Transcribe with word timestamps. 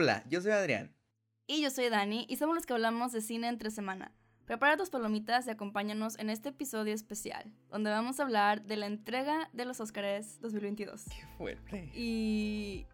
Hola, 0.00 0.22
yo 0.28 0.40
soy 0.40 0.52
Adrián. 0.52 0.94
Y 1.48 1.60
yo 1.60 1.70
soy 1.70 1.88
Dani 1.88 2.24
y 2.28 2.36
somos 2.36 2.54
los 2.54 2.66
que 2.66 2.72
hablamos 2.72 3.10
de 3.10 3.20
cine 3.20 3.48
entre 3.48 3.72
semana. 3.72 4.12
Prepara 4.44 4.76
tus 4.76 4.90
palomitas 4.90 5.48
y 5.48 5.50
acompáñanos 5.50 6.16
en 6.20 6.30
este 6.30 6.50
episodio 6.50 6.94
especial, 6.94 7.52
donde 7.68 7.90
vamos 7.90 8.20
a 8.20 8.22
hablar 8.22 8.62
de 8.62 8.76
la 8.76 8.86
entrega 8.86 9.50
de 9.52 9.64
los 9.64 9.80
Oscars 9.80 10.40
2022. 10.40 11.02
Qué 11.06 11.26
fuerte. 11.36 11.90
Y 11.96 12.86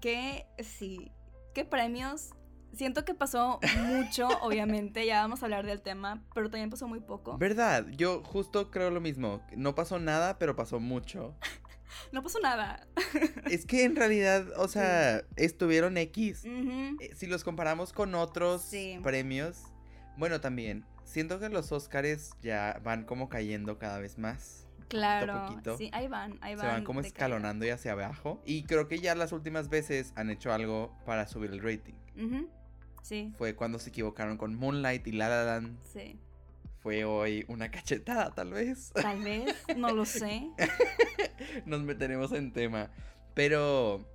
qué, 0.00 0.46
sí, 0.60 1.12
qué 1.52 1.66
premios. 1.66 2.30
Siento 2.72 3.04
que 3.04 3.12
pasó 3.12 3.60
mucho, 3.88 4.26
obviamente, 4.40 5.04
ya 5.04 5.20
vamos 5.20 5.42
a 5.42 5.44
hablar 5.44 5.66
del 5.66 5.82
tema, 5.82 6.24
pero 6.34 6.48
también 6.48 6.70
pasó 6.70 6.88
muy 6.88 7.00
poco. 7.00 7.36
¿Verdad? 7.36 7.84
Yo 7.98 8.22
justo 8.24 8.70
creo 8.70 8.88
lo 8.88 9.02
mismo. 9.02 9.42
No 9.54 9.74
pasó 9.74 9.98
nada, 9.98 10.38
pero 10.38 10.56
pasó 10.56 10.80
mucho. 10.80 11.36
No 12.12 12.22
pasó 12.22 12.40
nada. 12.40 12.86
Es 13.50 13.64
que 13.66 13.84
en 13.84 13.96
realidad, 13.96 14.46
o 14.56 14.68
sea, 14.68 15.22
estuvieron 15.36 15.96
X. 15.96 16.42
Eh, 16.44 17.10
Si 17.14 17.26
los 17.26 17.44
comparamos 17.44 17.92
con 17.92 18.14
otros 18.14 18.62
Sí. 18.62 18.98
premios, 19.02 19.58
bueno, 20.16 20.40
también. 20.40 20.84
Siento 21.04 21.38
que 21.38 21.48
los 21.48 21.70
Oscars 21.72 22.30
ya 22.42 22.80
van 22.84 23.04
como 23.04 23.28
cayendo 23.28 23.78
cada 23.78 23.98
vez 24.00 24.18
más. 24.18 24.66
Claro, 24.88 25.46
poquito. 25.48 25.76
sí, 25.78 25.90
ahí 25.92 26.06
van, 26.08 26.38
ahí 26.42 26.54
van. 26.54 26.60
Se 26.66 26.72
van 26.72 26.84
como 26.84 27.00
caída. 27.00 27.08
escalonando 27.08 27.66
y 27.66 27.70
hacia 27.70 27.92
abajo. 27.92 28.40
Y 28.44 28.64
creo 28.64 28.86
que 28.88 28.98
ya 29.00 29.14
las 29.14 29.32
últimas 29.32 29.68
veces 29.68 30.12
han 30.16 30.30
hecho 30.30 30.52
algo 30.52 30.96
para 31.04 31.26
subir 31.26 31.50
el 31.50 31.60
rating. 31.62 31.94
Sí, 33.02 33.32
Fue 33.38 33.54
cuando 33.54 33.78
se 33.78 33.90
equivocaron 33.90 34.36
con 34.36 34.54
Moonlight 34.56 35.06
y 35.06 35.12
La 35.12 35.28
La 35.28 35.44
Land. 35.44 35.78
sí. 35.92 36.18
Fue 36.86 37.04
hoy 37.04 37.44
una 37.48 37.68
cachetada, 37.68 38.32
tal 38.32 38.52
vez. 38.52 38.92
Tal 38.94 39.20
vez, 39.20 39.56
no 39.76 39.92
lo 39.92 40.04
sé. 40.04 40.48
Nos 41.66 41.82
meteremos 41.82 42.30
en 42.30 42.52
tema. 42.52 42.92
Pero. 43.34 44.08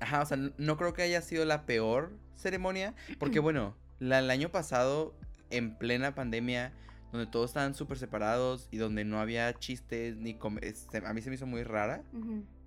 Ajá, 0.00 0.22
o 0.22 0.26
sea, 0.26 0.36
no 0.36 0.76
creo 0.76 0.92
que 0.92 1.02
haya 1.02 1.22
sido 1.22 1.44
la 1.44 1.66
peor 1.66 2.18
ceremonia. 2.34 2.96
Porque, 3.20 3.38
bueno, 3.38 3.76
la, 4.00 4.18
el 4.18 4.28
año 4.28 4.48
pasado, 4.50 5.14
en 5.50 5.78
plena 5.78 6.16
pandemia, 6.16 6.72
donde 7.12 7.28
todos 7.30 7.50
estaban 7.50 7.76
súper 7.76 7.96
separados 7.96 8.66
y 8.72 8.78
donde 8.78 9.04
no 9.04 9.20
había 9.20 9.52
chistes 9.56 10.16
ni. 10.16 10.36
este, 10.62 11.06
a 11.06 11.12
mí 11.14 11.22
se 11.22 11.28
me 11.30 11.36
hizo 11.36 11.46
muy 11.46 11.62
rara. 11.62 12.02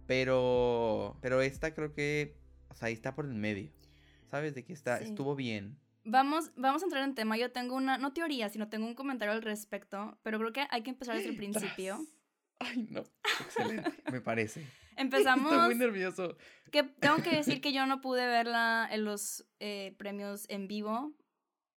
Pero. 0.08 1.18
Pero 1.22 1.42
esta 1.42 1.74
creo 1.74 1.94
que. 1.94 2.38
O 2.70 2.76
sea, 2.76 2.88
ahí 2.88 2.94
está 2.94 3.14
por 3.14 3.26
el 3.26 3.34
medio. 3.34 3.74
¿Sabes? 4.28 4.56
De 4.56 4.64
que 4.64 4.72
está, 4.72 5.00
Sí. 5.00 5.04
estuvo 5.10 5.36
bien. 5.36 5.78
Vamos, 6.06 6.52
vamos 6.56 6.82
a 6.82 6.86
entrar 6.86 7.04
en 7.04 7.16
tema. 7.16 7.38
Yo 7.38 7.52
tengo 7.52 7.76
una, 7.76 7.98
no 7.98 8.14
teoría, 8.14 8.50
sino 8.50 8.70
tengo 8.70 8.86
un 8.86 8.96
comentario 8.96 9.34
al 9.34 9.42
respecto, 9.42 10.18
pero 10.24 10.38
creo 10.40 10.54
que 10.54 10.68
hay 10.70 10.84
que 10.84 10.90
empezar 10.90 11.16
desde 11.16 11.30
el 11.30 11.38
principio. 11.38 12.06
Ay, 12.60 12.88
no. 12.90 13.04
Excelente, 13.42 13.92
me 14.12 14.22
parece. 14.22 14.66
Empezamos. 14.96 15.52
Estoy 15.52 15.68
muy 15.68 15.76
nervioso. 15.76 16.38
que 16.72 16.84
tengo 16.84 17.18
que 17.18 17.36
decir 17.36 17.62
que 17.62 17.74
yo 17.74 17.86
no 17.86 18.02
pude 18.02 18.26
verla 18.28 18.88
en 18.92 19.06
los 19.06 19.46
eh, 19.60 19.96
premios 19.98 20.46
en 20.50 20.68
vivo 20.68 21.14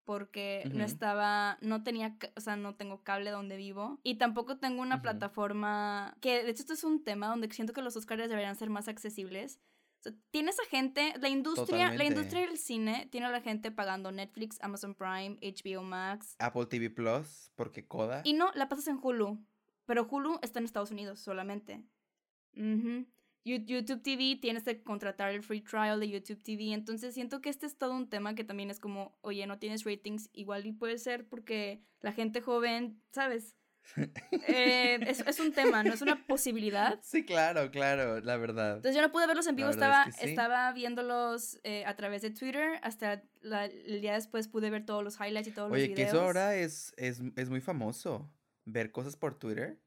porque 0.05 0.71
no 0.73 0.85
estaba, 0.85 1.59
no 1.61 1.83
tenía, 1.83 2.17
o 2.37 2.41
sea, 2.41 2.55
no 2.55 2.77
tengo 2.77 3.03
cable 3.03 3.31
donde 3.31 3.57
vivo 3.57 3.99
y 4.05 4.19
tampoco 4.19 4.57
tengo 4.57 4.81
una 4.81 5.03
plataforma 5.03 6.17
que, 6.21 6.45
de 6.45 6.51
hecho, 6.51 6.63
esto 6.63 6.75
es 6.75 6.85
un 6.85 7.03
tema 7.03 7.27
donde 7.27 7.51
siento 7.51 7.73
que 7.73 7.83
los 7.83 7.97
Oscars 7.97 8.29
deberían 8.29 8.55
ser 8.55 8.71
más 8.71 8.87
accesibles. 8.87 9.59
O 10.01 10.03
sea, 10.03 10.13
tiene 10.31 10.51
esa 10.51 10.65
gente, 10.67 11.15
la 11.21 11.29
industria, 11.29 11.93
la 11.93 12.05
industria 12.05 12.43
del 12.47 12.59
cine 12.59 13.09
tiene 13.11 13.27
a 13.27 13.31
la 13.31 13.41
gente 13.41 13.71
pagando 13.71 14.13
Netflix, 14.13 14.59
Amazon 14.61 14.95
Prime, 14.95 15.39
HBO 15.43 15.83
Max 15.83 16.37
Apple 16.39 16.67
TV 16.67 16.91
Plus, 16.91 17.51
porque 17.55 17.87
Coda. 17.87 18.21
y 18.25 18.35
no, 18.35 18.51
la 18.55 18.69
pasas 18.69 18.89
en 18.89 18.99
Hulu. 19.03 19.39
Pero 19.87 20.07
Hulu 20.11 20.39
está 20.43 20.59
en 20.59 20.65
Estados 20.65 20.91
Unidos 20.91 21.21
solamente. 21.21 21.83
You- 23.45 23.65
YouTube 23.65 24.03
TV 24.03 24.37
tienes 24.41 24.65
que 24.65 24.83
contratar 24.83 25.31
el 25.31 25.43
free 25.43 25.61
trial 25.61 26.01
de 26.01 26.09
YouTube 26.11 26.43
TV. 26.43 26.73
Entonces 26.73 27.15
siento 27.15 27.41
que 27.41 27.49
este 27.49 27.67
es 27.67 27.79
todo 27.79 27.93
un 27.95 28.09
tema 28.09 28.35
que 28.35 28.43
también 28.45 28.71
es 28.71 28.81
como, 28.81 29.17
oye, 29.21 29.47
no 29.47 29.59
tienes 29.59 29.85
ratings. 29.85 30.29
Igual 30.33 30.67
y 30.67 30.73
puede 30.73 30.99
ser 30.99 31.29
porque 31.29 31.81
la 32.01 32.13
gente 32.13 32.41
joven, 32.41 33.01
¿sabes? 33.13 33.57
Eh, 34.49 34.99
es, 35.07 35.21
es 35.21 35.41
un 35.41 35.53
tema, 35.53 35.83
no 35.83 35.95
es 35.95 36.03
una 36.03 36.27
posibilidad. 36.27 36.99
Sí, 37.03 37.25
claro, 37.25 37.71
claro, 37.71 38.21
la 38.21 38.37
verdad. 38.37 38.77
Entonces 38.77 38.95
yo 38.97 39.03
no 39.03 39.13
pude 39.13 39.27
verlos 39.27 39.47
en 39.47 39.57
vivo, 39.57 39.71
estaba, 39.71 40.05
es 40.05 40.17
que 40.17 40.25
sí. 40.25 40.29
estaba 40.31 40.73
viéndolos 40.73 41.59
eh, 41.65 41.85
a 41.87 41.95
través 41.97 42.23
de 42.23 42.31
Twitter. 42.31 42.79
Hasta 42.83 43.23
la- 43.41 43.67
el 43.67 44.01
día 44.01 44.15
después 44.15 44.49
pude 44.49 44.71
ver 44.71 44.85
todos 44.85 45.03
los 45.05 45.19
highlights 45.21 45.49
y 45.49 45.53
todos 45.53 45.71
Oye, 45.73 45.83
los 45.83 45.89
que 45.91 45.95
videos. 45.95 46.13
eso 46.15 46.23
ahora 46.23 46.55
es, 46.57 46.93
es, 46.97 47.21
es 47.37 47.49
muy 47.49 47.61
famoso. 47.61 48.31
Ver 48.65 48.91
cosas 48.93 49.17
por 49.17 49.39
Twitter. 49.39 49.79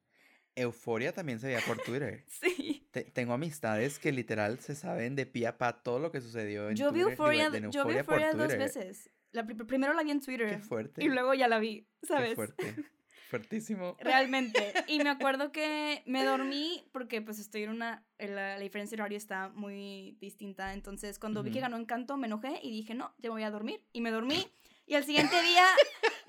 Euforia 0.56 1.14
también 1.14 1.40
se 1.40 1.48
veía 1.48 1.62
por 1.66 1.78
Twitter. 1.82 2.26
Sí. 2.42 2.88
Te- 2.92 3.04
tengo 3.04 3.34
amistades 3.34 4.00
que 4.00 4.12
literal 4.12 4.60
se 4.60 4.74
saben 4.74 5.16
de 5.16 5.28
pie 5.28 5.46
a 5.46 5.58
pa 5.60 5.84
todo 5.84 6.00
lo 6.00 6.12
que 6.12 6.22
sucedió 6.22 6.70
en 6.70 6.76
Yo 6.76 6.92
vi 6.92 7.02
Twitter. 7.02 7.12
digo, 7.12 7.32
Euphoria, 7.32 7.70
yo 7.70 7.86
vi 7.86 7.98
Euphoria 7.98 8.34
dos 8.34 8.48
veces. 8.58 9.12
La 9.32 9.46
pri- 9.46 9.54
primero 9.64 9.94
la 9.94 10.02
vi 10.02 10.10
en 10.10 10.22
Twitter. 10.22 10.50
Qué 10.50 10.58
fuerte. 10.58 11.04
Y 11.04 11.08
luego 11.08 11.36
ya 11.36 11.48
la 11.48 11.60
vi, 11.60 11.88
Qué 12.02 12.08
¿sabes? 12.08 12.34
fuerte. 12.34 12.74
Fuertísimo. 13.30 13.96
Realmente. 14.00 14.74
Y 14.88 15.00
me 15.04 15.10
acuerdo 15.10 15.52
que 15.52 16.02
me 16.08 16.26
dormí 16.26 16.84
porque 16.92 17.22
pues 17.22 17.38
estoy 17.40 17.64
en 17.64 17.70
una... 17.70 18.04
La, 18.18 18.56
la 18.56 18.60
diferencia 18.60 18.96
de 18.96 19.04
horario 19.04 19.18
está 19.18 19.50
muy 19.50 20.18
distinta. 20.20 20.74
Entonces 20.74 21.20
cuando 21.20 21.44
vi 21.44 21.52
que 21.52 21.60
ganó 21.60 21.78
Encanto 21.78 22.18
me 22.18 22.26
enojé 22.28 22.60
y 22.64 22.72
dije, 22.72 22.96
no, 22.96 23.14
ya 23.20 23.30
me 23.30 23.36
voy 23.36 23.44
a 23.44 23.52
dormir. 23.52 23.84
Y 23.94 24.02
me 24.02 24.10
dormí. 24.12 24.48
Y 24.88 24.96
al 24.96 25.04
siguiente 25.04 25.40
día 25.44 25.66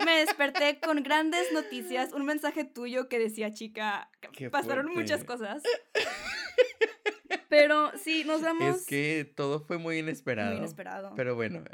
me 0.05 0.19
desperté 0.19 0.79
con 0.81 1.03
grandes 1.03 1.51
noticias. 1.53 2.13
Un 2.13 2.27
mensaje 2.27 2.65
tuyo 2.65 3.09
que 3.09 3.19
decía, 3.19 3.55
chica, 3.55 4.11
Qué 4.33 4.51
pasaron 4.51 4.85
fuerte. 4.85 5.01
muchas 5.01 5.25
cosas. 5.25 5.63
Pero 7.49 7.91
sí, 7.97 8.25
nos 8.25 8.43
vamos... 8.43 8.77
Es 8.77 8.87
que 8.87 9.33
todo 9.35 9.61
fue 9.61 9.79
muy 9.79 9.99
inesperado. 9.99 10.51
Muy 10.51 10.59
inesperado. 10.59 11.15
Pero 11.17 11.35
bueno, 11.35 11.65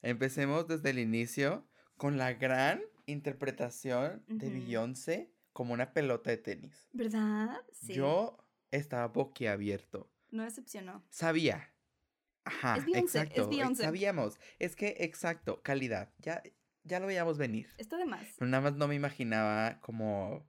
empecemos 0.00 0.68
desde 0.68 0.90
el 0.90 1.00
inicio 1.00 1.66
con 1.96 2.16
la 2.16 2.32
gran 2.34 2.80
interpretación 3.12 4.24
de. 4.28 4.50
Beyoncé 4.50 5.32
como 5.52 5.72
una 5.74 5.92
pelota 5.92 6.30
de 6.30 6.38
tenis. 6.38 6.88
¿Verdad? 6.92 7.60
Sí. 7.72 7.94
Yo 7.94 8.38
estaba 8.70 9.08
boquiabierto. 9.08 10.10
No 10.30 10.44
decepcionó. 10.44 11.04
Sabía. 11.10 11.68
Ajá, 12.44 12.76
Es 12.78 12.86
Beyoncé, 12.86 13.18
es 13.18 13.24
exacto. 13.24 13.42
eh, 13.44 13.46
Beyoncé. 13.56 13.82
Sabíamos. 13.84 14.40
Es 14.58 14.74
que, 14.74 14.96
exacto, 15.00 15.62
calidad. 15.62 16.12
Ya, 16.18 16.42
ya 16.84 16.98
lo 17.00 17.06
veíamos 17.06 17.38
venir. 17.38 17.68
Está 17.78 17.96
de 17.98 18.06
más. 18.06 18.26
Pero 18.38 18.50
nada 18.50 18.62
más 18.62 18.74
no 18.76 18.88
me 18.88 18.94
imaginaba 18.96 19.78
como, 19.80 20.44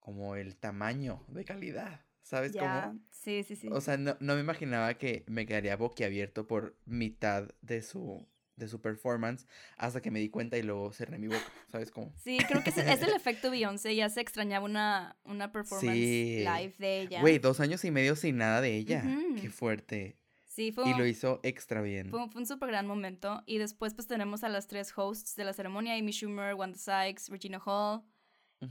como 0.00 0.36
el 0.36 0.56
tamaño 0.56 1.24
de 1.28 1.44
calidad. 1.44 2.04
¿Sabes 2.22 2.52
Ya, 2.52 2.84
cómo? 2.88 3.00
sí, 3.10 3.42
sí, 3.42 3.56
sí. 3.56 3.68
O 3.72 3.80
sea, 3.80 3.96
no, 3.96 4.16
no 4.20 4.34
me 4.34 4.40
imaginaba 4.40 4.94
que 4.94 5.24
me 5.28 5.46
quedaría 5.46 5.76
boquiabierto 5.76 6.46
por 6.46 6.78
mitad 6.84 7.48
de 7.62 7.82
su, 7.82 8.26
de 8.58 8.68
su 8.68 8.80
performance 8.80 9.46
hasta 9.76 10.00
que 10.02 10.10
me 10.10 10.18
di 10.20 10.28
cuenta 10.28 10.56
y 10.58 10.62
luego 10.62 10.92
cerré 10.92 11.18
mi 11.18 11.28
boca. 11.28 11.40
¿Sabes 11.70 11.90
cómo? 11.90 12.12
Sí, 12.16 12.38
creo 12.48 12.62
que 12.62 12.70
es, 12.70 12.78
es 12.78 13.02
el 13.02 13.14
efecto 13.14 13.50
Beyoncé. 13.50 13.94
Ya 13.94 14.08
se 14.08 14.20
extrañaba 14.20 14.64
una, 14.64 15.16
una 15.24 15.52
performance 15.52 15.96
Sí. 15.96 16.38
live 16.44 16.74
de 16.78 17.00
ella. 17.02 17.20
Güey, 17.20 17.38
dos 17.38 17.60
años 17.60 17.84
y 17.84 17.90
medio 17.90 18.16
sin 18.16 18.36
nada 18.38 18.60
de 18.60 18.76
ella. 18.76 19.02
Qué 19.40 19.50
fuerte. 19.50 20.18
sí, 20.46 20.72
fue, 20.72 20.88
Y 20.88 20.92
un- 20.92 20.98
lo 20.98 21.06
hizo 21.06 21.38
extra 21.44 21.80
bien. 21.82 22.10
fue, 22.10 22.20
un- 22.22 22.30
fue 22.32 22.40
un 22.40 22.46
súper 22.46 22.68
gran 22.70 22.86
momento. 22.86 23.42
Y 23.46 23.58
después, 23.58 23.94
pues 23.94 24.06
tenemos 24.08 24.42
a 24.42 24.48
las 24.48 24.66
tres 24.66 24.92
hosts 24.96 25.36
de 25.36 25.44
la 25.44 25.52
ceremonia: 25.52 25.94
Amy 25.94 26.10
Schumer, 26.12 26.54
Wanda 26.54 26.76
Sykes, 26.78 27.28
Regina 27.30 27.60
Hall. 27.64 28.02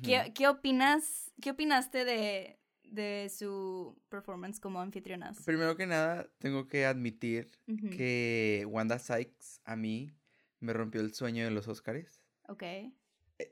¿Qué, 0.04 0.34
qué 0.36 0.50
opinas? 0.50 1.32
¿Qué 1.42 1.52
opinaste 1.52 2.04
de, 2.04 2.60
de 2.92 3.30
su 3.30 3.98
performance 4.10 4.60
como 4.60 4.82
anfitrionas? 4.82 5.42
Primero 5.44 5.76
que 5.76 5.86
nada, 5.88 6.30
tengo 6.40 6.68
que 6.68 6.86
admitir 6.86 7.50
que 7.92 8.66
Wanda 8.70 9.00
Sykes 9.00 9.62
a 9.66 9.76
mí 9.76 10.14
me 10.60 10.74
rompió 10.74 11.02
el 11.02 11.14
sueño 11.14 11.44
de 11.46 11.52
los 11.52 11.68
Oscars. 11.68 12.22
Ok. 12.48 12.64
Eh, 12.64 12.92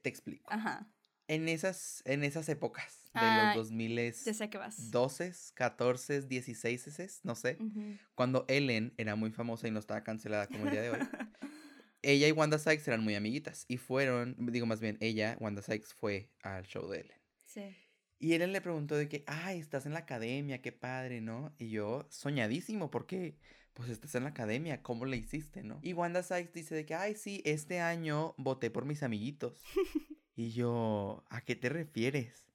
Te 0.02 0.10
explico. 0.10 0.52
Ajá. 0.52 0.88
En 1.28 1.50
esas, 1.50 2.04
en 2.06 2.24
esas 2.24 2.48
épocas 2.50 3.02
de 3.14 3.20
Ah, 3.22 3.54
los 3.56 3.70
2000 3.70 3.96
Ya 3.96 4.34
sé 4.34 4.50
que 4.50 4.58
vas. 4.60 4.92
12, 4.92 5.34
14, 5.56 6.22
16, 6.22 7.22
no 7.24 7.34
sé. 7.34 7.58
Cuando 8.14 8.46
Ellen 8.48 8.94
era 8.98 9.16
muy 9.16 9.32
famosa 9.32 9.68
y 9.68 9.72
no 9.72 9.80
estaba 9.80 10.04
cancelada 10.04 10.48
como 10.48 10.66
el 10.66 10.72
día 10.72 10.82
de 10.84 10.90
hoy. 10.92 11.00
ella 12.04 12.28
y 12.28 12.32
Wanda 12.32 12.60
Sykes 12.60 12.88
eran 12.88 13.04
muy 13.04 13.16
amiguitas. 13.16 13.66
Y 13.68 13.78
fueron, 13.78 14.36
digo 14.38 14.68
más 14.68 14.80
bien, 14.80 14.98
ella, 15.02 15.36
Wanda 15.40 15.64
Sykes, 15.64 15.94
fue 15.96 16.30
al 16.44 16.64
show 16.68 16.88
de 16.90 17.00
Ellen. 17.02 17.18
Sí. 17.46 17.76
Y 18.20 18.34
Ellen 18.34 18.54
le 18.54 18.62
preguntó 18.62 18.96
de 18.96 19.10
que, 19.10 19.24
ay, 19.28 19.60
estás 19.60 19.86
en 19.86 19.94
la 19.94 20.00
academia, 20.00 20.62
qué 20.62 20.72
padre, 20.72 21.22
¿no? 21.22 21.54
Y 21.58 21.70
yo, 21.70 22.08
soñadísimo, 22.10 22.90
porque, 22.90 23.36
pues 23.74 23.90
estás 23.90 24.16
en 24.16 24.24
la 24.24 24.30
academia, 24.30 24.82
¿cómo 24.82 25.06
le 25.06 25.18
hiciste, 25.18 25.64
no? 25.64 25.80
Y 25.82 25.94
Wanda 25.94 26.24
Sykes 26.24 26.54
dice 26.54 26.76
de 26.76 26.86
que, 26.86 26.96
ay, 26.96 27.16
sí, 27.16 27.42
este 27.46 27.82
año 27.82 28.34
voté 28.38 28.72
por 28.72 28.86
mis 28.86 29.04
amiguitos. 29.04 29.62
y 30.36 30.52
yo, 30.52 31.26
¿a 31.30 31.42
qué 31.42 31.56
te 31.56 31.70
refieres? 31.70 32.46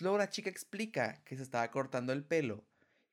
Luego 0.00 0.18
la 0.18 0.30
chica 0.30 0.50
explica 0.50 1.22
que 1.24 1.36
se 1.36 1.42
estaba 1.42 1.70
cortando 1.70 2.12
el 2.12 2.24
pelo 2.24 2.64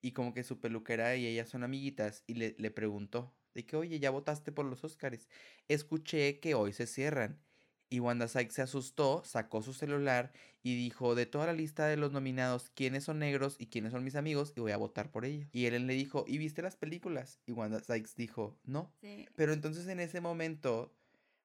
y 0.01 0.11
como 0.11 0.33
que 0.33 0.43
su 0.43 0.59
peluquera 0.59 1.15
y 1.15 1.25
ella 1.25 1.45
son 1.45 1.63
amiguitas 1.63 2.23
y 2.27 2.35
le, 2.35 2.55
le 2.59 2.69
preguntó 2.69 3.33
de 3.55 3.65
que, 3.65 3.77
oye, 3.77 3.99
ya 3.99 4.11
votaste 4.11 4.51
por 4.51 4.65
los 4.65 4.83
Óscares. 4.83 5.27
Escuché 5.67 6.39
que 6.39 6.53
hoy 6.53 6.73
se 6.73 6.85
cierran. 6.85 7.41
Y 7.89 7.99
Wanda 7.99 8.27
Sykes 8.27 8.53
se 8.53 8.61
asustó, 8.61 9.23
sacó 9.25 9.61
su 9.61 9.73
celular 9.73 10.31
y 10.63 10.75
dijo, 10.75 11.13
de 11.15 11.25
toda 11.25 11.45
la 11.45 11.53
lista 11.53 11.85
de 11.85 11.97
los 11.97 12.11
nominados, 12.11 12.69
quiénes 12.73 13.03
son 13.03 13.19
negros 13.19 13.55
y 13.59 13.67
quiénes 13.67 13.91
son 13.91 14.03
mis 14.03 14.15
amigos 14.15 14.53
y 14.55 14.61
voy 14.61 14.71
a 14.71 14.77
votar 14.77 15.11
por 15.11 15.25
ellos. 15.25 15.47
Y 15.51 15.65
Ellen 15.65 15.87
le 15.87 15.93
dijo, 15.93 16.25
¿y 16.27 16.37
viste 16.37 16.61
las 16.61 16.75
películas? 16.75 17.39
Y 17.45 17.51
Wanda 17.51 17.79
Sykes 17.79 18.15
dijo, 18.15 18.57
no. 18.63 18.91
Sí. 19.01 19.27
Pero 19.35 19.53
entonces 19.53 19.87
en 19.87 19.99
ese 19.99 20.21
momento, 20.21 20.95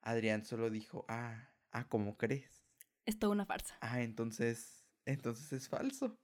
Adrián 0.00 0.44
solo 0.44 0.70
dijo, 0.70 1.04
ah, 1.08 1.50
ah, 1.72 1.87
¿cómo 1.88 2.16
crees? 2.16 2.64
Es 3.04 3.19
toda 3.19 3.32
una 3.32 3.44
farsa. 3.44 3.76
Ah, 3.81 4.00
entonces, 4.00 4.87
entonces 5.04 5.52
es 5.52 5.69
falso. 5.69 6.19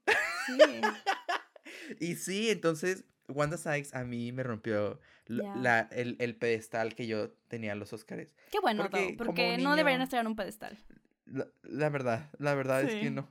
Sí. 0.46 0.52
Y 2.00 2.16
sí, 2.16 2.50
entonces 2.50 3.04
Wanda 3.28 3.56
Sykes 3.56 3.94
a 3.96 4.04
mí 4.04 4.32
me 4.32 4.42
rompió 4.42 5.00
la- 5.26 5.88
el, 5.92 6.16
el 6.20 6.36
pedestal 6.36 6.94
que 6.94 7.06
yo 7.06 7.30
tenía 7.48 7.72
en 7.72 7.78
los 7.78 7.92
Oscars. 7.92 8.34
Qué 8.50 8.60
bueno, 8.60 8.82
Porque 8.84 9.04
como 9.04 9.16
porque 9.16 9.58
no 9.58 9.76
deberían 9.76 10.02
estar 10.02 10.20
en 10.20 10.26
un 10.28 10.36
pedestal. 10.36 10.76
La, 11.26 11.46
la 11.62 11.88
verdad, 11.88 12.30
la 12.38 12.54
verdad 12.54 12.82
es 12.84 12.94
que 12.94 13.10
no. 13.10 13.28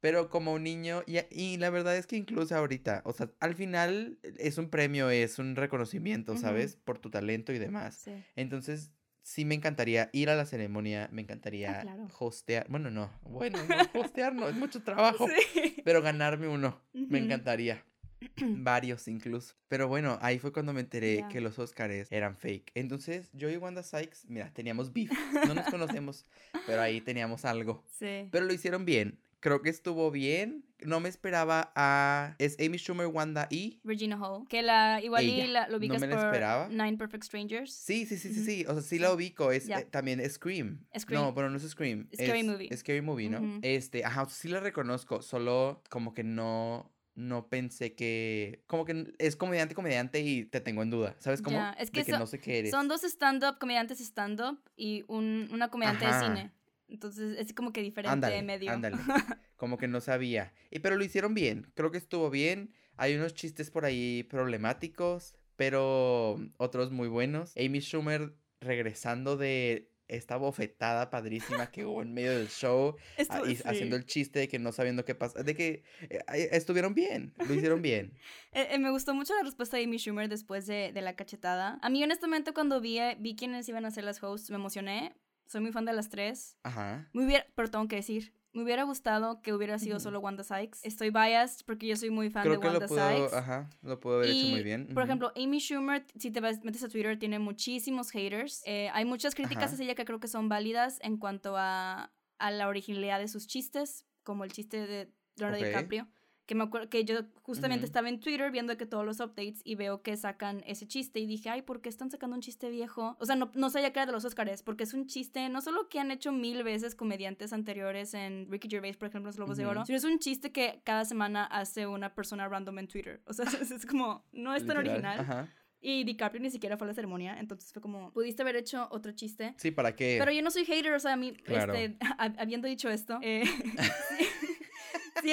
Pero 0.00 0.30
como 0.30 0.54
un 0.54 0.62
niño, 0.62 1.02
y, 1.06 1.18
y 1.30 1.58
la 1.58 1.68
verdad 1.68 1.94
es 1.96 2.06
que 2.06 2.16
incluso 2.16 2.56
ahorita, 2.56 3.02
o 3.04 3.12
sea, 3.12 3.30
al 3.38 3.54
final 3.54 4.18
es 4.38 4.56
un 4.56 4.70
premio, 4.70 5.10
es 5.10 5.38
un 5.38 5.56
reconocimiento. 5.56 6.36
¿sabes? 6.38 6.76
Por 6.76 6.98
tu 6.98 7.10
talento 7.10 7.52
y 7.52 7.58
demás. 7.58 7.96
Sí. 7.96 8.12
Entonces, 8.34 8.92
sí 9.22 9.44
me 9.44 9.54
encantaría 9.54 10.08
ir 10.14 10.30
a 10.30 10.36
la 10.36 10.46
ceremonia, 10.46 11.08
me 11.12 11.20
encantaría 11.22 11.78
Ah, 11.78 11.82
claro. 11.82 12.08
hostear, 12.18 12.66
bueno, 12.70 12.90
no, 12.90 13.10
bueno, 13.24 13.58
no, 13.94 14.00
hostear 14.00 14.34
no, 14.34 14.48
es 14.48 14.56
mucho 14.56 14.82
trabajo, 14.82 15.28
Sí. 15.28 15.76
pero 15.84 16.00
ganarme 16.00 16.48
uno, 16.48 16.80
me 16.94 17.18
encantaría. 17.18 17.84
Varios 18.40 19.08
incluso. 19.08 19.54
Pero 19.68 19.88
bueno, 19.88 20.18
ahí 20.20 20.38
fue 20.38 20.52
cuando 20.52 20.72
me 20.72 20.80
enteré 20.80 21.24
que 21.30 21.40
los 21.40 21.58
Oscars 21.58 22.10
eran 22.10 22.36
fake. 22.36 22.72
Entonces, 22.74 23.30
yo 23.32 23.48
y 23.50 23.56
Wanda 23.56 23.82
Sykes, 23.82 24.26
mira, 24.28 24.52
teníamos 24.52 24.92
beef. 24.92 25.10
No 25.46 25.54
nos 25.54 25.66
conocemos, 25.66 26.26
pero 26.66 26.82
ahí 26.82 27.00
teníamos 27.00 27.44
algo. 27.44 27.84
Sí. 27.98 28.28
Pero 28.30 28.44
lo 28.46 28.52
hicieron 28.52 28.84
bien. 28.84 29.18
Creo 29.40 29.62
que 29.62 29.70
estuvo 29.70 30.10
bien. 30.10 30.66
No 30.82 31.00
me 31.00 31.08
esperaba 31.08 31.72
a. 31.74 32.34
Es 32.38 32.56
Amy 32.60 32.76
Schumer, 32.76 33.06
Wanda 33.06 33.46
y. 33.50 33.80
Regina 33.84 34.18
Hall. 34.20 34.46
Que 34.48 34.60
la 34.60 35.00
igual 35.02 35.24
y 35.24 35.40
Ella. 35.40 35.46
la, 35.46 35.66
lo 35.68 35.72
No 35.72 35.78
ubicas 35.78 36.00
me 36.00 36.06
la 36.08 36.16
por 36.16 36.26
esperaba. 36.26 36.68
Nine 36.68 36.98
Perfect 36.98 37.24
Strangers. 37.24 37.72
Sí, 37.72 38.04
sí, 38.04 38.18
sí, 38.18 38.34
sí, 38.34 38.40
Ujú. 38.40 38.44
sí. 38.50 38.64
O 38.68 38.72
sea, 38.74 38.82
sí 38.82 38.98
la 38.98 39.14
ubico. 39.14 39.50
Es 39.50 39.66
eh, 39.68 39.86
también 39.90 40.20
Scream. 40.28 40.84
Scream. 40.98 41.22
No, 41.22 41.34
pero 41.34 41.48
no 41.48 41.56
es 41.56 41.62
Scream. 41.66 42.06
Scary 42.12 42.40
es, 42.40 42.46
Movie. 42.46 42.76
Scary 42.76 43.00
Movie, 43.00 43.30
¿no? 43.30 43.38
Ujú. 43.38 43.60
Este, 43.62 44.04
ajá, 44.04 44.26
sí 44.28 44.48
la 44.48 44.60
reconozco. 44.60 45.22
Solo 45.22 45.82
como 45.88 46.12
que 46.12 46.22
no. 46.22 46.90
No 47.14 47.48
pensé 47.48 47.94
que. 47.94 48.62
Como 48.66 48.84
que 48.84 49.12
es 49.18 49.36
comediante, 49.36 49.74
comediante 49.74 50.20
y 50.20 50.44
te 50.44 50.60
tengo 50.60 50.82
en 50.82 50.90
duda. 50.90 51.16
¿Sabes 51.18 51.42
cómo? 51.42 51.56
Ya, 51.56 51.72
es 51.72 51.90
que 51.90 52.00
de 52.00 52.06
que 52.06 52.12
so- 52.12 52.18
no 52.18 52.26
sé 52.26 52.38
qué 52.40 52.60
eres. 52.60 52.70
Son 52.70 52.88
dos 52.88 53.02
stand-up, 53.04 53.58
comediantes 53.58 54.00
stand-up 54.00 54.58
y 54.76 55.04
un, 55.08 55.48
una 55.52 55.68
comediante 55.70 56.06
Ajá. 56.06 56.20
de 56.20 56.26
cine. 56.26 56.52
Entonces 56.88 57.36
es 57.38 57.52
como 57.54 57.72
que 57.72 57.82
diferente 57.82 58.12
Ándale, 58.12 58.42
medio. 58.42 58.70
ándale. 58.72 58.96
Como 59.56 59.76
que 59.76 59.86
no 59.88 60.00
sabía. 60.00 60.54
Y 60.70 60.78
pero 60.78 60.96
lo 60.96 61.04
hicieron 61.04 61.34
bien. 61.34 61.70
Creo 61.74 61.90
que 61.90 61.98
estuvo 61.98 62.30
bien. 62.30 62.72
Hay 62.96 63.14
unos 63.14 63.34
chistes 63.34 63.70
por 63.70 63.84
ahí 63.84 64.22
problemáticos, 64.24 65.34
pero 65.56 66.40
otros 66.56 66.90
muy 66.90 67.08
buenos. 67.08 67.52
Amy 67.56 67.80
Schumer 67.80 68.34
regresando 68.60 69.36
de 69.36 69.90
esta 70.10 70.36
bofetada 70.36 71.10
padrísima 71.10 71.70
que 71.70 71.84
hubo 71.86 72.02
en 72.02 72.12
medio 72.12 72.36
del 72.36 72.48
show 72.48 72.96
Esto- 73.16 73.34
ah, 73.44 73.50
y 73.50 73.56
sí. 73.56 73.62
haciendo 73.64 73.96
el 73.96 74.04
chiste 74.04 74.40
de 74.40 74.48
que 74.48 74.58
no 74.58 74.72
sabiendo 74.72 75.04
qué 75.04 75.14
pasa, 75.14 75.42
de 75.42 75.54
que 75.54 75.82
eh, 76.08 76.22
estuvieron 76.52 76.94
bien, 76.94 77.32
lo 77.48 77.54
hicieron 77.54 77.80
bien. 77.82 78.12
Eh, 78.52 78.68
eh, 78.72 78.78
me 78.78 78.90
gustó 78.90 79.14
mucho 79.14 79.34
la 79.34 79.42
respuesta 79.42 79.76
de 79.76 79.84
Amy 79.84 79.98
Schumer 79.98 80.28
después 80.28 80.66
de, 80.66 80.92
de 80.92 81.00
la 81.02 81.14
cachetada. 81.16 81.78
A 81.82 81.88
mí, 81.90 82.02
honestamente, 82.02 82.52
cuando 82.52 82.80
vi, 82.80 82.98
eh, 82.98 83.16
vi 83.18 83.36
quiénes 83.36 83.68
iban 83.68 83.84
a 83.84 83.90
ser 83.90 84.04
las 84.04 84.22
hosts, 84.22 84.50
me 84.50 84.56
emocioné. 84.56 85.14
Soy 85.46 85.60
muy 85.60 85.72
fan 85.72 85.84
de 85.84 85.92
las 85.92 86.08
tres. 86.10 86.56
Ajá. 86.62 87.08
Me 87.12 87.24
hubiera, 87.24 87.44
pero 87.56 87.70
tengo 87.70 87.88
que 87.88 87.96
decir, 87.96 88.32
me 88.52 88.62
hubiera 88.62 88.82
gustado 88.84 89.40
que 89.42 89.52
hubiera 89.52 89.78
sido 89.78 90.00
solo 90.00 90.20
Wanda 90.20 90.42
Sykes. 90.42 90.80
Estoy 90.82 91.10
biased 91.10 91.64
porque 91.66 91.86
yo 91.86 91.96
soy 91.96 92.10
muy 92.10 92.30
fan 92.30 92.42
Creo 92.42 92.54
de 92.54 92.60
que 92.60 92.66
Wanda 92.66 92.80
lo 92.80 92.86
pudo, 92.86 93.08
Sykes. 93.08 93.36
ajá, 93.36 93.70
lo 93.82 94.00
pudo 94.00 94.16
haber 94.16 94.30
hecho 94.30 94.46
muy 94.48 94.62
bien. 94.62 94.88
Por 94.92 95.02
ejemplo, 95.04 95.32
Amy 95.36 95.58
Schumer, 95.60 96.04
si 96.16 96.30
te 96.30 96.40
vas, 96.40 96.62
metes 96.64 96.82
a 96.82 96.88
Twitter, 96.88 97.18
tiene 97.18 97.38
muchísimos 97.38 98.10
haters. 98.10 98.62
Eh, 98.66 98.90
hay 98.92 99.04
muchas 99.04 99.34
críticas 99.34 99.64
Ajá. 99.66 99.74
hacia 99.74 99.84
ella 99.84 99.94
que 99.94 100.04
creo 100.04 100.20
que 100.20 100.28
son 100.28 100.48
válidas 100.48 100.98
en 101.02 101.16
cuanto 101.16 101.56
a, 101.56 102.12
a 102.38 102.50
la 102.50 102.68
originalidad 102.68 103.18
de 103.20 103.28
sus 103.28 103.46
chistes, 103.46 104.04
como 104.24 104.44
el 104.44 104.52
chiste 104.52 104.86
de 104.86 105.12
Leonardo. 105.36 105.64
DiCaprio. 105.64 106.08
Que 106.50 106.56
me 106.56 106.64
acuerdo 106.64 106.88
que 106.88 107.04
yo 107.04 107.20
justamente 107.42 107.86
estaba 107.86 108.08
en 108.08 108.18
Twitter 108.18 108.50
viendo 108.50 108.76
que 108.76 108.84
todos 108.84 109.06
los 109.06 109.20
updates 109.20 109.60
y 109.62 109.76
veo 109.76 110.02
que 110.02 110.16
sacan 110.16 110.64
ese 110.66 110.84
chiste 110.88 111.20
y 111.20 111.26
dije, 111.26 111.48
ay, 111.48 111.62
¿por 111.62 111.80
qué 111.80 111.88
están 111.88 112.10
sacando 112.10 112.34
un 112.34 112.42
chiste 112.42 112.70
viejo? 112.70 113.16
O 113.20 113.24
sea, 113.24 113.36
no, 113.36 113.52
no 113.54 113.70
sabía 113.70 113.92
que 113.92 114.00
era 114.00 114.06
de 114.06 114.10
los 114.10 114.24
Oscars, 114.24 114.64
porque 114.64 114.82
es 114.82 114.92
un 114.92 115.06
chiste, 115.06 115.48
no 115.48 115.60
solo 115.60 115.88
que 115.88 116.00
han 116.00 116.10
hecho 116.10 116.32
mil 116.32 116.64
veces 116.64 116.96
comediantes 116.96 117.52
anteriores 117.52 118.14
en 118.14 118.48
Ricky 118.50 118.68
Gervais, 118.68 118.96
por 118.96 119.06
ejemplo, 119.06 119.28
en 119.28 119.30
Los 119.30 119.36
Globos 119.36 119.58
de. 119.58 119.66
Oro, 119.66 119.84
sino 119.86 119.96
es 119.96 120.02
un 120.02 120.18
chiste 120.18 120.50
que 120.50 120.80
cada 120.82 121.04
semana 121.04 121.44
hace 121.44 121.86
una 121.86 122.16
persona 122.16 122.48
random 122.48 122.80
en 122.80 122.88
Twitter. 122.88 123.20
O 123.26 123.32
sea, 123.32 123.44
es, 123.62 123.70
es 123.70 123.86
como, 123.86 124.24
no 124.32 124.52
es 124.52 124.66
tan 124.66 124.76
Literal, 124.82 124.88
original. 124.88 125.20
Ajá. 125.20 125.48
Y 125.82 126.02
DiCaprio 126.02 126.42
ni 126.42 126.50
siquiera 126.50 126.76
fue 126.76 126.86
a 126.86 126.88
la 126.88 126.94
ceremonia, 126.94 127.38
entonces 127.38 127.72
fue 127.72 127.80
como, 127.80 128.12
pudiste 128.12 128.42
haber 128.42 128.56
hecho 128.56 128.88
otro 128.90 129.12
chiste. 129.12 129.54
Sí, 129.56 129.70
¿para 129.70 129.94
qué? 129.96 130.16
Pero 130.18 130.30
yo 130.32 130.42
no 130.42 130.50
soy 130.50 130.64
hater, 130.66 130.92
o 130.92 130.98
sea, 131.00 131.12
a 131.12 131.16
mí, 131.16 131.32
Claro. 131.32 131.72
este, 131.74 131.96
hab- 132.18 132.34
habiendo 132.38 132.66
dicho 132.68 132.90
esto, 132.90 133.18
eh, 133.22 133.44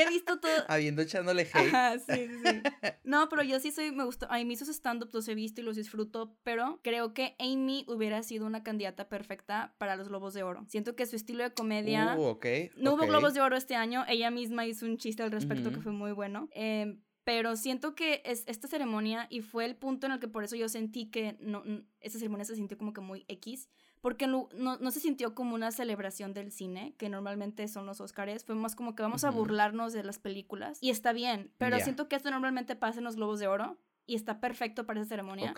he 0.02 0.08
visto 0.10 0.40
todo. 0.40 0.52
Habiendo 0.68 1.02
echándole 1.02 1.44
hate. 1.44 1.74
Ajá, 1.74 2.00
sí, 2.00 2.28
sí. 2.28 2.62
No, 3.04 3.30
pero 3.30 3.44
yo 3.44 3.60
sí 3.60 3.72
soy, 3.72 3.92
me 3.92 4.04
gustó, 4.04 4.28
a 4.30 4.44
mí 4.44 4.56
sus 4.56 4.68
stand-ups 4.70 5.14
los 5.14 5.28
he 5.28 5.36
visto 5.36 5.62
y 5.62 5.64
los 5.64 5.78
disfruto, 5.78 6.36
pero 6.44 6.80
creo 6.84 7.14
que 7.14 7.36
Amy 7.40 7.86
hubiera 7.88 8.22
sido 8.24 8.46
una 8.46 8.64
candidata 8.64 9.08
perfecta 9.08 9.74
para 9.78 9.96
los 9.96 10.10
Globos 10.10 10.34
de 10.34 10.44
Oro. 10.44 10.66
Siento 10.68 10.96
que 10.96 11.06
su 11.06 11.16
estilo 11.16 11.44
de 11.44 11.54
comedia... 11.54 12.16
Uh, 12.18 12.24
ok. 12.24 12.46
No 12.76 12.94
hubo 12.94 13.04
ok. 13.04 13.10
Globos 13.10 13.34
de 13.34 13.42
Oro 13.42 13.56
este 13.56 13.76
año, 13.76 14.04
ella 14.08 14.30
misma 14.32 14.66
hizo 14.66 14.86
un 14.86 14.98
chiste 14.98 15.24
al 15.24 15.32
respecto 15.32 15.70
que 15.70 15.76
Ujú. 15.76 15.84
fue 15.84 15.92
muy 15.94 16.12
bueno. 16.12 16.50
Eh, 16.52 16.98
pero 17.28 17.58
siento 17.58 17.94
que 17.94 18.22
es 18.24 18.46
esta 18.48 18.70
ceremonia 18.70 19.28
y 19.30 19.42
fue 19.42 19.66
el 19.66 19.76
punto 19.76 20.08
en 20.08 20.14
el 20.14 20.20
que 20.20 20.30
por 20.30 20.46
eso 20.46 20.56
yo 20.56 20.70
sentí 20.70 21.10
que 21.12 21.36
no, 21.42 21.62
esa 22.00 22.20
ceremonia 22.20 22.46
se 22.46 22.56
sintió 22.56 22.78
como 22.78 22.94
que 22.94 23.02
muy 23.02 23.26
X, 23.28 23.68
porque 24.08 24.26
no, 24.26 24.48
no, 24.56 24.78
no 24.78 24.92
se 24.92 25.02
sintió 25.02 25.36
como 25.36 25.54
una 25.54 25.70
celebración 25.70 26.34
del 26.34 26.54
cine, 26.54 26.94
que 26.98 27.10
normalmente 27.10 27.68
son 27.68 27.86
los 27.86 28.00
Oscars, 28.00 28.46
fue 28.46 28.56
más 28.56 28.74
como 28.74 28.96
que 28.96 29.04
vamos 29.04 29.26
a 29.26 29.32
burlarnos 29.32 29.92
de 29.92 30.02
las 30.02 30.18
películas 30.18 30.78
y 30.80 30.92
está 30.92 31.12
bien, 31.12 31.52
pero 31.58 31.78
siento 31.82 32.08
que 32.08 32.16
esto 32.16 32.32
normalmente 32.32 32.78
pasa 32.78 33.00
en 33.00 33.04
los 33.04 33.18
Globos 33.18 33.42
de 33.42 33.48
Oro 33.48 33.78
y 34.06 34.16
está 34.16 34.40
perfecto 34.40 34.86
para 34.86 35.02
esa 35.02 35.10
ceremonia. 35.10 35.54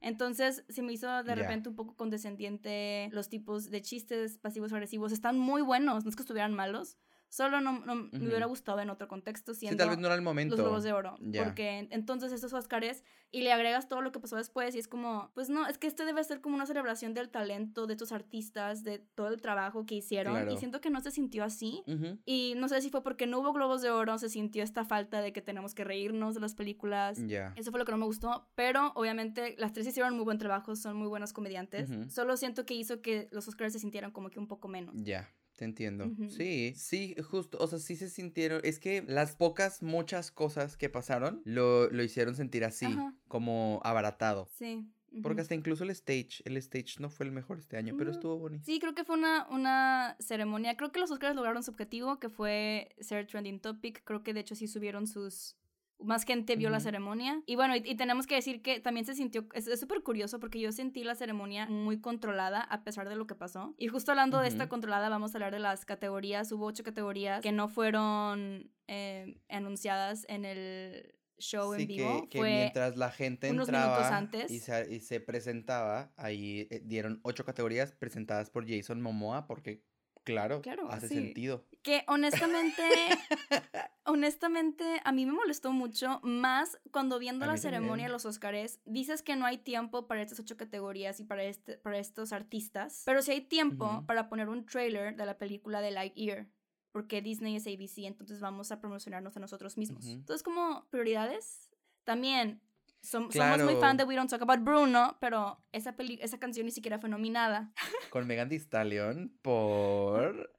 Entonces 0.00 0.64
se 0.70 0.80
me 0.80 0.94
hizo 0.94 1.22
de 1.22 1.34
repente 1.34 1.68
un 1.68 1.76
poco 1.76 1.94
condescendiente 1.94 3.10
los 3.12 3.28
tipos 3.28 3.68
de 3.70 3.82
chistes 3.82 4.38
pasivos 4.38 4.72
agresivos. 4.72 5.12
Están 5.12 5.38
muy 5.38 5.60
buenos, 5.60 6.04
no 6.04 6.08
es 6.08 6.16
que 6.16 6.22
estuvieran 6.22 6.54
malos. 6.54 6.96
Solo 7.30 7.60
no, 7.60 7.78
no- 7.86 7.94
me 7.94 8.26
hubiera 8.26 8.46
gustado 8.46 8.80
en 8.80 8.90
otro 8.90 9.06
contexto 9.08 9.54
Sí, 9.54 9.60
siendo 9.60 9.76
tal 9.78 9.88
vez 9.90 9.98
no 9.98 10.06
era 10.08 10.16
el 10.16 10.20
momento. 10.22 10.56
los 10.56 10.64
Globos 10.66 10.82
de 10.84 10.92
Oro. 10.92 11.16
Porque 11.42 11.78
en- 11.78 11.88
entonces 11.92 12.32
estos 12.32 12.52
Oscars 12.52 13.02
y 13.30 13.42
le 13.42 13.52
agregas 13.52 13.88
todo 13.88 14.02
lo 14.02 14.10
que 14.10 14.18
pasó 14.18 14.34
después 14.36 14.74
y 14.74 14.80
es 14.80 14.88
como, 14.88 15.30
pues 15.34 15.48
no, 15.48 15.66
es 15.68 15.78
que 15.78 15.86
este 15.86 16.04
debe 16.04 16.22
ser 16.24 16.40
como 16.40 16.56
una 16.56 16.66
celebración 16.66 17.14
del 17.14 17.28
talento 17.30 17.86
de 17.86 17.92
estos 17.94 18.10
artistas, 18.10 18.82
de 18.82 18.98
todo 18.98 19.28
el 19.28 19.40
trabajo 19.40 19.86
que 19.86 19.94
hicieron. 19.94 20.34
Claro. 20.34 20.52
Y 20.52 20.56
siento 20.56 20.80
que 20.80 20.90
no 20.90 21.00
se 21.00 21.12
sintió 21.12 21.44
así. 21.44 21.82
Y 22.26 22.54
no 22.56 22.68
sé 22.68 22.80
si 22.82 22.90
fue 22.90 23.02
porque 23.04 23.28
no 23.28 23.38
hubo 23.38 23.52
Globos 23.52 23.80
de 23.80 23.90
Oro, 23.90 24.18
se 24.18 24.28
sintió 24.28 24.64
esta 24.64 24.84
falta 24.84 25.22
de 25.22 25.32
que 25.32 25.40
tenemos 25.40 25.74
que 25.74 25.84
reírnos 25.84 26.34
de 26.34 26.40
las 26.40 26.54
películas. 26.56 27.24
Ya. 27.28 27.52
Eso 27.56 27.70
fue 27.70 27.78
lo 27.78 27.86
que 27.86 27.92
no 27.92 27.98
me 27.98 28.06
gustó, 28.06 28.48
pero 28.56 28.90
obviamente 28.96 29.54
las 29.56 29.72
tres 29.72 29.86
hicieron 29.86 30.16
muy 30.16 30.24
buen 30.24 30.38
trabajo, 30.38 30.74
son 30.74 30.96
muy 30.96 31.06
buenos 31.06 31.32
comediantes. 31.32 31.88
Solo 32.12 32.36
siento 32.36 32.66
que 32.66 32.74
hizo 32.74 33.00
que 33.00 33.28
los 33.30 33.46
Oscars 33.46 33.72
se 33.72 33.78
sintieran 33.78 34.10
como 34.10 34.30
que 34.30 34.40
un 34.40 34.48
poco 34.48 34.66
menos. 34.66 34.94
Ya, 34.96 35.30
te 35.60 35.66
entiendo. 35.66 36.10
Sí, 36.30 36.72
sí, 36.74 37.14
justo, 37.22 37.58
o 37.60 37.66
sea, 37.66 37.78
sí 37.78 37.94
se 37.94 38.08
sintieron, 38.08 38.62
es 38.64 38.78
que 38.78 39.04
las 39.06 39.36
pocas, 39.36 39.82
muchas 39.82 40.30
cosas 40.30 40.78
que 40.78 40.88
pasaron 40.88 41.42
lo, 41.44 41.90
lo 41.90 42.02
hicieron 42.02 42.34
sentir 42.34 42.64
así, 42.64 42.86
Ajá. 42.86 43.14
como 43.28 43.78
abaratado. 43.84 44.48
Sí. 44.56 44.88
Porque 45.22 45.42
hasta 45.42 45.54
incluso 45.54 45.84
el 45.84 45.90
stage, 45.90 46.40
el 46.46 46.56
stage 46.56 46.94
no 46.98 47.10
fue 47.10 47.26
el 47.26 47.32
mejor 47.32 47.58
este 47.58 47.76
año, 47.76 47.94
pero 47.98 48.10
No. 48.10 48.16
estuvo 48.16 48.38
bonito. 48.38 48.64
Sí, 48.64 48.78
creo 48.78 48.94
que 48.94 49.04
fue 49.04 49.16
una, 49.18 49.46
una 49.50 50.16
ceremonia. 50.18 50.76
Creo 50.78 50.92
que 50.92 51.00
los 51.00 51.10
Oscars 51.10 51.36
lograron 51.36 51.62
su 51.62 51.72
objetivo, 51.72 52.18
que 52.18 52.30
fue 52.30 52.94
ser 53.00 53.26
trending 53.26 53.60
topic. 53.60 54.02
Creo 54.04 54.22
que 54.22 54.32
de 54.32 54.40
hecho 54.40 54.54
sí 54.54 54.66
subieron 54.66 55.06
sus... 55.06 55.58
Más 56.02 56.24
gente 56.24 56.56
vio 56.56 56.70
la 56.70 56.80
ceremonia. 56.80 57.42
Y 57.46 57.56
bueno, 57.56 57.76
y, 57.76 57.82
y 57.84 57.94
tenemos 57.94 58.26
que 58.26 58.34
decir 58.34 58.62
que 58.62 58.80
también 58.80 59.04
se 59.06 59.14
sintió... 59.14 59.46
Es 59.54 59.78
súper 59.78 60.02
curioso 60.02 60.40
porque 60.40 60.58
yo 60.60 60.72
sentí 60.72 61.04
la 61.04 61.14
ceremonia 61.14 61.66
muy 61.66 62.00
controlada 62.00 62.60
a 62.62 62.82
pesar 62.84 63.08
de 63.08 63.16
lo 63.16 63.26
que 63.26 63.34
pasó. 63.34 63.74
Y 63.78 63.88
justo 63.88 64.12
hablando 64.12 64.38
de 64.40 64.48
esta 64.48 64.68
controlada, 64.68 65.08
vamos 65.08 65.34
a 65.34 65.38
hablar 65.38 65.52
de 65.52 65.60
las 65.60 65.84
categorías. 65.84 66.50
Hubo 66.52 66.66
ocho 66.66 66.82
categorías 66.84 67.42
que 67.42 67.52
no 67.52 67.68
fueron 67.68 68.70
eh, 68.86 69.36
anunciadas 69.48 70.24
en 70.28 70.44
el 70.44 71.14
show 71.38 71.74
Sí, 71.74 71.82
en 71.82 71.88
vivo. 71.88 72.22
que, 72.24 72.28
que 72.28 72.38
fue 72.38 72.50
mientras 72.50 72.96
la 72.96 73.10
gente 73.10 73.50
unos 73.50 73.68
entraba 73.68 73.94
minutos 73.96 74.12
antes. 74.12 74.50
Y, 74.50 74.58
se, 74.60 74.94
y 74.94 75.00
se 75.00 75.20
presentaba, 75.20 76.12
ahí 76.16 76.68
eh, 76.70 76.82
dieron 76.84 77.20
ocho 77.22 77.44
categorías 77.44 77.92
presentadas 77.92 78.50
por 78.50 78.68
Jason 78.68 79.00
Momoa, 79.00 79.46
porque 79.46 79.82
claro, 80.24 80.60
Claro, 80.62 80.90
hace 80.90 81.08
sí. 81.08 81.14
sentido. 81.14 81.66
que 81.82 82.04
honestamente, 82.08 82.82
honestamente, 84.04 85.00
a 85.04 85.12
mí 85.12 85.26
me 85.26 85.32
molestó 85.32 85.72
mucho, 85.72 86.20
más 86.22 86.78
cuando 86.90 87.18
viendo 87.18 87.44
A 87.44 87.48
la 87.48 87.56
ceremonia 87.56 88.06
de 88.06 88.12
los 88.12 88.24
Oscars, 88.26 88.80
dices 88.84 89.22
que 89.22 89.36
no 89.36 89.46
hay 89.46 89.58
tiempo 89.58 90.06
para 90.06 90.22
estas 90.22 90.40
ocho 90.40 90.56
categorías 90.56 91.20
y 91.20 91.24
para, 91.24 91.44
este, 91.44 91.78
para 91.78 91.98
estos 91.98 92.32
artistas, 92.32 93.02
pero 93.06 93.22
sí 93.22 93.32
hay 93.32 93.40
tiempo 93.42 94.04
para 94.06 94.28
poner 94.28 94.48
un 94.48 94.66
trailer 94.66 95.16
de 95.16 95.26
la 95.26 95.38
película 95.38 95.80
de 95.80 95.90
Lightyear, 95.90 96.48
porque 96.92 97.22
Disney 97.22 97.56
es 97.56 97.66
ABC, 97.66 98.06
entonces 98.06 98.40
vamos 98.40 98.72
a 98.72 98.80
promocionarnos 98.80 99.36
a 99.36 99.40
nosotros 99.40 99.76
mismos. 99.78 100.04
Ujú. 100.04 100.14
Entonces, 100.14 100.42
como 100.42 100.86
prioridades, 100.90 101.70
también 102.04 102.60
som- 103.02 103.30
somos 103.30 103.58
muy 103.62 103.76
fan 103.76 103.96
de. 103.96 104.04
We 104.04 104.14
Don't 104.16 104.28
Talk 104.30 104.42
About 104.42 104.60
Bruno, 104.60 105.16
pero 105.20 105.62
esa, 105.72 105.96
peli 105.96 106.18
esa 106.22 106.38
canción 106.38 106.66
ni 106.66 106.72
siquiera 106.72 106.98
fue 106.98 107.08
nominada. 107.08 107.72
Con 108.10 108.26
Megan 108.26 108.48
Thee 108.48 108.58
Stallion 108.58 109.32
por... 109.42 110.50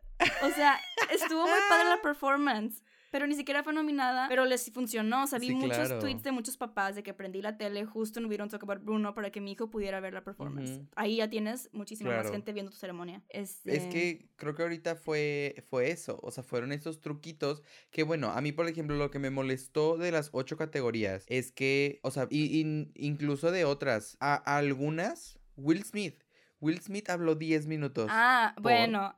O 0.43 0.49
sea, 0.51 0.79
estuvo 1.09 1.41
muy 1.43 1.59
padre 1.69 1.89
la 1.89 2.01
performance. 2.01 2.83
Pero 3.11 3.27
ni 3.27 3.35
siquiera 3.35 3.61
fue 3.63 3.73
nominada, 3.73 4.27
pero 4.29 4.45
les 4.45 4.71
funcionó. 4.71 5.23
O 5.23 5.27
sea, 5.27 5.37
vi 5.37 5.47
Sí, 5.49 5.53
muchos 5.55 5.75
claro. 5.77 5.99
tweets 5.99 6.23
de 6.23 6.31
muchos 6.31 6.55
papás 6.57 6.95
de 6.95 7.03
que 7.03 7.13
prendí 7.13 7.41
la 7.41 7.57
tele 7.57 7.85
justo 7.85 8.19
en 8.19 8.25
We 8.27 8.37
Don't 8.37 8.49
Talk 8.49 8.63
About 8.63 8.83
Bruno 8.83 9.13
para 9.13 9.29
que 9.31 9.41
mi 9.41 9.51
hijo 9.51 9.69
pudiera 9.69 9.99
ver 9.99 10.13
la 10.13 10.23
performance. 10.23 10.71
Ujú. 10.71 10.87
Ahí 10.95 11.17
ya 11.17 11.29
tienes 11.29 11.69
muchísima 11.73 12.09
más 12.11 12.21
Claro. 12.21 12.33
gente 12.33 12.53
viendo 12.53 12.71
tu 12.71 12.77
ceremonia. 12.77 13.21
Es 13.29 13.59
Este, 13.65 13.89
que 13.89 14.29
creo 14.37 14.55
que 14.55 14.63
ahorita 14.63 14.95
fue, 14.95 15.63
fue 15.69 15.91
eso, 15.91 16.19
o 16.23 16.31
sea, 16.31 16.43
fueron 16.43 16.71
esos 16.71 17.01
truquitos 17.01 17.61
que, 17.91 18.03
bueno, 18.03 18.31
a 18.31 18.39
mí, 18.41 18.51
por 18.53 18.67
ejemplo, 18.67 18.95
lo 18.95 19.11
que 19.11 19.19
me 19.19 19.29
molestó 19.29 19.97
de 19.97 20.11
las 20.11 20.29
ocho 20.31 20.55
categorías 20.57 21.25
es 21.27 21.51
que, 21.51 21.99
o 22.03 22.11
sea, 22.11 22.27
y, 22.29 22.61
in- 22.61 22.91
incluso 22.95 23.51
de 23.51 23.65
otras, 23.65 24.15
a, 24.21 24.35
a 24.49 24.57
algunas, 24.57 25.37
Will 25.57 25.83
Smith, 25.83 26.23
Will 26.61 26.79
Smith 26.79 27.09
habló 27.09 27.35
10 27.35 27.65
minutos, 27.67 28.07
Ah, 28.09 28.53
por- 28.55 28.63
bueno. 28.63 29.13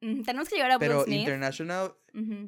Mm, 0.00 0.22
tenemos 0.22 0.48
que 0.48 0.56
llegar 0.56 0.70
a 0.70 0.78
Will 0.78 0.88
pero 0.88 1.04
Smith. 1.04 1.20
International, 1.20 1.94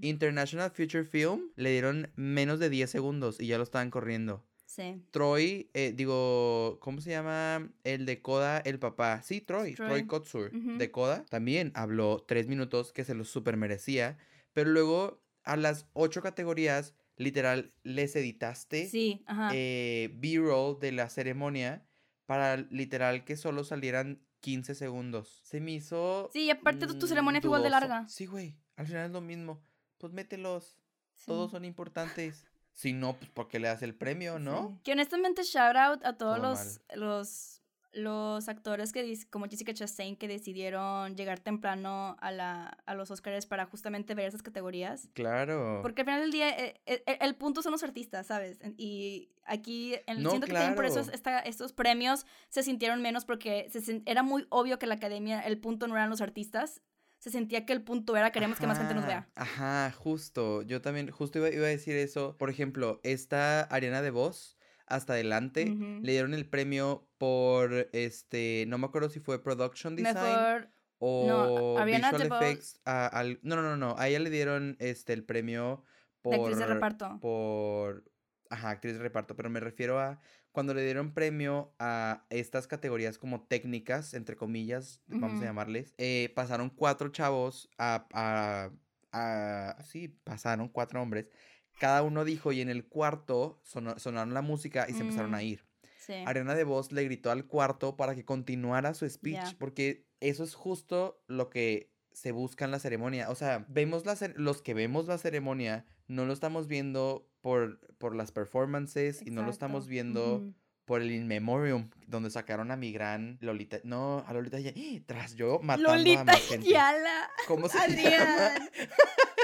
International 0.00 0.70
Future 0.70 1.04
Film 1.04 1.50
le 1.56 1.70
dieron 1.70 2.10
menos 2.16 2.58
de 2.58 2.70
10 2.70 2.90
segundos 2.90 3.40
y 3.40 3.46
ya 3.48 3.58
lo 3.58 3.64
estaban 3.64 3.90
corriendo. 3.90 4.44
Sí. 4.64 5.02
Troy, 5.10 5.70
eh, 5.74 5.92
digo, 5.94 6.78
¿cómo 6.80 7.00
se 7.00 7.10
llama? 7.10 7.70
El 7.84 8.06
de 8.06 8.20
Coda, 8.22 8.58
el 8.58 8.78
papá. 8.78 9.22
Sí, 9.22 9.40
Troy, 9.40 9.74
Troy, 9.74 9.88
Troy. 9.88 10.06
Kotsur, 10.06 10.52
de 10.52 10.90
Coda. 10.90 11.24
También 11.30 11.72
habló 11.74 12.24
tres 12.26 12.46
minutos 12.48 12.92
que 12.92 13.04
se 13.04 13.14
lo 13.14 13.24
super 13.24 13.56
merecía. 13.56 14.18
Pero 14.52 14.70
luego, 14.70 15.22
a 15.42 15.56
las 15.56 15.86
ocho 15.94 16.22
categorías, 16.22 16.94
literal, 17.16 17.72
les 17.82 18.14
editaste 18.14 18.86
Sí, 18.88 19.24
eh, 19.52 20.10
B-roll 20.14 20.78
de 20.78 20.92
la 20.92 21.08
ceremonia 21.08 21.84
para 22.26 22.58
literal 22.58 23.24
que 23.24 23.36
solo 23.36 23.64
salieran 23.64 24.20
15 24.40 24.74
segundos. 24.74 25.40
Se 25.44 25.60
me 25.60 25.72
hizo. 25.72 26.30
Sí, 26.32 26.50
aparte 26.50 26.86
tu, 26.86 26.98
tu 26.98 27.06
ceremonia 27.06 27.40
fue 27.40 27.48
igual 27.48 27.62
de 27.62 27.70
larga. 27.70 28.08
Sí, 28.08 28.26
güey. 28.26 28.56
Al 28.76 28.86
final 28.86 29.06
es 29.06 29.10
lo 29.12 29.20
mismo. 29.20 29.60
Pues 29.98 30.12
mételos. 30.12 30.76
Sí. 31.14 31.26
Todos 31.26 31.50
son 31.50 31.64
importantes. 31.64 32.44
Si 32.72 32.92
no, 32.92 33.16
pues 33.16 33.28
porque 33.34 33.58
le 33.58 33.66
das 33.66 33.82
el 33.82 33.94
premio, 33.94 34.38
¿no? 34.38 34.68
Sí. 34.68 34.80
Que 34.84 34.92
honestamente, 34.92 35.42
shout 35.42 35.76
out 35.76 36.04
a 36.04 36.16
todos 36.16 36.36
Todo 36.36 36.50
los, 36.50 36.80
los, 36.94 37.57
los 37.92 38.48
actores 38.48 38.92
que, 38.92 39.18
como 39.30 39.46
Jessica 39.46 39.72
Chastain, 39.72 40.16
que 40.16 40.28
decidieron 40.28 41.16
llegar 41.16 41.40
temprano 41.40 42.16
a, 42.20 42.30
la, 42.30 42.66
a 42.86 42.94
los 42.94 43.10
Oscars 43.10 43.46
para 43.46 43.64
justamente 43.66 44.14
ver 44.14 44.26
esas 44.28 44.42
categorías. 44.42 45.08
Claro. 45.14 45.80
Porque 45.82 46.02
al 46.02 46.06
final 46.06 46.20
del 46.20 46.30
día, 46.30 46.50
eh, 46.50 46.80
eh, 46.86 47.02
el, 47.06 47.16
el 47.20 47.34
punto 47.36 47.62
son 47.62 47.72
los 47.72 47.82
artistas, 47.82 48.26
¿sabes? 48.26 48.58
Y 48.76 49.30
aquí 49.44 49.94
en- 50.06 50.22
No, 50.22 50.30
siento 50.30 50.46
que 50.46 50.52
también 50.52 50.74
por 50.74 50.84
eso 50.84 51.00
esta- 51.00 51.40
estos 51.40 51.72
premios 51.72 52.26
se 52.50 52.62
sintieron 52.62 53.00
menos 53.00 53.24
porque 53.24 53.68
se 53.70 54.02
era 54.04 54.22
muy 54.22 54.46
obvio 54.50 54.78
que 54.78 54.86
la 54.86 54.94
academia, 54.96 55.40
el 55.40 55.58
punto 55.58 55.88
no 55.88 55.96
eran 55.96 56.10
los 56.10 56.20
artistas. 56.20 56.82
Se 57.20 57.30
sentía 57.30 57.66
que 57.66 57.72
el 57.72 57.82
punto 57.82 58.16
era 58.16 58.30
queremos 58.30 58.60
que 58.60 58.66
más 58.68 58.78
gente 58.78 58.94
nos 58.94 59.06
vea. 59.06 59.28
Ajá, 59.34 59.86
Ajá, 59.86 59.96
justo. 59.96 60.62
Yo 60.62 60.80
también, 60.82 61.10
justo 61.10 61.38
iba, 61.38 61.48
iba 61.48 61.64
a 61.64 61.68
decir 61.68 61.96
eso. 61.96 62.36
Por 62.38 62.48
ejemplo, 62.50 63.00
esta 63.02 63.62
Ariana 63.62 64.02
de 64.02 64.10
Voz, 64.10 64.57
hasta 64.88 65.12
adelante, 65.14 65.64
le 66.02 66.12
dieron 66.12 66.34
el 66.34 66.46
premio 66.48 67.08
por, 67.18 67.88
este, 67.92 68.64
no 68.68 68.78
me 68.78 68.86
acuerdo 68.86 69.10
si 69.10 69.20
fue 69.20 69.42
Production 69.42 69.96
Design 69.96 70.14
Mejor. 70.16 70.70
o 70.98 71.74
Visual 71.84 72.22
Effects. 72.22 72.80
a- 72.84 73.06
al, 73.06 73.38
no, 73.42 73.56
no, 73.56 73.62
no, 73.62 73.76
no. 73.76 73.94
A 73.98 74.08
ella 74.08 74.18
le 74.18 74.30
dieron, 74.30 74.76
este, 74.80 75.12
el 75.12 75.24
premio 75.24 75.84
por... 76.22 76.32
de 76.34 76.40
actriz 76.40 76.58
de 76.58 76.66
reparto. 76.66 77.18
por 77.20 78.04
ajá, 78.50 78.70
actriz 78.70 78.94
de 78.94 79.00
reparto, 79.00 79.36
pero 79.36 79.50
me 79.50 79.60
refiero 79.60 80.00
a 80.00 80.18
cuando 80.52 80.72
le 80.74 80.82
dieron 80.82 81.12
premio 81.12 81.74
a 81.78 82.24
estas 82.30 82.66
categorías 82.66 83.18
como 83.18 83.42
técnicas, 83.46 84.14
entre 84.14 84.36
comillas, 84.36 85.02
vamos 85.06 85.40
a 85.42 85.44
llamarles, 85.44 85.94
eh, 85.98 86.32
pasaron 86.34 86.70
cuatro 86.70 87.10
chavos 87.10 87.68
a, 87.78 88.06
a, 88.12 88.70
a- 89.12 89.82
sí, 89.82 90.08
pasaron 90.24 90.68
cuatro 90.68 91.00
hombres, 91.02 91.30
cada 91.78 92.02
uno 92.02 92.24
dijo 92.24 92.52
y 92.52 92.60
en 92.60 92.68
el 92.68 92.84
cuarto 92.86 93.60
sonaron 93.64 94.34
la 94.34 94.42
música 94.42 94.86
y 94.88 94.92
se 94.94 95.00
empezaron 95.02 95.34
a 95.34 95.38
Mm, 95.38 95.42
ir. 95.42 95.64
Sí. 96.06 96.14
Ariana 96.26 96.54
de 96.54 96.64
Voz 96.64 96.90
le 96.92 97.04
gritó 97.04 97.30
al 97.30 97.44
cuarto 97.46 97.96
para 97.96 98.14
que 98.14 98.24
continuara 98.24 98.94
su 98.94 99.08
speech, 99.08 99.34
Ya. 99.36 99.56
porque 99.58 100.06
eso 100.20 100.42
es 100.44 100.54
justo 100.54 101.22
lo 101.26 101.50
que 101.50 101.92
se 102.12 102.32
busca 102.32 102.64
en 102.64 102.70
la 102.70 102.78
ceremonia. 102.78 103.28
O 103.30 103.34
sea, 103.34 103.64
vemos 103.68 104.04
la 104.06 104.16
los 104.36 104.62
que 104.62 104.74
vemos 104.74 105.06
la 105.06 105.18
ceremonia, 105.18 105.84
no 106.08 106.24
lo 106.24 106.32
estamos 106.32 106.66
viendo 106.66 107.28
por, 107.42 107.78
por 107.98 108.16
las 108.16 108.32
performances 108.32 109.22
y 109.24 109.30
no 109.30 109.42
lo 109.42 109.50
estamos 109.50 109.84
Exacto. 109.84 109.90
viendo 109.90 110.34
Ujú. 110.36 110.54
por 110.86 111.02
el 111.02 111.10
In 111.12 111.26
Memoriam, 111.28 111.90
donde 112.06 112.30
sacaron 112.30 112.70
a 112.70 112.76
mi 112.76 112.90
gran 112.90 113.36
Lolita. 113.42 113.78
No, 113.84 114.24
a 114.26 114.32
Lolita 114.32 114.58
ya. 114.58 114.72
Tras 115.06 115.34
yo 115.36 115.60
matando 115.62 115.90
a 116.32 116.34
gente. 116.36 116.66
Yala. 116.70 117.30
¿Cómo 117.46 117.68
se 117.68 117.78
Adrián. 117.78 118.12
llama? 118.12 118.68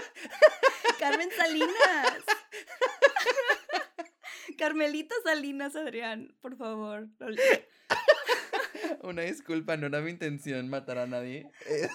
Carmen 1.05 1.29
Salinas. 1.37 2.25
Carmelita 4.59 5.15
Salinas, 5.25 5.75
Adrián, 5.77 6.35
por 6.41 6.57
favor. 6.57 7.09
Una 9.03 9.23
disculpa, 9.23 9.77
no 9.77 9.87
era 9.89 10.01
mi 10.01 10.11
intención 10.11 10.69
matar 10.69 10.99
a 10.99 11.07
nadie. 11.07 11.49
Eh, 11.67 11.89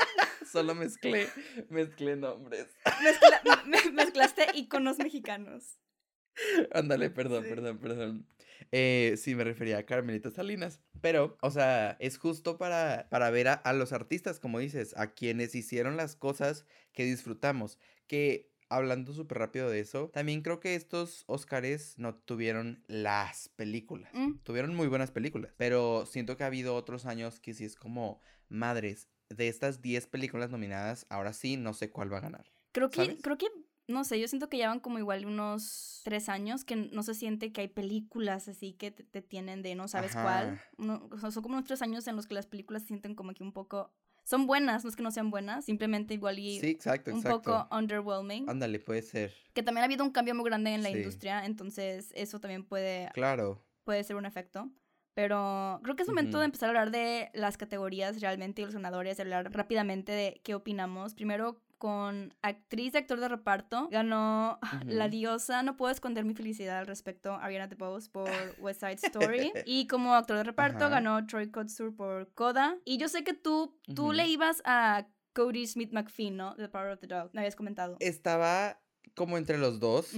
Solo 0.50 0.74
mezclé, 0.74 1.28
mezclé 1.68 2.16
nombres. 2.16 2.66
Mezcla- 3.02 3.62
me- 3.66 3.90
mezclaste 3.92 4.46
iconos 4.54 4.98
mexicanos. 4.98 5.78
Ándale, 6.72 7.10
perdón, 7.10 7.44
Sí. 7.44 7.50
perdón, 7.50 7.78
perdón. 7.78 8.26
Eh, 8.72 9.14
sí, 9.16 9.34
me 9.34 9.44
refería 9.44 9.78
a 9.78 9.86
Carmelita 9.86 10.30
Salinas. 10.30 10.80
Pero, 11.00 11.36
o 11.40 11.50
sea, 11.50 11.96
es 12.00 12.18
justo 12.18 12.58
para, 12.58 13.08
para 13.10 13.30
ver 13.30 13.48
a, 13.48 13.54
a 13.54 13.72
los 13.72 13.92
artistas, 13.92 14.40
como 14.40 14.58
dices, 14.58 14.94
a 14.96 15.12
quienes 15.14 15.54
hicieron 15.54 15.96
las 15.96 16.16
cosas 16.16 16.66
que 16.92 17.04
disfrutamos. 17.04 17.78
Que, 18.06 18.50
hablando 18.68 19.12
súper 19.12 19.38
rápido 19.38 19.70
de 19.70 19.80
eso, 19.80 20.10
también 20.12 20.42
creo 20.42 20.60
que 20.60 20.74
estos 20.74 21.24
Óscares 21.26 21.94
no 21.98 22.14
tuvieron 22.14 22.82
las 22.86 23.48
películas. 23.50 24.10
Mm. 24.14 24.38
Tuvieron 24.42 24.74
muy 24.74 24.88
buenas 24.88 25.10
películas. 25.10 25.52
Pero 25.56 26.06
siento 26.06 26.36
que 26.36 26.44
ha 26.44 26.48
habido 26.48 26.74
otros 26.74 27.06
años 27.06 27.40
que 27.40 27.54
sí 27.54 27.64
es 27.64 27.76
como, 27.76 28.20
madres, 28.48 29.08
de 29.28 29.48
estas 29.48 29.82
10 29.82 30.06
películas 30.06 30.50
nominadas, 30.50 31.06
ahora 31.08 31.32
sí 31.32 31.56
no 31.56 31.74
sé 31.74 31.90
cuál 31.90 32.12
va 32.12 32.18
a 32.18 32.22
ganar. 32.22 32.46
Creo 32.72 32.90
que, 32.90 33.04
¿Sabes? 33.04 33.18
creo 33.22 33.38
que, 33.38 33.46
no 33.88 34.04
sé, 34.04 34.20
yo 34.20 34.28
siento 34.28 34.48
que 34.48 34.56
llevan 34.56 34.80
como 34.80 34.98
igual 34.98 35.26
unos 35.26 36.00
tres 36.04 36.28
años 36.28 36.64
que 36.64 36.76
no 36.76 37.02
se 37.02 37.14
siente 37.14 37.52
que 37.52 37.62
hay 37.62 37.68
películas 37.68 38.48
así 38.48 38.72
que 38.72 38.90
te, 38.90 39.02
te 39.04 39.22
tienen 39.22 39.62
de 39.62 39.74
no 39.74 39.88
sabes 39.88 40.12
cuál. 40.12 40.50
Ajá. 40.50 40.62
Uno- 40.78 41.08
o 41.10 41.18
sea, 41.18 41.30
son 41.30 41.42
como 41.42 41.54
unos 41.56 41.66
tres 41.66 41.82
años 41.82 42.06
en 42.06 42.16
los 42.16 42.26
que 42.26 42.34
las 42.34 42.46
películas 42.46 42.82
se 42.82 42.88
sienten 42.88 43.14
como 43.14 43.32
que 43.34 43.42
un 43.42 43.52
poco... 43.52 43.92
Son 44.26 44.48
buenas, 44.48 44.82
no 44.82 44.90
es 44.90 44.96
que 44.96 45.04
no 45.04 45.12
sean 45.12 45.30
buenas, 45.30 45.64
simplemente 45.64 46.12
igual 46.12 46.40
y 46.40 46.58
Sí, 46.58 46.66
exacto, 46.66 47.12
un 47.12 47.18
exacto. 47.18 47.42
poco 47.42 47.68
underwhelming. 47.76 48.50
Ándale, 48.50 48.80
puede 48.80 49.02
ser. 49.02 49.32
Que 49.52 49.62
también 49.62 49.82
ha 49.82 49.84
habido 49.84 50.02
un 50.04 50.10
cambio 50.10 50.34
muy 50.34 50.44
grande 50.44 50.74
en 50.74 50.82
la 50.82 50.90
Sí. 50.90 50.96
industria, 50.96 51.44
entonces 51.44 52.10
eso 52.16 52.40
también 52.40 52.64
puede, 52.64 53.08
Claro. 53.14 53.64
puede 53.84 54.02
ser 54.02 54.16
un 54.16 54.26
efecto. 54.26 54.68
Pero 55.14 55.78
creo 55.84 55.94
que 55.94 56.02
es 56.02 56.08
momento 56.08 56.38
Ujú. 56.38 56.40
de 56.40 56.44
empezar 56.46 56.66
a 56.66 56.70
hablar 56.70 56.90
de 56.90 57.30
las 57.34 57.56
categorías 57.56 58.20
realmente 58.20 58.62
y 58.62 58.64
los 58.64 58.74
ganadores, 58.74 59.20
hablar 59.20 59.50
rápidamente 59.52 60.10
de 60.10 60.40
qué 60.42 60.56
opinamos. 60.56 61.14
Primero 61.14 61.62
con 61.78 62.34
actriz 62.42 62.94
y 62.94 62.96
actor 62.98 63.20
de 63.20 63.28
reparto. 63.28 63.88
Ganó 63.90 64.58
la 64.86 65.08
diosa, 65.08 65.62
no 65.62 65.76
puedo 65.76 65.92
esconder 65.92 66.24
mi 66.24 66.34
felicidad 66.34 66.78
al 66.78 66.86
respecto, 66.86 67.34
Ariana 67.34 67.66
DeBose 67.66 68.10
por 68.10 68.28
West 68.60 68.80
Side 68.80 68.98
Story. 69.02 69.52
y 69.66 69.86
como 69.86 70.14
actor 70.14 70.36
de 70.36 70.44
reparto 70.44 70.88
ganó 70.88 71.26
Troy 71.26 71.50
Kotsur 71.50 71.94
por 71.94 72.32
Coda. 72.34 72.76
Y 72.84 72.98
yo 72.98 73.08
sé 73.08 73.24
que 73.24 73.34
tú, 73.34 73.78
tú 73.94 74.12
le 74.12 74.26
ibas 74.28 74.62
a 74.64 75.06
Cody 75.34 75.66
Smith 75.66 75.92
McPhee, 75.92 76.30
¿no? 76.30 76.54
The 76.56 76.68
Power 76.68 76.92
of 76.92 77.00
the 77.00 77.06
Dog, 77.06 77.30
me 77.34 77.40
habías 77.40 77.56
comentado. 77.56 77.96
Estaba 78.00 78.80
como 79.16 79.38
entre 79.38 79.58
los 79.58 79.80
dos. 79.80 80.12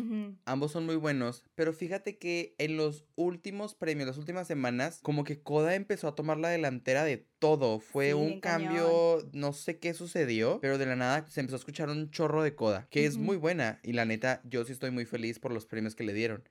Ambos 0.45 0.73
son 0.73 0.85
muy 0.85 0.97
buenos, 0.97 1.45
pero 1.55 1.73
fíjate 1.73 2.19
que 2.19 2.55
en 2.59 2.77
los 2.77 3.07
últimos 3.15 3.75
premios, 3.75 4.09
las 4.09 4.19
últimas 4.19 4.47
semanas, 4.47 4.99
como 5.03 5.25
que 5.25 5.41
Koda 5.41 5.75
empezó 5.77 6.09
a 6.09 6.15
tomar 6.15 6.37
la 6.37 6.51
delantera 6.51 7.05
de 7.05 7.27
todo. 7.39 7.79
Fue 7.81 8.09
Sí, 8.09 8.13
un 8.15 8.41
cañón. 8.41 8.67
cambio, 8.75 9.31
no 9.33 9.53
sé 9.55 9.79
qué 9.79 9.95
sucedió, 9.95 10.59
pero 10.61 10.77
de 10.77 10.85
la 10.87 10.97
nada 10.97 11.25
se 11.29 11.41
empezó 11.41 11.57
a 11.57 11.61
escuchar 11.61 11.89
un 11.89 12.11
chorro 12.11 12.43
de 12.43 12.55
Koda, 12.55 12.89
que 12.91 13.07
es 13.07 13.17
muy 13.17 13.37
buena. 13.37 13.81
Y 13.83 13.93
la 13.93 14.05
neta, 14.05 14.43
yo 14.45 14.65
sí 14.65 14.73
estoy 14.73 14.91
muy 14.91 15.07
feliz 15.07 15.39
por 15.39 15.53
los 15.53 15.65
premios 15.65 15.95
que 15.95 16.05
le 16.05 16.13
dieron. 16.13 16.43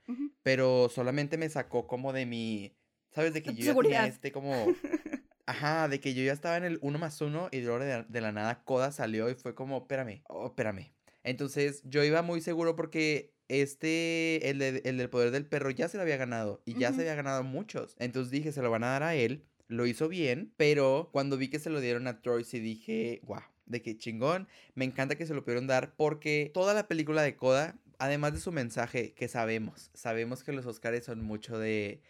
Pero 0.42 0.90
solamente 0.90 1.38
me 1.38 1.50
sacó 1.50 1.86
como 1.86 2.14
de 2.14 2.26
mi, 2.26 2.74
¿sabes? 3.12 3.34
De 3.34 3.44
que 3.44 3.54
yo 3.54 3.66
ya 3.74 3.76
tenía 3.76 4.08
este 4.08 4.32
como... 4.32 4.54
Ajá, 5.46 5.88
de 5.88 6.02
que 6.02 6.14
yo 6.14 6.24
ya 6.24 6.34
estaba 6.34 6.58
en 6.58 6.66
el 6.66 6.78
uno 6.82 7.00
más 7.00 7.22
uno 7.22 7.48
y 7.54 7.62
de, 7.62 7.72
de, 7.80 8.04
de 8.08 8.22
la 8.22 8.34
nada 8.34 8.64
Koda 8.66 8.92
salió 8.92 9.30
y 9.30 9.36
fue 9.36 9.56
como, 9.56 9.78
espérame, 9.78 10.22
oh, 10.28 10.48
espérame. 10.48 10.92
Entonces 11.28 11.82
yo 11.86 12.04
iba 12.04 12.22
muy 12.22 12.42
seguro 12.42 12.76
porque 12.76 13.34
este, 13.50 14.50
el, 14.50 14.60
de- 14.60 14.82
el 14.86 14.98
del 14.98 15.10
poder 15.10 15.32
del 15.32 15.46
perro 15.46 15.70
ya 15.72 15.88
se 15.90 15.98
lo 15.98 16.04
había 16.04 16.18
ganado 16.18 16.62
y 16.66 16.78
ya 16.80 16.92
se 16.94 17.02
había 17.02 17.16
ganado 17.16 17.44
muchos. 17.44 17.96
Entonces 18.00 18.32
dije, 18.32 18.52
se 18.52 18.62
lo 18.62 18.72
van 18.72 18.84
a 18.84 18.88
dar 18.88 19.04
a 19.04 19.16
él. 19.16 19.44
Lo 19.68 19.86
hizo 19.86 20.08
bien, 20.08 20.54
pero 20.58 21.10
cuando 21.12 21.38
vi 21.38 21.50
que 21.50 21.60
se 21.60 21.70
lo 21.70 21.82
dieron 21.82 22.08
a 22.08 22.22
Troy, 22.22 22.44
sí 22.46 22.60
dije, 22.60 23.20
wow, 23.24 23.42
de 23.66 23.82
qué 23.82 23.98
chingón. 23.98 24.48
Me 24.76 24.86
encanta 24.86 25.18
que 25.18 25.26
se 25.26 25.34
lo 25.34 25.44
pudieron 25.44 25.68
dar 25.68 25.96
porque 25.98 26.52
toda 26.54 26.74
la 26.74 26.88
película 26.88 27.22
de 27.22 27.36
Coda, 27.36 27.78
además 28.00 28.32
de 28.34 28.40
su 28.40 28.54
mensaje, 28.54 29.14
que 29.14 29.28
sabemos, 29.28 29.92
sabemos 29.94 30.44
que 30.46 30.54
los 30.54 30.66
Oscars 30.66 31.04
son 31.04 31.22
mucho 31.22 31.60
de, 31.60 32.02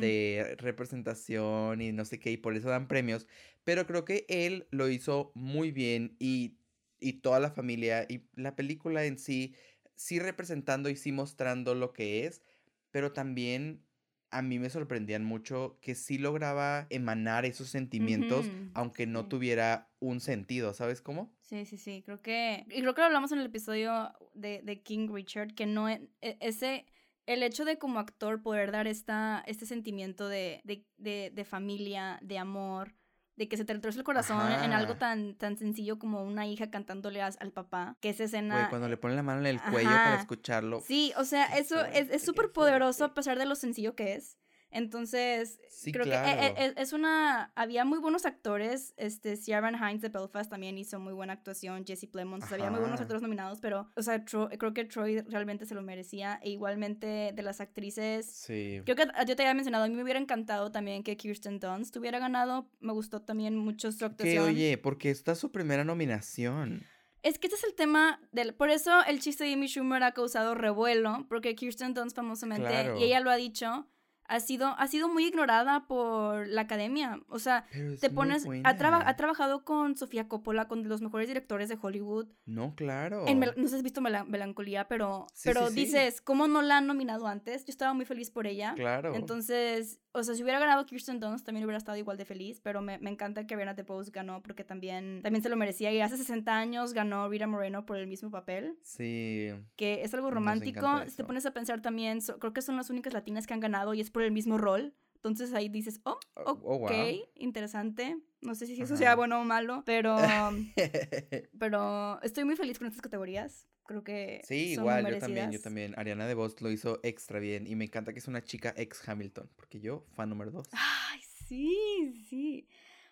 de 0.00 0.56
representación 0.58 1.80
y 1.82 1.92
no 1.92 2.04
sé 2.04 2.18
qué, 2.18 2.32
y 2.32 2.36
por 2.36 2.56
eso 2.56 2.68
dan 2.68 2.88
premios. 2.88 3.26
Pero 3.62 3.86
creo 3.86 4.04
que 4.04 4.26
él 4.28 4.66
lo 4.70 4.88
hizo 4.88 5.30
muy 5.34 5.70
bien 5.70 6.16
y, 6.18 6.56
y 7.00 7.14
toda 7.14 7.40
la 7.40 7.50
familia 7.50 8.06
y 8.08 8.26
la 8.34 8.56
película 8.56 9.04
en 9.04 9.18
sí, 9.18 9.54
sí 9.96 10.18
representando 10.18 10.88
y 10.90 10.96
sí 10.96 11.12
mostrando 11.12 11.74
lo 11.74 11.92
que 11.92 12.26
es, 12.26 12.42
pero 12.90 13.12
también 13.12 13.84
a 14.30 14.42
mí 14.42 14.58
me 14.58 14.70
sorprendían 14.70 15.24
mucho 15.24 15.78
que 15.80 15.94
sí 15.94 16.18
lograba 16.18 16.86
emanar 16.90 17.44
esos 17.44 17.68
sentimientos, 17.68 18.52
aunque 18.72 19.06
no 19.06 19.22
sí. 19.22 19.28
tuviera 19.28 19.92
un 20.00 20.20
sentido, 20.20 20.74
¿sabes 20.74 21.00
cómo? 21.02 21.32
Sí, 21.40 21.66
sí, 21.66 21.76
sí, 21.76 22.02
creo 22.04 22.22
que, 22.22 22.64
y 22.70 22.80
creo 22.80 22.94
que 22.94 23.02
lo 23.02 23.06
hablamos 23.06 23.30
en 23.32 23.38
el 23.38 23.46
episodio 23.46 24.12
de, 24.32 24.62
de 24.62 24.82
King 24.82 25.08
Richard, 25.12 25.54
que 25.54 25.66
no, 25.66 25.88
e- 25.90 26.08
e- 26.22 26.38
ese, 26.40 26.86
el 27.26 27.42
hecho 27.42 27.66
de 27.66 27.78
como 27.78 27.98
actor 27.98 28.40
poder 28.42 28.72
dar 28.72 28.86
esta, 28.86 29.44
este 29.46 29.66
sentimiento 29.66 30.28
de, 30.28 30.62
de, 30.64 30.86
de, 30.96 31.30
de 31.34 31.44
familia, 31.44 32.18
de 32.22 32.38
amor, 32.38 32.94
de 33.36 33.48
que 33.48 33.56
se 33.56 33.64
te 33.64 33.72
retorce 33.74 33.98
el 33.98 34.04
corazón 34.04 34.40
en 34.52 34.72
algo 34.72 34.96
tan, 34.96 35.34
tan 35.34 35.56
sencillo 35.56 35.98
como 35.98 36.22
una 36.22 36.46
hija 36.46 36.70
cantándole 36.70 37.20
as- 37.22 37.36
al 37.40 37.50
papá, 37.50 37.96
que 38.00 38.10
esa 38.10 38.18
Güey, 38.18 38.26
escena... 38.26 38.66
cuando 38.70 38.88
le 38.88 38.96
ponen 38.96 39.16
la 39.16 39.22
mano 39.22 39.40
en 39.40 39.46
el 39.46 39.60
cuello 39.60 39.90
para 39.90 40.20
escucharlo. 40.20 40.80
Sí, 40.80 41.12
o 41.16 41.24
sea, 41.24 41.46
eso 41.56 41.84
es 41.84 42.08
qué 42.08 42.16
es 42.16 42.24
súper 42.24 42.52
poderoso 42.52 43.04
a 43.04 43.14
pesar 43.14 43.38
de 43.38 43.46
lo 43.46 43.54
sencillo 43.56 43.94
que 43.96 44.14
es. 44.14 44.38
Entonces, 44.74 45.60
Sí, 45.70 45.92
creo 45.92 46.04
que 46.04 46.10
e- 46.10 46.14
e- 46.14 46.54
claro. 46.54 46.54
e- 46.58 46.74
es 46.76 46.92
una... 46.92 47.52
Había 47.54 47.84
muy 47.84 47.98
buenos 47.98 48.26
actores, 48.26 48.92
este, 48.96 49.36
Ciaran 49.36 49.74
Hines 49.76 50.02
de 50.02 50.08
Belfast 50.08 50.50
también 50.50 50.76
hizo 50.78 50.98
muy 51.00 51.12
buena 51.12 51.32
actuación, 51.32 51.84
Jesse 51.86 52.06
Plemons, 52.10 52.50
había 52.52 52.70
muy 52.70 52.80
buenos 52.80 53.00
actores 53.00 53.22
nominados, 53.22 53.60
pero, 53.60 53.90
o 53.96 54.02
sea, 54.02 54.24
Tro- 54.24 54.50
creo 54.58 54.74
que 54.74 54.84
Troy 54.84 55.20
realmente 55.22 55.64
se 55.64 55.74
lo 55.74 55.82
merecía, 55.82 56.38
e 56.42 56.50
igualmente 56.50 57.32
de 57.34 57.42
las 57.42 57.60
actrices... 57.60 58.26
Sí. 58.26 58.80
Creo 58.84 58.96
que 58.96 59.06
yo 59.26 59.36
te 59.36 59.42
había 59.42 59.54
mencionado, 59.54 59.84
a 59.84 59.88
mí 59.88 59.94
me 59.94 60.02
hubiera 60.02 60.18
encantado 60.20 60.70
también 60.70 61.02
que 61.02 61.16
Kirsten 61.16 61.60
Dunst 61.60 61.96
hubiera 61.96 62.18
ganado, 62.18 62.68
me 62.80 62.92
gustó 62.92 63.22
también 63.22 63.56
mucho 63.56 63.90
su 63.92 63.98
Que 64.00 64.04
actuación. 64.06 64.44
oye, 64.44 64.76
porque 64.78 65.10
esta 65.10 65.32
es 65.32 65.38
su 65.38 65.50
primera 65.52 65.84
nominación. 65.84 66.82
Es 67.22 67.38
que 67.38 67.46
este 67.46 67.56
es 67.56 67.64
el 67.64 67.74
tema 67.74 68.20
del... 68.32 68.52
Por 68.54 68.68
eso 68.68 69.02
el 69.06 69.18
chiste 69.20 69.44
de 69.44 69.54
Amy 69.54 69.66
Schumer 69.66 70.02
ha 70.02 70.12
causado 70.12 70.54
revuelo, 70.54 71.24
porque 71.28 71.54
Kirsten 71.54 71.94
Dunst 71.94 72.14
famosamente, 72.14 72.68
Claro. 72.68 72.98
y 72.98 73.04
ella 73.04 73.20
lo 73.20 73.30
ha 73.30 73.36
dicho, 73.36 73.88
ha 74.26 74.40
sido, 74.40 74.68
ha 74.78 74.86
sido 74.86 75.08
muy 75.08 75.26
ignorada 75.26 75.86
por 75.86 76.46
la 76.48 76.62
academia. 76.62 77.20
O 77.28 77.38
sea, 77.38 77.66
te 78.00 78.10
pones... 78.10 78.46
Ha, 78.64 78.76
traba- 78.76 79.02
ha 79.06 79.16
trabajado 79.16 79.64
con 79.64 79.96
Sofía 79.96 80.28
Coppola, 80.28 80.66
con 80.68 80.88
los 80.88 81.00
mejores 81.02 81.28
directores 81.28 81.68
de 81.68 81.78
Hollywood. 81.80 82.26
No, 82.46 82.74
claro. 82.74 83.26
En 83.26 83.38
Mel- 83.38 83.54
no 83.56 83.64
sé 83.64 83.70
si 83.70 83.76
has 83.76 83.82
visto 83.82 84.00
Mela- 84.00 84.24
Melancolía, 84.24 84.88
pero, 84.88 85.26
Sí, 85.34 85.42
pero 85.48 85.68
sí, 85.68 85.74
sí. 85.74 85.80
dices, 85.86 86.20
¿cómo 86.20 86.48
no 86.48 86.62
la 86.62 86.78
han 86.78 86.86
nominado 86.86 87.26
antes? 87.26 87.64
Yo 87.64 87.70
estaba 87.70 87.92
muy 87.94 88.04
feliz 88.04 88.30
por 88.30 88.46
ella. 88.46 88.74
Claro. 88.76 89.14
Entonces, 89.14 90.00
o 90.12 90.22
sea, 90.22 90.34
si 90.34 90.42
hubiera 90.42 90.58
ganado 90.58 90.86
Kirsten 90.86 91.20
Dunst 91.20 91.44
también 91.44 91.64
hubiera 91.64 91.78
estado 91.78 91.98
igual 91.98 92.16
de 92.16 92.24
feliz, 92.24 92.60
pero 92.62 92.80
me, 92.82 92.98
me 92.98 93.10
encanta 93.10 93.46
que 93.46 93.54
Ariana 93.54 93.74
DeBose 93.74 94.10
ganó 94.10 94.42
porque 94.42 94.64
también, 94.64 95.20
también 95.22 95.42
se 95.42 95.48
lo 95.48 95.56
merecía 95.56 95.92
y 95.92 96.00
hace 96.00 96.16
60 96.16 96.56
años 96.56 96.92
ganó 96.92 97.28
Rita 97.28 97.46
Moreno 97.46 97.84
por 97.84 97.98
el 97.98 98.06
mismo 98.06 98.30
papel, 98.30 98.78
Sí. 98.82 99.50
que 99.76 100.02
es 100.02 100.14
algo 100.14 100.30
romántico. 100.30 100.86
Si 101.08 101.16
te 101.16 101.24
pones 101.24 101.44
a 101.46 101.52
pensar 101.52 101.82
también, 101.82 102.20
so- 102.22 102.38
creo 102.38 102.52
que 102.52 102.62
son 102.62 102.76
las 102.76 102.90
únicas 102.90 103.12
latinas 103.12 103.46
que 103.46 103.54
han 103.54 103.60
ganado 103.60 103.92
y 103.94 104.00
es 104.00 104.10
por 104.14 104.22
el 104.22 104.30
mismo 104.30 104.56
rol. 104.58 104.94
Entonces 105.16 105.52
ahí 105.54 105.68
dices, 105.68 106.00
oh, 106.04 106.18
Oh, 106.36 106.52
ok, 106.52 106.60
oh, 106.64 106.78
wow. 106.78 106.90
interesante. 107.34 108.16
No 108.42 108.54
sé 108.54 108.66
si 108.66 108.74
eso 108.74 108.94
Ajá. 108.94 108.96
sea 108.96 109.16
bueno 109.16 109.40
o 109.40 109.44
malo, 109.44 109.82
pero, 109.86 110.16
pero 111.58 112.20
estoy 112.22 112.44
muy 112.44 112.56
feliz 112.56 112.78
con 112.78 112.86
estas 112.86 113.02
categorías. 113.02 113.66
Creo 113.86 114.02
que 114.04 114.40
sí, 114.44 114.74
son 114.76 114.84
igual, 114.84 115.02
muy 115.02 115.12
yo 115.12 115.18
también, 115.18 115.38
yo 115.46 115.48
merecidas. 115.48 115.62
también. 115.64 115.94
Ariana 115.98 116.26
DeBose 116.26 116.56
lo 116.60 116.70
hizo 116.70 117.00
extra 117.02 117.38
bien 117.38 117.66
y 117.66 117.74
me 117.74 117.84
encanta 117.84 118.12
que 118.12 118.18
es 118.20 118.28
una 118.28 118.42
chica 118.42 118.72
ex 118.76 119.06
Hamilton, 119.06 119.50
porque 119.56 119.80
yo, 119.80 120.06
fan 120.12 120.28
número 120.30 120.50
dos. 120.52 120.68
Ay, 120.72 121.20
sí, 121.46 122.24
sí. 122.28 122.68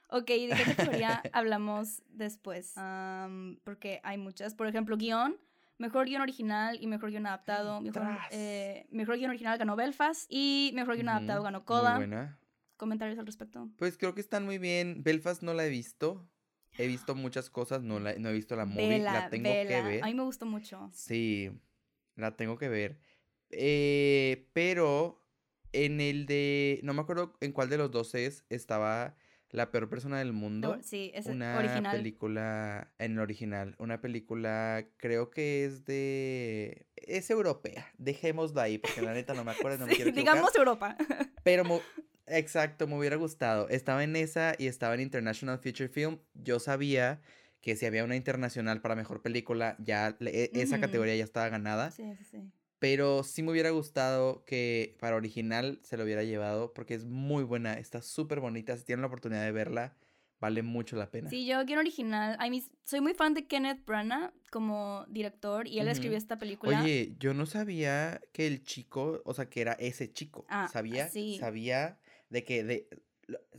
Ok, 0.08 0.30
¿y 0.30 0.46
¿de 0.46 0.54
qué 0.54 0.64
categoría 0.76 1.22
hablamos 1.32 2.02
después? 2.08 2.76
Am, 2.76 3.58
porque 3.64 4.00
hay 4.02 4.16
muchas. 4.18 4.54
Por 4.54 4.66
ejemplo, 4.66 4.96
guion. 4.96 5.36
Mejor 5.82 6.06
guion 6.06 6.22
original 6.22 6.78
y 6.80 6.86
mejor 6.86 7.10
guion 7.10 7.26
adaptado. 7.26 7.80
Mejor, 7.82 8.06
eh, 8.30 8.86
mejor 8.92 9.16
guion 9.16 9.30
original 9.30 9.58
ganó 9.58 9.74
Belfast 9.74 10.26
y 10.28 10.70
mejor 10.76 10.94
guion 10.94 11.08
adaptado 11.08 11.42
ganó 11.42 11.58
Muy 11.58 11.64
Coda. 11.64 11.96
buena. 11.96 12.38
¿Comentarios 12.76 13.18
al 13.18 13.26
respecto? 13.26 13.68
Pues 13.78 13.98
creo 13.98 14.14
que 14.14 14.20
están 14.20 14.44
muy 14.44 14.58
bien. 14.58 15.02
Belfast 15.02 15.42
no 15.42 15.54
la 15.54 15.66
he 15.66 15.70
visto. 15.70 16.28
He 16.78 16.86
visto 16.86 17.16
muchas 17.16 17.50
cosas, 17.50 17.82
no, 17.82 17.98
la, 17.98 18.14
no 18.14 18.28
he 18.28 18.32
visto 18.32 18.54
la 18.54 18.64
movie, 18.64 19.00
la 19.00 19.28
tengo 19.28 19.50
que 19.50 19.82
ver. 19.82 20.04
A 20.04 20.06
mí 20.06 20.14
me 20.14 20.22
gustó 20.22 20.46
mucho. 20.46 20.88
Sí, 20.92 21.50
la 22.14 22.36
tengo 22.36 22.56
que 22.58 22.68
ver. 22.68 23.00
Eh, 23.50 24.48
pero 24.52 25.20
en 25.72 26.00
el 26.00 26.26
de, 26.26 26.78
no 26.84 26.94
me 26.94 27.00
acuerdo 27.00 27.34
en 27.40 27.50
cuál 27.50 27.68
de 27.68 27.78
los 27.78 27.90
dos 27.90 28.14
es, 28.14 28.44
estaba 28.50 29.16
La 29.52 29.70
peor 29.70 29.88
persona 29.88 30.18
del 30.18 30.32
mundo. 30.32 30.76
No, 30.76 30.82
sí, 30.82 31.12
es 31.14 31.26
una 31.26 31.56
original. 31.58 31.94
película 31.96 32.92
en 32.98 33.12
el 33.12 33.18
original, 33.20 33.74
una 33.78 34.00
película 34.00 34.86
creo 34.96 35.30
que 35.30 35.64
es 35.66 35.84
de 35.84 36.86
es 36.96 37.30
europea. 37.30 37.86
Dejémosla 37.98 38.62
ahí 38.62 38.78
porque 38.78 39.02
la 39.02 39.12
neta 39.12 39.34
no 39.34 39.44
me 39.44 39.50
acuerdo, 39.52 39.78
no 39.78 39.86
me 39.86 39.92
Sí, 39.92 39.96
quiero 39.96 40.10
equivocar. 40.10 40.34
digamos 40.34 40.56
Europa. 40.56 40.96
Pero 41.44 41.64
exacto, 42.26 42.86
me 42.86 42.96
hubiera 42.98 43.16
gustado. 43.16 43.68
Estaba 43.68 44.02
en 44.04 44.16
esa 44.16 44.54
y 44.58 44.68
estaba 44.68 44.94
en 44.94 45.00
International 45.02 45.58
Feature 45.58 45.88
Film. 45.88 46.18
Yo 46.34 46.58
sabía 46.58 47.20
que 47.60 47.76
si 47.76 47.84
había 47.86 48.04
una 48.04 48.16
internacional 48.16 48.80
para 48.80 48.94
mejor 48.96 49.22
película, 49.22 49.76
ya 49.78 50.16
le- 50.18 50.44
e- 50.44 50.50
esa 50.54 50.80
categoría 50.80 51.14
ya 51.16 51.24
estaba 51.24 51.48
ganada. 51.48 51.90
sí, 51.90 52.14
sí, 52.16 52.24
sí. 52.24 52.52
Pero 52.82 53.22
sí 53.22 53.44
me 53.44 53.52
hubiera 53.52 53.70
gustado 53.70 54.44
que 54.44 54.96
para 54.98 55.14
original 55.14 55.78
se 55.84 55.96
lo 55.96 56.02
hubiera 56.02 56.24
llevado 56.24 56.72
porque 56.74 56.94
es 56.94 57.04
muy 57.04 57.44
buena, 57.44 57.74
está 57.74 58.02
súper 58.02 58.40
bonita. 58.40 58.76
Si 58.76 58.82
tienen 58.84 59.02
la 59.02 59.06
oportunidad 59.06 59.44
de 59.44 59.52
verla, 59.52 59.96
vale 60.40 60.64
mucho 60.64 60.96
la 60.96 61.08
pena. 61.08 61.30
Sí, 61.30 61.46
yo 61.46 61.64
guion 61.64 61.78
original. 61.78 62.36
I 62.44 62.50
mean, 62.50 62.64
soy 62.82 63.00
muy 63.00 63.14
fan 63.14 63.34
de 63.34 63.46
Kenneth 63.46 63.84
Branagh 63.86 64.32
como 64.50 65.06
director 65.08 65.68
y 65.68 65.78
él 65.78 65.86
escribió 65.86 66.18
esta 66.18 66.38
película. 66.40 66.80
Oye, 66.80 67.14
yo 67.20 67.34
no 67.34 67.46
sabía 67.46 68.20
que 68.32 68.48
el 68.48 68.64
chico, 68.64 69.22
o 69.24 69.32
sea, 69.32 69.48
que 69.48 69.60
era 69.60 69.74
ese 69.74 70.12
chico. 70.12 70.44
Ah, 70.48 70.66
sabía, 70.66 71.08
sí. 71.08 71.36
sabía 71.38 72.00
de 72.30 72.42
que 72.42 72.64
de, 72.64 72.88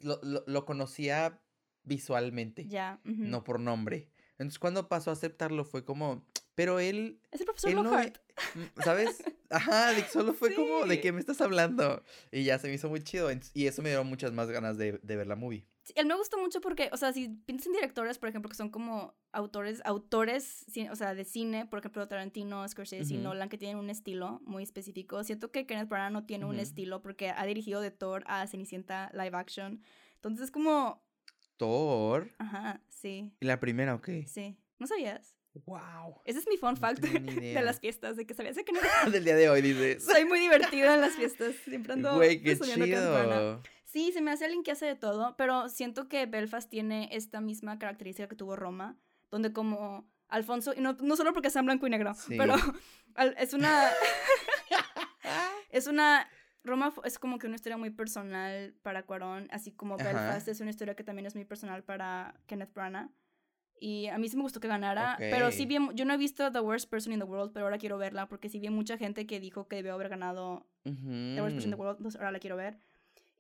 lo, 0.02 0.20
lo- 0.22 0.44
lo- 0.46 0.66
conocía 0.66 1.40
visualmente, 1.86 2.68
Ya. 2.68 3.00
no 3.06 3.46
por 3.46 3.62
nombre. 3.62 4.10
Entonces 4.32 4.60
cuando 4.60 4.90
pasó 4.90 5.12
a 5.12 5.14
aceptarlo 5.14 5.64
fue 5.64 5.86
como, 5.86 6.26
pero 6.56 6.80
él, 6.80 7.20
Es 7.32 7.40
el 7.42 7.46
profesor 7.46 7.70
él 7.72 7.76
no, 7.78 7.84
Lockhart. 7.84 8.18
mm, 8.56 8.82
¿sabes? 8.84 9.24
Ajá, 9.50 9.92
solo 10.12 10.34
fue 10.34 10.54
como, 10.56 10.86
¿de 10.86 11.00
qué 11.02 11.12
me 11.12 11.20
estás 11.20 11.42
hablando? 11.42 12.04
Y 12.32 12.44
ya 12.44 12.58
se 12.60 12.68
me 12.68 12.74
hizo 12.76 12.90
muy 12.90 13.04
chido. 13.04 13.30
Y 13.54 13.68
eso 13.68 13.82
me 13.82 13.90
dio 13.90 14.04
muchas 14.04 14.32
más 14.34 14.50
ganas 14.50 14.78
de, 14.78 15.00
de 15.04 15.16
ver 15.16 15.28
la 15.28 15.36
movie. 15.36 15.66
Sí, 15.84 15.92
él 15.98 16.06
me 16.06 16.16
gustó 16.16 16.38
mucho 16.38 16.62
porque, 16.62 16.90
o 16.94 16.98
sea, 16.98 17.12
si 17.12 17.28
piensas 17.28 17.68
en 17.68 17.74
directores, 17.74 18.18
por 18.18 18.30
ejemplo, 18.30 18.50
que 18.50 18.56
son 18.56 18.70
como 18.70 19.16
autores, 19.34 19.82
autores, 19.84 20.66
o 20.90 20.96
sea, 20.96 21.14
de 21.14 21.26
cine, 21.26 21.66
por 21.66 21.80
ejemplo, 21.80 22.08
Tarantino, 22.08 22.66
Scorsese 22.68 23.14
y. 23.14 23.18
Nolan, 23.18 23.50
que 23.50 23.58
tienen 23.58 23.78
un 23.78 23.90
estilo 23.90 24.40
muy 24.46 24.64
específico. 24.64 25.24
Siento 25.26 25.52
que 25.52 25.66
Kenneth 25.66 25.90
Branagh 25.90 26.14
no 26.14 26.26
tiene 26.26 26.46
un 26.46 26.58
estilo 26.60 27.02
porque 27.02 27.32
ha 27.32 27.46
dirigido 27.46 27.82
de 27.82 27.92
Thor 27.92 28.24
a 28.28 28.48
Cenicienta 28.48 29.12
live 29.14 29.36
action. 29.36 29.82
Entonces, 30.16 30.52
como, 30.52 31.04
Thor. 31.58 32.32
ajá, 32.40 32.82
sí, 32.88 33.34
Y 33.42 33.46
la 33.46 33.60
primera, 33.60 33.94
ok. 33.96 34.10
sí. 34.26 34.58
¿No 34.80 34.88
sabías? 34.88 35.33
Wow. 35.66 36.22
Ese 36.26 36.40
es 36.40 36.48
mi 36.48 36.58
fun 36.58 36.74
No 36.74 36.80
fact 36.80 37.00
de 37.02 37.62
las 37.62 37.80
fiestas, 37.80 38.16
de 38.18 38.26
que 38.26 38.34
sabías 38.34 38.58
que 38.58 38.72
no 38.72 38.80
Del 39.12 39.24
día 39.24 39.36
de 39.36 39.50
hoy, 39.50 39.62
dices. 39.62 40.04
soy 40.06 40.26
muy 40.26 40.40
divertida 40.40 40.96
en 40.96 41.02
las 41.02 41.14
fiestas. 41.16 41.56
Siempre 41.66 41.94
ando 41.94 42.16
Güey, 42.16 42.42
qué 42.42 42.58
chido. 42.58 43.62
Sí, 43.86 44.12
se 44.12 44.22
me 44.22 44.32
hace 44.32 44.46
alguien 44.46 44.64
que 44.64 44.72
hace 44.72 44.88
de 44.88 44.96
todo, 44.96 45.36
pero 45.38 45.70
siento 45.70 46.08
que 46.10 46.26
Belfast 46.26 46.68
tiene 46.70 47.10
esta 47.12 47.42
misma 47.42 47.78
característica 47.78 48.28
que 48.28 48.36
tuvo 48.36 48.56
Roma, 48.56 48.98
donde 49.30 49.54
como 49.54 50.10
Alfonso, 50.30 50.74
y 50.76 50.82
no, 50.82 50.94
no 50.94 51.16
solo 51.16 51.32
porque 51.32 51.52
sean 51.52 51.66
blanco 51.66 51.86
y 51.86 51.92
negro, 51.92 52.16
Sí. 52.16 52.36
pero 52.36 52.56
es 53.38 53.54
una... 53.54 53.92
es 55.70 55.88
una... 55.88 56.28
Roma 56.66 56.94
es 57.04 57.20
como 57.20 57.38
que 57.40 57.46
una 57.46 57.58
historia 57.58 57.78
muy 57.78 57.90
personal 57.90 58.74
para 58.84 59.04
Cuarón, 59.04 59.48
así 59.52 59.74
como 59.74 59.96
Ajá. 59.96 60.06
Belfast 60.06 60.48
es 60.48 60.62
una 60.62 60.70
historia 60.72 60.96
que 60.96 61.04
también 61.04 61.26
es 61.26 61.36
muy 61.36 61.44
personal 61.44 61.84
para 61.84 62.34
Kenneth 62.48 62.74
Branagh. 62.74 63.10
Y 63.80 64.08
a 64.08 64.18
mí 64.18 64.30
sí 64.30 64.38
me 64.38 64.44
gustó 64.44 64.60
que 64.60 64.68
ganara, 64.68 65.18
pero 65.20 65.52
sí 65.52 65.66
bien, 65.66 65.90
yo 65.94 66.06
no 66.06 66.14
he 66.14 66.18
visto 66.18 66.52
The 66.52 66.60
Worst 66.60 66.90
Person 66.90 67.14
in 67.14 67.20
the 67.20 67.26
World, 67.26 67.52
pero 67.54 67.66
ahora 67.66 67.78
quiero 67.78 67.98
verla 67.98 68.28
porque 68.28 68.48
sí 68.48 68.60
vi 68.60 68.70
mucha 68.70 68.98
gente 68.98 69.26
que 69.26 69.40
dijo 69.40 69.68
que 69.68 69.76
debió 69.78 69.94
haber 69.94 70.10
ganado 70.10 70.66
The 70.84 71.42
Worst 71.42 71.56
Person 71.56 71.72
in 71.72 71.76
the. 71.76 71.76
World, 71.76 71.98
entonces 71.98 72.20
ahora 72.20 72.32
la 72.32 72.40
quiero 72.40 72.56
ver. 72.56 72.78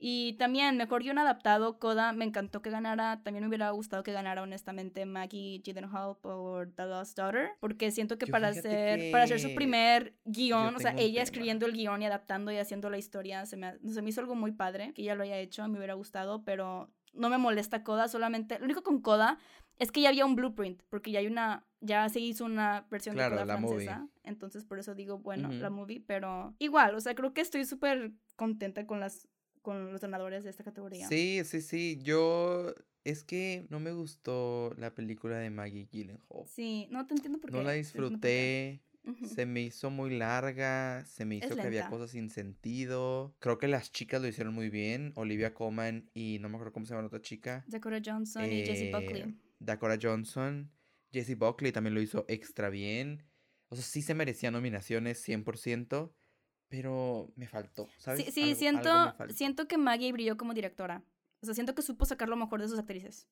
Y 0.05 0.33
también, 0.33 0.75
mejor 0.75 1.01
guion 1.01 1.17
adaptado, 1.17 1.79
Coda, 1.79 2.11
me 2.11 2.25
encantó 2.25 2.61
que 2.61 2.69
ganara. 2.69 3.21
También 3.23 3.43
me 3.43 3.47
hubiera 3.47 3.69
gustado 3.69 4.03
que 4.03 4.11
ganara, 4.11 4.41
honestamente, 4.41 5.05
Maggie 5.05 5.61
Gyllenhaal 5.63 6.17
por 6.19 6.73
The 6.73 6.87
Lost 6.87 7.17
Daughter. 7.17 7.51
Porque 7.61 7.89
siento 7.89 8.17
que 8.17 8.25
Yo 8.25 8.31
para 8.33 8.49
hacer, 8.49 9.11
para 9.11 9.23
hacer 9.23 9.39
su 9.39 9.47
que 9.47 9.55
primer 9.55 10.13
guion, 10.25 10.75
o 10.75 10.79
sea, 10.79 10.93
ella 10.97 11.21
escribiendo 11.21 11.65
el 11.65 11.71
guion 11.71 12.01
y 12.01 12.05
adaptando 12.05 12.51
y 12.51 12.57
haciendo 12.57 12.89
la 12.89 12.97
historia, 12.97 13.45
se 13.45 13.55
me, 13.55 13.77
se 13.79 14.01
me 14.01 14.09
hizo 14.09 14.19
algo 14.19 14.35
muy 14.35 14.51
padre 14.51 14.91
que 14.93 15.03
ella 15.03 15.15
lo 15.15 15.23
haya 15.23 15.37
hecho, 15.37 15.65
me 15.69 15.77
hubiera 15.77 15.93
gustado, 15.93 16.43
pero 16.43 16.91
no 17.13 17.29
me 17.29 17.37
molesta 17.37 17.85
Coda, 17.85 18.09
solamente. 18.09 18.59
Lo 18.59 18.65
único 18.65 18.83
con 18.83 19.01
Coda 19.01 19.39
es 19.79 19.91
que 19.91 20.01
ya 20.01 20.09
había 20.09 20.25
un 20.25 20.35
blueprint, 20.35 20.81
porque 20.89 21.11
ya 21.11 21.19
hay 21.19 21.27
una, 21.27 21.65
ya 21.81 22.07
se 22.09 22.19
hizo 22.19 22.45
una 22.45 22.85
versión 22.89 23.15
Claro, 23.15 23.37
de 23.37 23.45
la 23.45 23.57
movie. 23.57 23.85
francesa, 23.85 24.09
entonces 24.23 24.65
por 24.65 24.79
eso 24.79 24.95
digo, 24.95 25.19
bueno, 25.19 25.51
la 25.51 25.69
movie, 25.69 26.01
pero 26.05 26.55
igual, 26.59 26.95
o 26.95 27.01
sea, 27.01 27.15
creo 27.15 27.33
que 27.33 27.41
estoy 27.41 27.65
súper 27.65 28.11
contenta 28.35 28.85
con 28.85 28.99
las 28.99 29.27
con 29.61 29.93
los 29.93 30.01
ganadores 30.01 30.43
de 30.43 30.49
esta 30.49 30.63
categoría. 30.65 31.07
Sí, 31.07 31.41
sí, 31.45 31.61
sí. 31.61 31.97
Yo. 32.03 32.73
Es 33.05 33.23
que 33.23 33.65
no 33.69 33.79
me 33.79 33.91
gustó 33.93 34.73
la 34.77 34.93
película 34.93 35.37
de 35.37 35.49
Maggie 35.49 35.87
Gyllenhaal. 35.89 36.45
Sí, 36.47 36.87
no 36.89 37.05
te 37.07 37.13
entiendo 37.15 37.39
por 37.39 37.49
qué. 37.49 37.57
No 37.57 37.63
la 37.63 37.71
disfruté. 37.73 38.81
Se 39.25 39.45
me 39.45 39.61
hizo 39.61 39.89
muy 39.89 40.17
larga. 40.17 41.05
Se 41.05 41.25
me 41.25 41.37
Es 41.37 41.45
hizo 41.45 41.55
que 41.55 41.61
había 41.61 41.89
cosas 41.89 42.11
sin 42.11 42.29
sentido. 42.29 43.35
Creo 43.39 43.57
que 43.57 43.67
las 43.67 43.91
chicas 43.91 44.21
lo 44.21 44.27
hicieron 44.27 44.53
muy 44.53 44.69
bien. 44.69 45.11
Olivia 45.15 45.53
Colman 45.53 46.09
y 46.13 46.39
no 46.39 46.49
me 46.49 46.55
acuerdo 46.55 46.73
cómo 46.73 46.85
se 46.85 46.91
llama 46.91 47.01
la 47.03 47.07
otra 47.07 47.21
chica. 47.21 47.63
Dakota 47.67 47.99
Johnson 48.03 48.43
y 48.45 48.65
Jessie 48.65 48.91
Buckley. 48.91 49.35
Dakota 49.63 49.97
Johnson. 50.01 50.71
Jessie 51.11 51.35
Buckley 51.35 51.71
también 51.71 51.93
lo 51.93 52.01
hizo 52.01 52.25
extra 52.27 52.69
bien. 52.69 53.23
O 53.69 53.75
sea, 53.75 53.83
sí 53.83 54.01
se 54.01 54.13
merecía 54.13 54.51
nominaciones 54.51 55.21
100%. 55.27 56.13
Pero 56.69 57.31
me 57.35 57.47
faltó, 57.47 57.87
¿sabes? 57.99 58.25
Sí, 58.25 58.31
sí 58.31 58.41
Algo- 58.43 58.55
siento, 58.55 58.89
algo 58.91 59.33
siento 59.33 59.67
que 59.67 59.77
Maggie 59.77 60.11
brilló 60.11 60.37
como 60.37 60.53
directora. 60.55 61.03
O 61.41 61.45
sea, 61.45 61.53
siento 61.53 61.75
que 61.75 61.83
supo 61.83 62.05
sacar 62.05 62.29
lo 62.29 62.35
mejor 62.35 62.61
de 62.61 62.67
sus 62.67 62.79
actrices. 62.79 63.27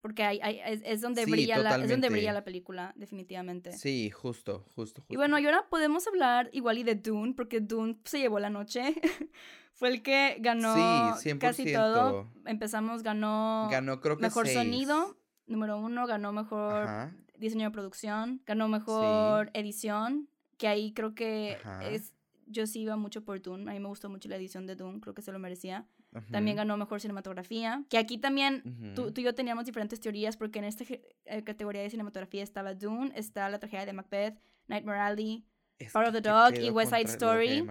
Porque 0.00 0.22
hay, 0.22 0.38
hay- 0.42 0.60
es, 0.64 0.80
es 0.84 1.00
donde 1.02 1.24
Sí, 1.24 1.30
brilla 1.30 1.58
la, 1.58 1.76
es 1.76 1.90
donde 1.90 2.08
brilla 2.08 2.32
la 2.32 2.44
película, 2.44 2.94
definitivamente. 2.96 3.72
Sí, 3.72 4.08
justo, 4.10 4.60
justo, 4.74 5.02
justo. 5.02 5.12
Y 5.12 5.16
bueno, 5.16 5.38
y 5.38 5.44
ahora 5.44 5.66
podemos 5.68 6.06
hablar 6.06 6.48
igual 6.52 6.78
y 6.78 6.84
de 6.84 6.94
Dune, 6.94 7.34
porque 7.34 7.60
Dune 7.60 7.98
se 8.04 8.18
llevó 8.20 8.38
la 8.38 8.48
noche. 8.50 8.94
Fue 9.74 9.88
el 9.90 10.02
que 10.02 10.36
ganó 10.40 11.18
Sí, 11.18 11.36
casi 11.38 11.70
todo. 11.72 12.30
100%. 12.32 12.48
Empezamos, 12.50 13.02
ganó, 13.02 13.68
Ganó 13.70 14.00
creo 14.00 14.16
que 14.16 14.22
mejor 14.22 14.46
seis. 14.46 14.56
sonido, 14.56 15.18
número 15.46 15.78
uno, 15.78 16.06
ganó 16.06 16.32
mejor 16.32 16.82
Ajá. 16.84 17.14
diseño 17.38 17.64
de 17.66 17.70
producción, 17.70 18.42
ganó 18.46 18.68
mejor 18.68 19.50
edición, 19.54 20.28
que 20.58 20.68
ahí 20.68 20.92
creo 20.92 21.14
que 21.14 21.58
Ajá. 21.60 21.88
es, 21.88 22.14
yo 22.46 22.66
sí 22.66 22.80
iba 22.80 22.96
mucho 22.96 23.24
por 23.24 23.40
Dune, 23.40 23.70
a 23.70 23.74
mí 23.74 23.80
me 23.80 23.88
gustó 23.88 24.08
mucho 24.08 24.28
la 24.28 24.36
edición 24.36 24.66
de 24.66 24.76
Dune, 24.76 25.00
creo 25.00 25.14
que 25.14 25.22
se 25.22 25.32
lo 25.32 25.38
merecía. 25.38 25.86
También 26.30 26.56
ganó 26.56 26.78
mejor 26.78 26.98
cinematografía, 27.02 27.84
que 27.90 27.98
aquí 27.98 28.16
también 28.16 28.94
tú, 28.94 29.12
y 29.14 29.22
yo 29.22 29.34
teníamos 29.34 29.66
diferentes 29.66 30.00
teorías 30.00 30.38
porque 30.38 30.60
en 30.60 30.64
esta 30.64 30.84
eh, 30.88 31.44
categoría 31.44 31.82
de 31.82 31.90
cinematografía 31.90 32.42
estaba 32.42 32.72
Dune, 32.72 33.12
está 33.14 33.50
La 33.50 33.58
tragedia 33.58 33.84
de 33.84 33.92
Macbeth, 33.92 34.38
Nightmare 34.66 35.00
Alley, 35.00 35.44
Es 35.78 35.92
Power 35.92 36.08
of 36.08 36.14
the 36.14 36.22
Dog 36.22 36.54
y 36.58 36.70
West 36.70 36.90
Side 36.94 37.10
Story. 37.10 37.68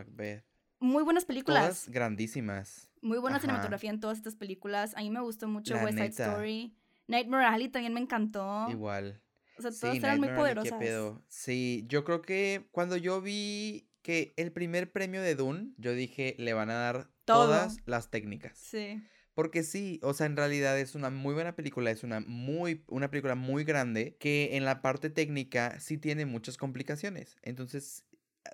Muy 0.79 1.03
buenas 1.03 1.25
películas. 1.25 1.63
Todas 1.63 1.89
grandísimas. 1.89 2.91
Muy 3.01 3.17
buena 3.17 3.37
Ajá. 3.37 3.41
cinematografía 3.41 3.89
en 3.89 3.99
todas 3.99 4.17
estas 4.19 4.35
películas. 4.35 4.95
A 4.95 4.99
mí 4.99 5.09
me 5.09 5.21
gustó 5.21 5.47
mucho 5.47 5.73
La 5.73 5.83
West 5.83 5.97
Side 5.97 6.09
neta. 6.09 6.31
Story. 6.31 6.75
Nightmare 7.07 7.45
Alley 7.45 7.69
también 7.69 7.93
me 7.93 7.99
encantó. 7.99 8.67
Igual. 8.69 9.21
O 9.57 9.61
sea, 9.61 9.71
Sí, 9.71 9.79
todas 9.81 9.97
eran 9.97 10.19
muy 10.19 10.27
Alley, 10.29 10.39
poderosas. 10.39 10.79
pedo. 10.79 11.23
Sí, 11.29 11.85
yo 11.87 12.03
creo 12.03 12.21
que 12.21 12.67
cuando 12.71 12.97
yo 12.97 13.21
vi 13.21 13.89
que 14.01 14.33
el 14.37 14.51
primer 14.51 14.91
premio 14.91 15.21
de 15.21 15.35
Dune, 15.35 15.69
yo 15.77 15.93
dije, 15.93 16.35
le 16.37 16.53
van 16.53 16.69
a 16.69 16.75
dar 16.75 17.09
Todo. 17.25 17.45
todas 17.45 17.77
las 17.85 18.11
técnicas. 18.11 18.57
Sí. 18.57 19.01
Porque 19.33 19.63
sí, 19.63 19.99
o 20.03 20.13
sea, 20.13 20.27
en 20.27 20.37
realidad 20.37 20.79
es 20.79 20.95
una 20.95 21.09
muy 21.09 21.33
buena 21.33 21.55
película, 21.55 21.91
es 21.91 22.03
una 22.03 22.21
muy 22.21 22.83
una 22.87 23.09
película 23.09 23.35
muy 23.35 23.63
grande 23.65 24.15
que 24.17 24.55
en 24.55 24.63
la 24.63 24.81
parte 24.81 25.09
técnica 25.09 25.79
sí 25.79 25.97
tiene 25.97 26.25
muchas 26.25 26.55
complicaciones. 26.57 27.35
Entonces, 27.41 28.05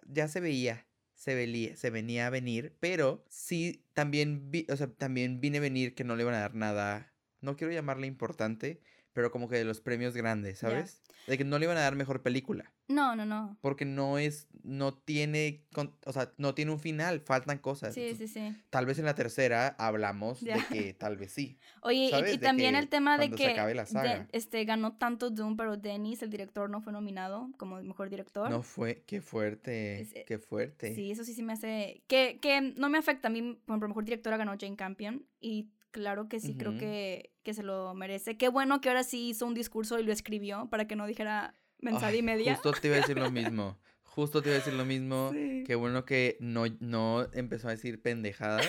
ya 0.08 0.28
se 0.28 0.40
veía, 0.40 0.88
se 1.14 1.36
veía, 1.36 1.76
se 1.76 1.92
venía 1.92 2.26
a 2.28 2.30
venir, 2.32 2.76
pero 2.80 3.24
sí 3.30 3.86
también 3.94 4.50
vi, 4.50 4.66
o 4.70 4.76
sea, 4.76 4.88
también 4.92 5.40
vine 5.40 5.60
a 5.60 5.62
venir 5.62 5.94
que 5.94 6.04
no 6.04 6.16
le 6.16 6.24
iban 6.24 6.34
a 6.34 6.40
dar 6.40 6.56
nada, 6.56 7.11
no 7.41 7.56
quiero 7.56 7.73
llamarle 7.73 8.08
importante, 8.08 8.80
pero 9.13 9.30
como 9.30 9.49
que 9.49 9.58
de 9.58 9.65
los 9.65 9.82
premios 9.82 10.15
grandes. 10.15 10.60
¿sabes? 10.60 11.01
De 11.27 11.38
que 11.38 11.43
no 11.43 11.60
le 11.60 11.65
iban 11.65 11.77
a 11.77 11.82
dar 11.82 11.95
mejor 11.95 12.23
película, 12.23 12.73
No, 12.88 13.15
no, 13.15 13.25
no. 13.25 13.58
porque 13.62 13.86
no 13.86 14.17
es 14.17 14.47
no 14.63 14.93
tiene, 14.95 15.65
con- 15.73 15.95
o 16.06 16.13
sea, 16.13 16.32
no 16.38 16.56
tiene 16.56 16.71
un 16.71 16.80
final, 16.80 17.19
faltan 17.19 17.58
cosas. 17.60 17.93
Sí, 17.93 18.01
Entonces, 18.04 18.32
sí, 18.32 18.39
sí. 18.51 18.63
Tal 18.71 18.86
vez 18.88 18.97
en 18.99 19.06
la 19.06 19.13
tercera 19.15 19.67
hablamos 19.77 20.41
de 20.43 20.54
que 20.71 20.93
tal 20.93 21.17
vez 21.17 21.32
sí. 21.32 21.60
Oye, 21.84 22.06
y- 22.06 22.10
¿sabes? 22.10 22.34
y, 22.34 22.38
De 22.38 22.45
también 22.45 22.75
el 22.75 22.88
tema 22.89 23.17
de 23.17 23.30
que 23.32 23.49
acabe 23.51 23.75
la 23.75 23.84
de- 23.86 24.27
este 24.32 24.63
ganó 24.65 24.97
tanto 24.97 25.30
Doom, 25.30 25.58
pero 25.58 25.77
Dennis, 25.77 26.23
el 26.23 26.30
director, 26.32 26.69
no 26.69 26.82
fue 26.82 26.91
nominado 26.93 27.49
como 27.58 27.77
el 27.77 27.86
mejor 27.86 28.10
director. 28.10 28.49
No 28.49 28.63
fue, 28.63 29.04
qué 29.06 29.21
fuerte, 29.21 30.01
Es- 30.01 30.13
eh, 30.15 30.25
qué 30.27 30.39
fuerte. 30.39 30.95
Sí, 30.95 31.12
eso 31.12 31.23
sí 31.23 31.34
se 31.34 31.43
me 31.43 31.54
hace. 31.54 32.04
Que, 32.08 32.39
que 32.41 32.62
no 32.62 32.89
me 32.89 32.97
afecta. 32.97 33.27
A 33.27 33.32
mí, 33.32 33.41
por 33.41 33.73
ejemplo, 33.73 33.89
mejor 33.89 34.06
directora 34.06 34.38
ganó 34.38 34.56
Jane 34.60 34.75
Campion. 34.75 35.25
Y 35.39 35.69
claro 35.91 36.30
que 36.30 36.39
sí, 36.39 36.56
creo 36.56 36.77
que, 36.77 37.31
que 37.43 37.54
se 37.54 37.63
lo 37.63 37.93
merece. 37.93 38.38
Qué 38.38 38.49
bueno 38.49 38.82
que 38.82 38.89
ahora 38.89 39.04
sí 39.04 39.30
hizo 39.30 39.45
un 39.45 39.54
discurso 39.54 39.99
y 39.99 40.04
lo 40.04 40.12
escribió 40.12 40.67
para 40.69 40.88
que 40.88 40.95
no 40.95 41.08
dijera 41.08 41.54
mensaje 41.80 42.17
y 42.17 42.21
media. 42.21 42.56
Justo 42.56 42.73
te 42.80 42.88
iba 42.88 42.97
a 42.97 42.99
decir 43.01 43.17
lo 43.17 43.32
mismo. 43.32 43.80
Justo 44.04 44.41
te 44.41 44.49
iba 44.49 44.56
a 44.56 44.60
decir 44.60 44.73
lo 44.73 44.86
mismo. 44.86 45.32
Sí. 45.34 45.63
Qué 45.65 45.75
bueno 45.75 46.06
que 46.06 46.38
no, 46.39 46.65
no 46.80 47.27
empezó 47.34 47.67
a 47.69 47.71
decir 47.71 48.01
pendejadas. 48.01 48.67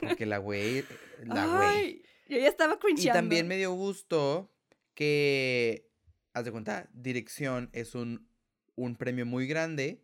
Porque 0.00 0.26
la 0.26 0.38
güey, 0.38 0.84
la 1.24 1.46
güey. 1.46 2.02
Yo 2.28 2.38
ya 2.38 2.48
estaba 2.48 2.74
Y 2.74 2.78
cringeando. 2.78 3.18
también 3.18 3.46
me 3.48 3.56
dio 3.56 3.72
gusto 3.72 4.50
que, 4.94 5.90
haz 6.32 6.44
de 6.44 6.52
cuenta, 6.52 6.88
dirección 6.92 7.70
es 7.72 7.94
un, 7.94 8.28
un 8.74 8.96
premio 8.96 9.24
muy 9.26 9.46
grande. 9.46 10.02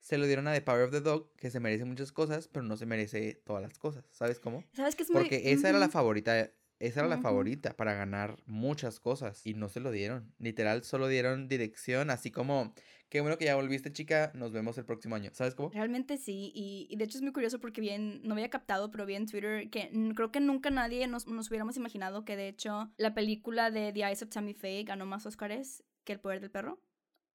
Se 0.00 0.18
lo 0.18 0.26
dieron 0.26 0.48
a 0.48 0.52
The 0.52 0.62
Power 0.62 0.82
of 0.84 0.90
the 0.90 1.00
Dog, 1.00 1.32
que 1.36 1.50
se 1.50 1.60
merece 1.60 1.84
muchas 1.84 2.10
cosas, 2.10 2.48
pero 2.48 2.64
no 2.64 2.76
se 2.76 2.86
merece 2.86 3.40
todas 3.44 3.62
las 3.62 3.78
cosas. 3.78 4.04
¿Sabes 4.10 4.40
cómo? 4.40 4.64
¿Sabes 4.72 4.96
qué 4.96 5.04
es 5.04 5.10
muy. 5.10 5.20
Porque 5.22 5.52
esa 5.52 5.68
era 5.68 5.78
la 5.78 5.88
favorita, 5.88 6.50
esa 6.82 7.00
era 7.00 7.08
la 7.08 7.18
favorita 7.18 7.76
para 7.76 7.94
ganar 7.94 8.36
muchas 8.46 8.98
cosas 8.98 9.46
y 9.46 9.54
no 9.54 9.68
se 9.68 9.78
lo 9.78 9.92
dieron. 9.92 10.34
Literal, 10.38 10.82
solo 10.82 11.06
dieron 11.06 11.46
dirección, 11.46 12.10
así 12.10 12.32
como, 12.32 12.74
qué 13.08 13.20
bueno 13.20 13.38
que 13.38 13.44
ya 13.44 13.54
volviste, 13.54 13.92
chica, 13.92 14.32
nos 14.34 14.52
vemos 14.52 14.76
el 14.78 14.84
próximo 14.84 15.14
año. 15.14 15.30
¿Sabes 15.32 15.54
cómo? 15.54 15.70
Realmente 15.70 16.18
sí, 16.18 16.50
y, 16.54 16.88
y 16.90 16.96
de 16.96 17.04
hecho 17.04 17.18
es 17.18 17.22
muy 17.22 17.32
curioso 17.32 17.60
porque 17.60 17.80
bien, 17.80 18.20
no 18.24 18.34
había 18.34 18.50
captado, 18.50 18.90
pero 18.90 19.06
vi 19.06 19.14
en 19.14 19.26
Twitter 19.26 19.70
que 19.70 19.90
creo 20.16 20.32
que 20.32 20.40
nunca 20.40 20.70
nadie 20.70 21.06
nos, 21.06 21.28
nos 21.28 21.48
hubiéramos 21.50 21.76
imaginado 21.76 22.24
que 22.24 22.34
de 22.36 22.48
hecho 22.48 22.90
la 22.96 23.14
película 23.14 23.70
de 23.70 23.92
The 23.92 24.00
Eyes 24.00 24.22
of 24.22 24.30
Tammy 24.30 24.54
Faye 24.54 24.82
ganó 24.82 25.06
más 25.06 25.24
Oscars 25.24 25.84
que 26.02 26.14
El 26.14 26.20
Poder 26.20 26.40
del 26.40 26.50
Perro. 26.50 26.80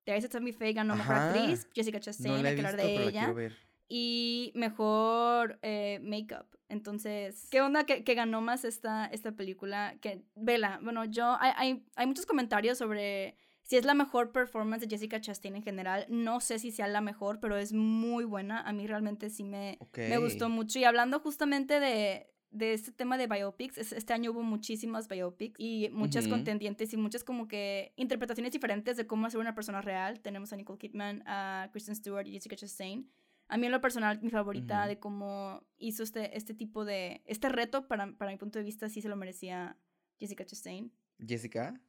The 0.03 0.11
Eyes 0.11 0.25
of 0.25 0.31
Tammy 0.31 0.51
Faye 0.51 0.73
ganó 0.73 0.95
Mejor. 0.95 1.15
Actriz, 1.15 1.69
Jessica 1.73 1.99
No 1.99 2.03
Chastain, 2.03 2.43
la 2.43 2.49
hay 2.49 2.53
he 2.53 2.57
que 2.57 2.61
visto, 2.63 2.67
hablar 2.67 2.85
pero 2.85 2.99
de 2.99 3.11
la 3.11 3.31
ella, 3.43 3.55
y 3.87 4.51
Mejor 4.55 5.57
eh, 5.61 5.99
Makeup. 6.03 6.56
Entonces, 6.69 7.47
¿qué 7.49 7.61
onda 7.61 7.85
que, 7.85 8.03
que 8.03 8.13
ganó 8.13 8.41
más 8.41 8.65
esta, 8.65 9.05
esta 9.05 9.31
película? 9.31 9.95
Que, 10.01 10.23
vela, 10.35 10.79
bueno, 10.83 11.05
yo, 11.05 11.37
hay, 11.39 11.51
hay, 11.55 11.85
hay 11.95 12.07
muchos 12.07 12.25
comentarios 12.25 12.77
sobre 12.77 13.35
si 13.63 13.75
es 13.77 13.85
la 13.85 13.93
mejor 13.93 14.31
performance 14.31 14.81
de 14.81 14.87
Jessica 14.89 15.19
Chastain 15.19 15.55
en 15.55 15.63
general. 15.63 16.05
No 16.09 16.39
sé 16.39 16.59
si 16.59 16.71
sea 16.71 16.87
la 16.87 17.01
mejor, 17.01 17.39
pero 17.39 17.57
es 17.57 17.73
muy 17.73 18.23
buena. 18.25 18.61
A 18.61 18.71
mí 18.73 18.87
realmente 18.87 19.29
sí 19.29 19.43
me, 19.43 19.77
me 20.09 20.17
gustó 20.17 20.49
mucho. 20.49 20.79
Y 20.79 20.83
hablando 20.85 21.19
justamente 21.19 21.79
de, 21.79 22.27
de 22.51 22.73
este 22.73 22.91
tema 22.93 23.17
de 23.17 23.27
biopics, 23.27 23.77
es- 23.77 23.91
este 23.91 24.13
año 24.13 24.31
hubo 24.31 24.41
muchísimas 24.43 25.07
biopics 25.09 25.55
y 25.59 25.89
muchas 25.91 26.25
contendientes 26.29 26.93
y 26.93 26.97
muchas 26.97 27.23
como 27.25 27.47
que 27.49 27.91
interpretaciones 27.97 28.53
diferentes 28.53 28.95
de 28.95 29.05
cómo 29.07 29.25
hacer 29.27 29.39
una 29.41 29.53
persona 29.55 29.81
real. 29.81 30.21
Tenemos 30.21 30.53
a 30.53 30.55
Nicole 30.55 30.79
Kidman, 30.79 31.23
a 31.25 31.69
Kristen 31.73 31.95
Stewart 31.95 32.25
y 32.27 32.31
Jessica 32.33 32.55
Chastain. 32.55 33.09
A 33.49 33.57
mí 33.57 33.65
en 33.67 33.71
lo 33.71 33.79
personal, 33.81 34.19
mi 34.21 34.29
favorita 34.29 34.87
de 34.87 34.99
cómo 34.99 35.65
hizo 35.77 36.03
este, 36.03 36.35
este 36.37 36.53
tipo 36.53 36.83
de... 36.85 37.21
Este 37.25 37.49
reto, 37.49 37.87
para, 37.87 38.11
para 38.17 38.31
mi 38.31 38.37
punto 38.37 38.59
de 38.59 38.65
vista, 38.65 38.89
sí 38.89 39.01
se 39.01 39.07
lo 39.09 39.15
merecía 39.15 39.77
Jessica 40.19 40.45
Chastain. 40.45 40.91
¿Jessica? 41.25 41.79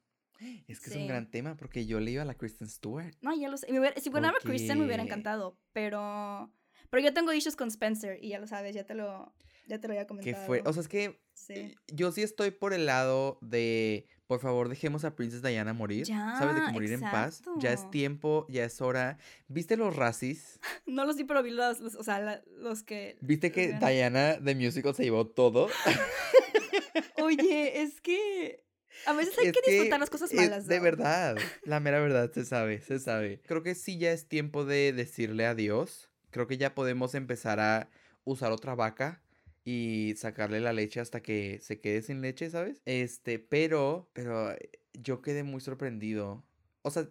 Es 0.69 0.79
que 0.81 0.91
es 0.91 0.97
un 0.97 1.09
gran 1.09 1.31
tema 1.31 1.57
porque 1.57 1.85
yo 1.85 1.99
le 1.99 2.13
iba 2.13 2.23
a 2.23 2.25
la 2.25 2.37
Kristen 2.37 2.69
Stewart. 2.69 3.13
No, 3.23 3.35
ya 3.37 3.49
lo 3.49 3.57
sé. 3.57 3.73
Me 3.73 3.81
hubiera- 3.81 4.01
si 4.01 4.09
ganaba 4.11 4.39
Kristen 4.41 4.79
me 4.79 4.87
hubiera 4.87 5.03
encantado, 5.03 5.59
pero... 5.73 6.53
Pero 6.91 7.03
yo 7.03 7.13
tengo 7.13 7.33
issues 7.33 7.57
con 7.57 7.69
Spencer 7.69 8.19
y 8.23 8.29
ya 8.31 8.39
lo 8.39 8.47
sabes, 8.47 8.75
ya 8.75 8.87
te 8.87 8.95
lo, 8.95 9.35
ya 9.67 9.79
te 9.81 9.89
lo 9.89 9.93
había 9.95 10.05
Que 10.05 10.09
comentado. 10.09 10.47
fue, 10.47 10.63
o 10.65 10.73
sea, 10.73 10.81
es 10.81 10.89
que 10.89 11.21
sí. 11.35 11.75
yo 11.89 12.13
sí 12.13 12.23
estoy 12.23 12.51
por 12.53 12.73
el 12.73 12.87
lado 12.87 13.39
de, 13.43 14.07
por 14.29 14.39
favor, 14.41 14.69
dejemos 14.69 15.05
a 15.05 15.17
Princess 15.17 15.43
Diana 15.43 15.73
morir. 15.73 16.07
¿Sabes? 16.07 16.55
De 16.55 16.61
que 16.61 16.67
Ya, 16.69 16.73
morir 16.73 16.93
en 16.93 17.01
paz. 17.01 17.43
Ya 17.59 17.73
es 17.73 17.91
tiempo, 17.91 18.47
ya 18.49 18.65
es 18.65 18.81
hora. 18.81 19.19
¿Viste 19.49 19.77
los 19.77 19.97
racis? 19.97 20.61
No 20.87 21.05
los 21.05 21.17
vi, 21.17 21.25
pero 21.25 21.43
vi 21.43 21.51
los, 21.51 21.81
los- 21.81 21.95
o 21.97 22.03
sea, 22.05 22.21
la- 22.21 22.43
los 22.59 22.83
que... 22.85 23.17
¿Viste 23.21 23.51
que 23.51 23.69
ganan. 23.73 23.89
Diana 23.91 24.37
de 24.37 24.55
Musical 24.55 24.95
se 24.95 25.03
llevó 25.05 25.27
todo? 25.27 25.69
Oye, 27.23 27.83
es 27.83 28.01
que... 28.01 28.65
A 29.07 29.13
veces 29.13 29.39
hay 29.39 29.47
Es 29.49 29.53
que 29.57 29.71
disfrutar 29.71 30.01
las 30.01 30.11
cosas 30.11 30.33
malas, 30.35 30.67
De 30.67 30.79
¿no? 30.79 30.83
verdad, 30.83 31.37
la 31.65 31.79
mera 31.81 32.01
verdad, 32.01 32.33
se 32.33 32.45
sabe, 32.45 32.81
se 32.81 32.99
sabe. 32.99 33.41
Creo 33.47 33.63
que 33.63 33.75
sí 33.75 33.97
ya 33.99 34.11
es 34.13 34.27
tiempo 34.29 34.65
de 34.65 34.93
decirle 34.93 35.47
adiós. 35.47 36.11
Creo 36.31 36.47
que 36.49 36.59
ya 36.59 36.75
podemos 36.75 37.15
empezar 37.15 37.61
a 37.61 37.89
usar 38.25 38.51
otra 38.53 38.75
vaca 38.75 39.23
y 39.71 40.15
sacarle 40.17 40.61
la 40.61 40.73
leche 40.73 40.99
hasta 41.01 41.21
que 41.23 41.59
se 41.61 41.79
quede 41.79 42.01
sin 42.01 42.23
leche, 42.23 42.49
¿sabes? 42.49 42.81
Este, 42.87 43.39
pero, 43.39 44.09
pero 44.15 44.53
eh, 44.53 44.71
yo 44.95 45.21
quedé 45.21 45.43
muy 45.43 45.61
sorprendido. 45.61 46.43
O 46.83 46.91
sea, 46.91 47.07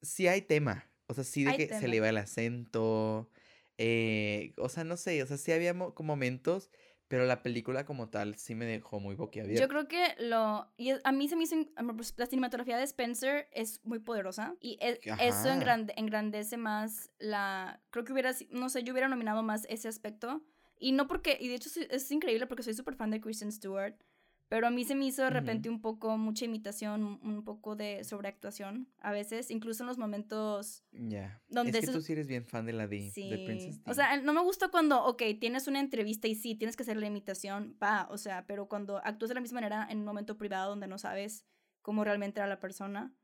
sí 0.00 0.28
hay 0.28 0.42
tema. 0.42 0.88
O 1.08 1.14
sea, 1.14 1.24
sí 1.24 1.42
de 1.42 1.50
Hay 1.50 1.56
que 1.56 1.74
se 1.74 1.88
le 1.88 1.98
va 2.00 2.08
el 2.10 2.18
acento. 2.18 3.28
eh, 3.78 4.52
o 4.58 4.68
sea, 4.68 4.84
no 4.84 4.96
sé, 4.96 5.22
o 5.22 5.26
sea, 5.26 5.36
sí 5.38 5.50
había 5.50 5.74
mo- 5.74 5.92
momentos, 5.98 6.70
pero 7.08 7.24
la 7.24 7.42
película 7.42 7.84
como 7.86 8.10
tal 8.10 8.36
sí 8.36 8.54
me 8.54 8.64
dejó 8.66 9.00
muy 9.00 9.14
boquiabierto. 9.16 9.60
Yo 9.62 9.68
creo 9.68 9.88
que 9.88 10.14
lo. 10.22 10.70
Y 10.76 10.90
es- 10.90 11.00
a 11.04 11.10
mí 11.10 11.28
se 11.28 11.34
me 11.36 11.44
hizo. 11.44 11.56
La 12.16 12.26
cinematografía 12.26 12.76
de 12.76 12.84
Spencer 12.84 13.48
es 13.52 13.80
muy 13.84 13.98
poderosa. 13.98 14.54
Y 14.60 14.78
e- 14.80 15.00
eso 15.20 15.48
engrandece 15.96 16.56
más 16.58 17.10
la. 17.18 17.80
Creo 17.90 18.04
que 18.04 18.12
hubiera. 18.12 18.32
No 18.50 18.68
sé, 18.68 18.82
yo 18.84 18.92
hubiera 18.92 19.08
nominado 19.08 19.42
más 19.42 19.64
ese 19.68 19.88
aspecto. 19.88 20.42
Y 20.78 20.92
no 20.92 21.06
porque. 21.06 21.36
Y 21.40 21.48
de 21.48 21.54
hecho 21.56 21.70
es 21.90 22.10
increíble 22.10 22.46
porque 22.46 22.62
soy 22.62 22.74
súper 22.74 22.94
fan 22.94 23.10
de 23.10 23.20
Kristen 23.20 23.52
Stewart. 23.52 23.94
Pero 24.50 24.66
a 24.66 24.70
mí 24.70 24.82
se 24.86 24.94
me 24.94 25.04
hizo 25.04 25.20
de 25.22 25.28
repente 25.28 25.68
un 25.68 25.82
poco 25.82 26.16
mucha 26.16 26.46
imitación, 26.46 27.18
un- 27.22 27.44
poco 27.44 27.76
de 27.76 28.02
sobreactuación 28.02 28.88
a 28.98 29.12
veces, 29.12 29.50
incluso 29.50 29.82
en 29.82 29.88
los 29.88 29.98
momentos 29.98 30.84
Ya. 30.90 31.42
donde 31.48 31.78
es 31.80 31.84
que 31.86 31.92
tú 31.92 32.00
sí 32.00 32.12
eres 32.14 32.28
bien 32.28 32.46
fan 32.46 32.64
de 32.64 32.72
la 32.72 32.86
D, 32.86 33.10
Sí. 33.12 33.28
de 33.28 33.38
Princess 33.44 33.84
D. 33.84 33.90
O 33.90 33.92
sea, 33.92 34.16
no 34.22 34.32
me 34.32 34.40
gusta 34.42 34.68
cuando, 34.68 35.04
ok, 35.04 35.22
tienes 35.38 35.66
una 35.68 35.80
entrevista 35.80 36.28
y 36.28 36.34
sí, 36.34 36.54
tienes 36.54 36.76
que 36.78 36.82
hacer 36.82 36.96
la 36.96 37.06
imitación, 37.06 37.76
va, 37.82 38.08
o 38.10 38.16
sea, 38.16 38.46
pero 38.46 38.68
cuando 38.68 38.96
actúas 39.04 39.28
de 39.28 39.34
la 39.34 39.42
misma 39.42 39.56
manera 39.60 39.86
en 39.90 39.98
un 39.98 40.04
momento 40.06 40.38
privado 40.38 40.70
donde 40.70 40.86
no 40.86 40.96
sabes 40.96 41.44
cómo 41.82 42.02
realmente 42.02 42.40
era 42.40 42.48
la 42.48 42.58
persona. 42.58 43.14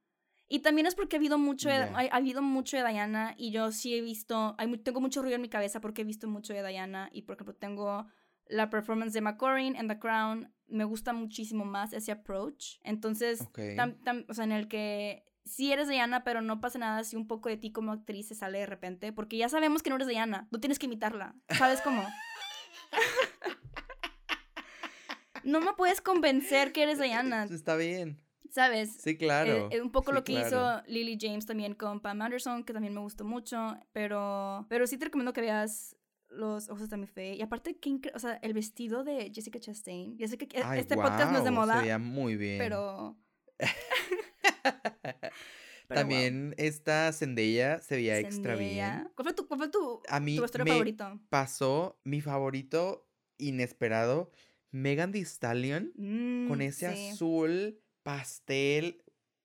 Y 0.48 0.61
también 0.61 0.87
es 0.87 0.94
porque 0.94 1.16
ha 1.16 1.18
habido 1.18 1.38
mucho 1.38 1.68
de, 1.68 1.76
ha, 1.76 2.00
ha 2.12 2.16
habido 2.16 2.42
mucho 2.42 2.76
de 2.76 2.87
Diana 2.87 3.35
y 3.38 3.50
yo 3.50 3.72
sí 3.72 3.94
he 3.94 4.02
visto, 4.02 4.54
hay, 4.59 4.70
tengo 4.78 5.00
mucho 5.00 5.22
ruido 5.22 5.37
en 5.37 5.42
mi 5.42 5.48
cabeza 5.48 5.80
porque 5.80 6.02
he 6.02 6.04
visto 6.04 6.28
mucho 6.28 6.52
de 6.52 6.66
Diana 6.66 7.09
y 7.12 7.22
por 7.22 7.35
ejemplo 7.37 7.54
tengo 7.54 8.07
la 8.46 8.68
performance 8.68 9.14
de 9.14 9.22
McCorin 9.22 9.74
en 9.74 9.88
The 9.88 9.98
Crown, 9.98 10.52
me 10.68 10.85
gusta 10.85 11.14
muchísimo 11.14 11.64
más 11.64 11.94
ese 11.94 12.12
approach. 12.12 12.76
Entonces, 12.83 13.40
Ok. 13.40 13.59
tam- 13.74 13.96
tam- 14.04 14.26
o 14.28 14.35
sea, 14.35 14.44
en 14.44 14.52
el 14.52 14.68
que 14.68 15.24
sí 15.46 15.72
eres 15.72 15.88
Diana, 15.88 16.24
pero 16.24 16.42
no 16.42 16.61
pasa 16.61 16.78
nada 16.78 17.04
si 17.04 17.16
un 17.16 17.26
poco 17.26 17.48
de 17.48 17.57
ti 17.57 17.72
como 17.72 17.92
actriz 17.92 18.28
se 18.28 18.35
sale 18.35 18.59
de 18.59 18.66
repente, 18.66 19.14
porque 19.14 19.38
ya 19.38 19.48
sabemos 19.48 19.83
que 19.83 19.88
no 19.88 19.96
eres 19.96 20.09
Diana, 20.09 20.46
no 20.50 20.61
tienes 20.61 20.78
que 20.78 20.85
imitarla, 20.87 21.35
¿sabes 21.57 21.80
cómo? 21.80 22.02
no 25.44 25.61
me 25.61 25.72
puedes 25.74 26.00
convencer 26.00 26.72
que 26.72 26.83
eres 26.83 26.98
Diana, 26.98 27.44
Está 27.44 27.76
bien. 27.76 28.20
¿Sabes? 28.55 28.93
Sí, 29.03 29.11
Eh, 29.11 29.17
claro. 29.19 29.69
eh, 29.73 29.81
un 29.83 29.90
poco 29.90 30.11
Sí, 30.12 30.14
lo 30.14 30.23
que 30.25 30.33
claro. 30.35 30.47
hizo 30.47 30.83
Lily 30.87 31.19
James 31.21 31.45
también 31.45 31.75
con 31.75 31.99
Pam 32.01 32.23
Anderson, 32.23 32.62
que 32.64 32.73
también 32.73 32.95
me 32.95 33.01
gustó 33.01 33.25
mucho, 33.25 33.77
pero, 33.93 34.64
pero 34.69 34.87
sí 34.87 34.97
te 34.97 35.07
recomiendo 35.07 35.33
que 35.33 35.40
veas 35.40 35.97
Los 36.29 36.69
Ojos 36.69 36.88
de 36.88 36.97
mi 36.97 37.07
Fe. 37.09 37.35
Y 37.35 37.43
aparte, 37.43 37.77
incre- 37.81 38.12
o 38.14 38.19
sea, 38.21 38.35
el 38.43 38.53
vestido 38.55 39.03
de 39.03 39.31
Jessica 39.35 39.59
Chastain. 39.59 40.17
Ya 40.19 40.29
sé 40.29 40.38
que 40.38 40.47
Ay, 40.62 40.79
este 40.81 40.95
podcast 40.97 41.33
no 41.33 41.38
es 41.38 41.45
de 41.45 41.51
moda, 41.51 41.75
Se 41.75 41.81
veía 41.81 41.99
muy 41.99 42.37
bien. 42.37 42.59
pero... 42.59 43.17
pero 45.88 46.01
También 46.01 46.55
esta 46.57 47.12
Zendaya 47.12 47.81
se 47.81 47.97
veía 47.97 48.14
wow. 48.14 48.25
extra 48.25 48.57
bien. 48.57 49.09
¿Cuál 49.14 49.25
fue 49.25 49.33
tu, 49.35 49.47
cuál 49.49 49.59
fue 49.59 49.69
tu, 49.69 50.01
A 50.09 50.21
mí 50.21 50.37
tu 50.37 50.59
me 50.64 50.71
favorito? 50.71 51.21
pasó 51.29 52.01
mi 52.05 52.21
favorito 52.21 53.09
inesperado, 53.38 54.31
Megan 54.71 55.12
Thee 55.12 55.23
Stallion, 55.25 55.93
con 56.49 56.59
Mm, 56.59 56.62
ese 56.62 56.95
sí. 56.97 57.09
azul 57.11 57.81
pastel. 58.05 59.03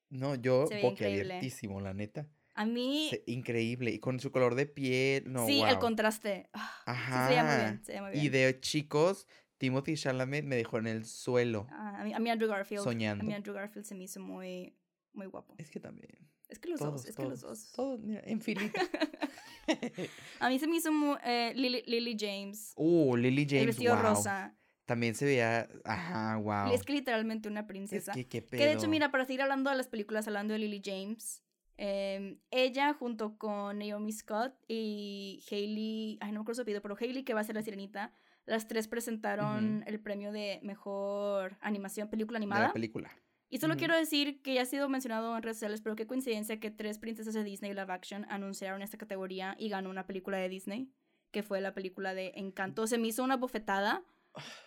No, 0.09 0.35
yo 0.35 0.67
boquiabiertísimo, 0.83 1.81
la 1.81 1.95
neta. 1.95 2.27
A 2.53 2.65
mí, 2.65 3.09
increíble. 3.25 3.91
Y 3.91 3.99
con 3.99 4.19
su 4.19 4.31
color 4.31 4.53
de 4.53 4.65
piel. 4.67 5.31
No, 5.31 5.47
sí, 5.47 5.61
el 5.61 5.79
contraste. 5.79 6.49
Ah, 6.53 6.69
sí, 6.85 6.91
Ajá. 6.91 7.27
se 7.27 7.33
bien, 7.33 7.83
se 7.85 8.11
bien. 8.11 8.25
Y 8.25 8.29
de 8.29 8.59
chicos, 8.59 9.27
Timothy 9.57 9.95
Chalamet 9.95 10.43
me 10.45 10.55
dejó 10.57 10.77
en 10.77 10.87
el 10.87 11.05
suelo, 11.05 11.67
Ah, 11.71 12.01
a, 12.01 12.03
mí, 12.03 12.13
a 12.13 12.19
mí 12.19 12.29
Andrew 12.29 12.49
Garfield. 12.49 12.81
A 12.81 12.83
soñando. 12.83 13.23
mí 13.23 13.33
Andrew 13.33 13.55
Garfield 13.55 13.85
se 13.85 13.95
me 13.95 14.03
hizo 14.03 14.19
muy, 14.19 14.75
muy 15.13 15.25
guapo. 15.27 15.55
Es 15.57 15.69
que 15.71 15.79
también. 15.79 16.11
Es 16.49 16.59
que 16.59 16.69
los 16.69 16.79
todos, 16.79 16.93
dos, 16.93 17.05
es 17.05 17.15
que 17.15 17.23
todos, 17.23 17.29
los 17.29 17.41
dos. 17.41 17.71
Todos, 17.71 18.01
mira, 18.01 18.21
en 18.25 18.41
filita. 18.41 18.81
A 20.39 20.49
mí 20.49 20.57
se 20.59 20.67
me 20.67 20.77
hizo 20.77 20.91
muy, 20.91 21.17
eh, 21.23 21.53
Lily, 21.55 21.83
Lily 21.85 22.17
James. 22.19 22.73
uh, 22.75 23.15
Lily 23.15 23.45
James, 23.47 23.61
el 23.61 23.67
vestido 23.67 23.93
wow. 23.95 24.03
rosa. 24.03 24.55
También 24.89 25.13
se 25.13 25.23
veía, 25.25 25.69
ajá, 25.85 26.37
wow. 26.37 26.73
Es 26.73 26.81
que 26.81 26.93
literalmente 26.93 27.47
una 27.47 27.59
Es 27.59 27.65
princesa. 27.67 28.11
que 28.11 28.27
qué 28.27 28.43
Que 28.43 28.57
de 28.57 28.71
hecho, 28.71 28.81
pedo. 28.81 28.89
mira, 28.89 29.11
para 29.11 29.23
seguir 29.25 29.43
hablando 29.43 29.69
de 29.69 29.75
las 29.77 29.87
películas, 29.87 30.27
hablando 30.27 30.53
de 30.53 30.57
Lily 30.59 30.81
James, 30.83 31.43
eh, 31.77 32.39
ella 32.49 32.95
junto 32.95 33.37
con 33.37 33.77
Naomi 33.77 34.11
Scott 34.11 34.55
y 34.67 35.43
Hailey, 35.51 36.17
ay, 36.21 36.31
no 36.31 36.39
me 36.39 36.41
acuerdo 36.41 36.55
su 36.55 36.61
apellido, 36.63 36.81
pero 36.81 36.97
Hailey, 36.99 37.21
que 37.23 37.35
va 37.35 37.41
a 37.41 37.43
ser 37.43 37.53
la 37.53 37.61
sirenita, 37.61 38.11
las 38.47 38.67
tres 38.67 38.87
presentaron 38.87 39.83
el 39.85 39.99
premio 39.99 40.31
de 40.31 40.59
mejor 40.63 41.57
animación, 41.61 42.09
película 42.09 42.39
de 42.39 42.43
animada. 42.45 42.67
la 42.69 42.73
película. 42.73 43.11
Y 43.51 43.59
solo 43.59 43.77
quiero 43.77 43.95
decir 43.95 44.41
que 44.41 44.55
ya 44.55 44.63
ha 44.63 44.65
sido 44.65 44.89
mencionado 44.89 45.37
en 45.37 45.43
redes 45.43 45.57
sociales, 45.57 45.81
pero 45.81 45.95
qué 45.95 46.07
coincidencia 46.07 46.59
que 46.59 46.71
tres 46.71 46.97
princesas 46.97 47.35
de 47.35 47.43
Disney 47.43 47.71
live 47.73 47.91
action 47.93 48.25
anunciaron 48.29 48.81
esta 48.81 48.97
categoría 48.97 49.55
y 49.59 49.69
ganó 49.69 49.91
una 49.91 50.07
película 50.07 50.37
de 50.37 50.49
Disney, 50.49 50.91
que 51.31 51.43
fue 51.43 51.61
la 51.61 51.75
película 51.75 52.15
de 52.15 52.31
Encanto. 52.35 52.87
Se 52.87 52.97
me 52.97 53.07
hizo 53.07 53.23
una 53.23 53.37
bofetada 53.37 54.03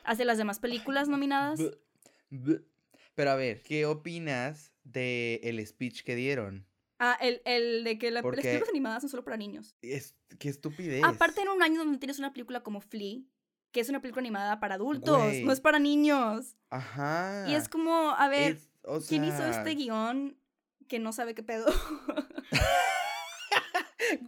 hacia 0.05 0.25
las 0.25 0.39
demás 0.39 0.59
películas 0.59 1.09
nominadas. 1.09 1.61
Pero 3.15 3.31
a 3.31 3.35
ver, 3.37 3.63
¿qué 3.63 3.87
opinas 3.87 4.73
de 4.85 5.41
el 5.45 5.65
speech 5.67 6.03
que 6.03 6.15
dieron? 6.15 6.67
Ah, 6.99 7.19
el, 7.21 7.43
el 7.45 7.85
de 7.85 7.99
que 7.99 8.11
la- 8.11 8.23
las 8.23 8.31
películas 8.35 8.69
animadas 8.69 9.03
son 9.03 9.11
solo 9.11 9.25
para 9.25 9.37
niños. 9.37 9.75
Es, 9.83 10.15
qué 10.39 10.49
estupidez. 10.49 11.03
Aparte 11.05 11.43
en 11.43 11.49
un 11.49 11.63
año 11.63 11.79
donde 11.81 11.99
tienes 11.99 12.19
una 12.19 12.33
película 12.33 12.63
como 12.63 12.81
Flea, 12.81 13.19
que 13.73 13.81
es 13.81 13.89
una 13.89 14.01
película 14.01 14.21
animada 14.21 14.61
para 14.61 14.77
adultos, 14.77 15.19
Güey. 15.19 15.45
no 15.45 15.53
es 15.53 15.61
para 15.61 15.79
niños. 15.79 16.57
Ajá. 16.71 17.45
Y 17.49 17.55
es 17.55 17.69
como, 17.69 18.11
a 18.11 18.29
ver, 18.29 18.53
Es- 18.53 18.71
o 18.85 19.01
¿quién 19.01 19.25
hizo 19.25 19.45
este 19.45 19.75
guion 19.75 20.39
que 20.89 20.99
no 21.01 21.13
sabe 21.13 21.35
qué 21.35 21.43
pedo? 21.43 21.67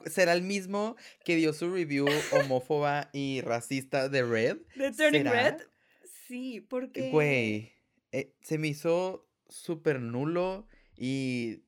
¿Será 0.07 0.33
el 0.33 0.43
mismo 0.43 0.97
que 1.25 1.37
dio 1.37 1.53
su 1.53 1.71
review 1.73 2.07
homófoba 2.33 3.11
y 3.13 3.41
racista 3.43 4.09
de 4.09 4.23
Red? 4.23 4.59
¿De 4.77 4.93
Turning 4.93 5.23
¿Será? 5.25 5.51
Red? 5.51 5.63
Sí, 6.27 6.61
porque... 6.61 7.11
Güey, 7.11 7.73
eh, 8.13 8.35
se 8.43 8.59
me 8.59 8.69
hizo 8.69 9.29
súper 9.49 10.01
nulo 10.01 10.67
y, 10.97 11.63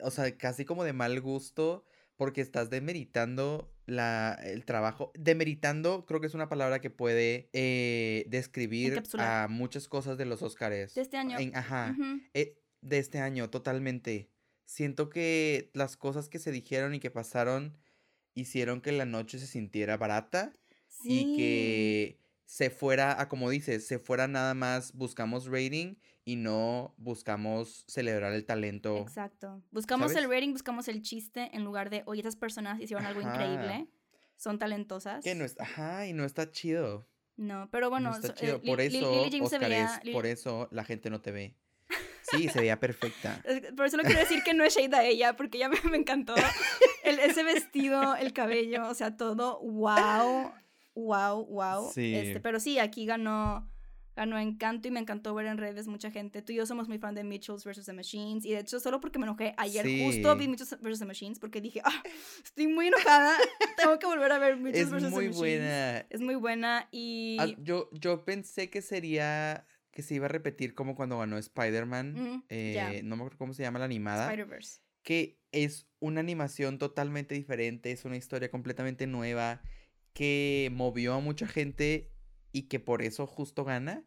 o 0.00 0.10
sea, 0.10 0.36
casi 0.36 0.64
como 0.64 0.84
de 0.84 0.92
mal 0.92 1.20
gusto 1.20 1.84
porque 2.16 2.40
estás 2.40 2.70
demeritando 2.70 3.72
la, 3.86 4.38
el 4.44 4.64
trabajo. 4.64 5.12
Demeritando 5.14 6.06
creo 6.06 6.20
que 6.20 6.26
es 6.26 6.34
una 6.34 6.48
palabra 6.48 6.80
que 6.80 6.90
puede 6.90 7.50
eh, 7.52 8.24
describir 8.28 9.02
a 9.18 9.46
muchas 9.50 9.88
cosas 9.88 10.16
de 10.16 10.24
los 10.24 10.42
Oscars. 10.42 10.94
De 10.94 11.02
este 11.02 11.16
año. 11.16 11.38
En- 11.38 11.56
ajá, 11.56 11.96
eh, 12.34 12.58
de 12.80 12.98
este 12.98 13.18
año, 13.18 13.50
totalmente. 13.50 14.30
Siento 14.64 15.10
que 15.10 15.70
las 15.74 15.96
cosas 15.96 16.28
que 16.28 16.38
se 16.38 16.50
dijeron 16.52 16.94
y 16.94 17.00
que 17.00 17.10
pasaron 17.10 17.76
hicieron 18.34 18.80
que 18.80 18.92
la 18.92 19.04
noche 19.04 19.38
se 19.38 19.46
sintiera 19.46 19.96
barata 19.96 20.52
y 21.04 21.36
que 21.36 22.18
se 22.46 22.70
fuera 22.70 23.20
a, 23.20 23.28
como 23.28 23.50
dices, 23.50 23.86
se 23.86 23.98
fuera 23.98 24.26
nada 24.28 24.54
más 24.54 24.92
buscamos 24.92 25.46
rating 25.46 25.96
y 26.24 26.36
no 26.36 26.94
buscamos 26.96 27.84
celebrar 27.88 28.32
el 28.32 28.44
talento. 28.46 28.98
Exacto. 28.98 29.62
Buscamos 29.70 30.12
¿sabes? 30.12 30.24
el 30.24 30.30
rating, 30.30 30.52
buscamos 30.52 30.88
el 30.88 31.02
chiste 31.02 31.50
en 31.52 31.64
lugar 31.64 31.90
de, 31.90 32.02
oye, 32.06 32.20
esas 32.20 32.36
personas 32.36 32.80
hicieron 32.80 33.04
algo 33.06 33.20
Ajá. 33.20 33.34
increíble, 33.34 33.88
son 34.36 34.58
talentosas. 34.58 35.22
Que 35.22 35.34
no 35.34 35.44
es, 35.44 35.58
ajá, 35.60 36.06
y 36.06 36.12
no 36.12 36.24
está 36.24 36.50
chido. 36.50 37.06
No, 37.36 37.68
pero 37.70 37.90
bueno, 37.90 38.10
no 38.10 38.16
está 38.16 38.28
so- 38.28 38.34
chido. 38.34 38.60
Li- 38.62 38.68
Por 38.70 38.78
Li- 38.78 38.88
Lily 38.88 38.98
eso, 38.98 39.24
James 39.30 39.50
se 39.50 39.56
Oscar, 39.56 39.70
veía- 39.70 39.84
es, 39.96 40.04
Lily- 40.04 40.12
por 40.12 40.26
eso 40.26 40.68
la 40.70 40.84
gente 40.84 41.10
no 41.10 41.20
te 41.20 41.32
ve. 41.32 41.56
Sí, 42.36 42.48
se 42.48 42.60
veía 42.60 42.78
perfecta. 42.80 43.40
Es- 43.44 43.72
Por 43.72 43.86
eso 43.86 43.96
no 43.96 44.02
quiero 44.02 44.20
decir 44.20 44.42
que 44.42 44.54
no 44.54 44.64
es 44.64 44.74
shade 44.76 44.96
a 44.96 45.04
ella, 45.04 45.36
porque 45.36 45.58
ya 45.58 45.68
me, 45.68 45.78
me 45.90 45.96
encantó. 45.96 46.34
El, 47.02 47.18
ese 47.20 47.42
vestido, 47.44 48.16
el 48.16 48.32
cabello, 48.32 48.88
o 48.88 48.94
sea, 48.94 49.16
todo, 49.16 49.60
wow, 49.60 50.52
wow, 50.94 51.44
wow. 51.46 51.90
Sí. 51.92 52.14
Este, 52.14 52.40
pero 52.40 52.60
sí, 52.60 52.78
aquí 52.78 53.04
ganó, 53.06 53.68
ganó 54.16 54.38
Encanto 54.38 54.86
y 54.88 54.90
me 54.90 55.00
encantó 55.00 55.34
ver 55.34 55.46
en 55.46 55.58
redes 55.58 55.86
mucha 55.88 56.10
gente. 56.10 56.40
Tú 56.40 56.52
y 56.52 56.56
yo 56.56 56.66
somos 56.66 56.88
muy 56.88 56.98
fan 56.98 57.14
de 57.14 57.24
Mitchells 57.24 57.64
vs. 57.64 57.84
The 57.84 57.92
Machines. 57.92 58.44
Y 58.46 58.52
de 58.52 58.60
hecho, 58.60 58.78
solo 58.80 59.00
porque 59.00 59.18
me 59.18 59.24
enojé 59.26 59.54
ayer, 59.56 59.84
justo 60.04 60.36
vi. 60.36 60.48
Mitchells 60.48 60.78
vs. 60.80 60.98
The 61.00 61.04
Machines, 61.04 61.38
porque 61.38 61.60
dije, 61.60 61.80
ah, 61.84 62.02
estoy 62.44 62.68
muy 62.68 62.86
enojada, 62.86 63.36
tengo 63.76 63.98
que 63.98 64.06
volver 64.06 64.32
a 64.32 64.38
ver 64.38 64.56
Mitchells 64.56 64.86
es 64.88 64.92
vs. 64.92 65.02
The 65.02 65.10
muy 65.10 65.24
Machines. 65.26 65.36
buena. 65.38 65.98
Es 66.10 66.20
muy 66.20 66.34
buena 66.36 66.88
y... 66.92 67.36
Ah, 67.40 67.46
yo, 67.58 67.90
yo 67.92 68.24
pensé 68.24 68.70
que 68.70 68.80
sería 68.82 69.66
que 69.94 70.02
se 70.02 70.14
iba 70.14 70.26
a 70.26 70.28
repetir 70.28 70.74
como 70.74 70.94
cuando 70.96 71.18
ganó 71.18 71.38
Spider-Man. 71.38 72.12
Mm, 72.14 72.42
eh, 72.48 73.00
No 73.04 73.16
me 73.16 73.22
acuerdo 73.22 73.38
cómo 73.38 73.54
se 73.54 73.62
llama 73.62 73.78
la 73.78 73.84
animada. 73.86 74.24
Spider-Verse. 74.26 74.80
que 75.02 75.38
es 75.52 75.86
una 76.00 76.20
animación 76.20 76.78
totalmente 76.78 77.34
diferente, 77.34 77.92
es 77.92 78.04
una 78.04 78.16
historia 78.16 78.50
completamente 78.50 79.06
nueva, 79.06 79.62
que 80.12 80.70
movió 80.72 81.14
a 81.14 81.20
mucha 81.20 81.46
gente 81.46 82.10
y 82.52 82.62
que 82.62 82.80
por 82.80 83.02
eso 83.02 83.26
justo 83.26 83.64
gana. 83.64 84.04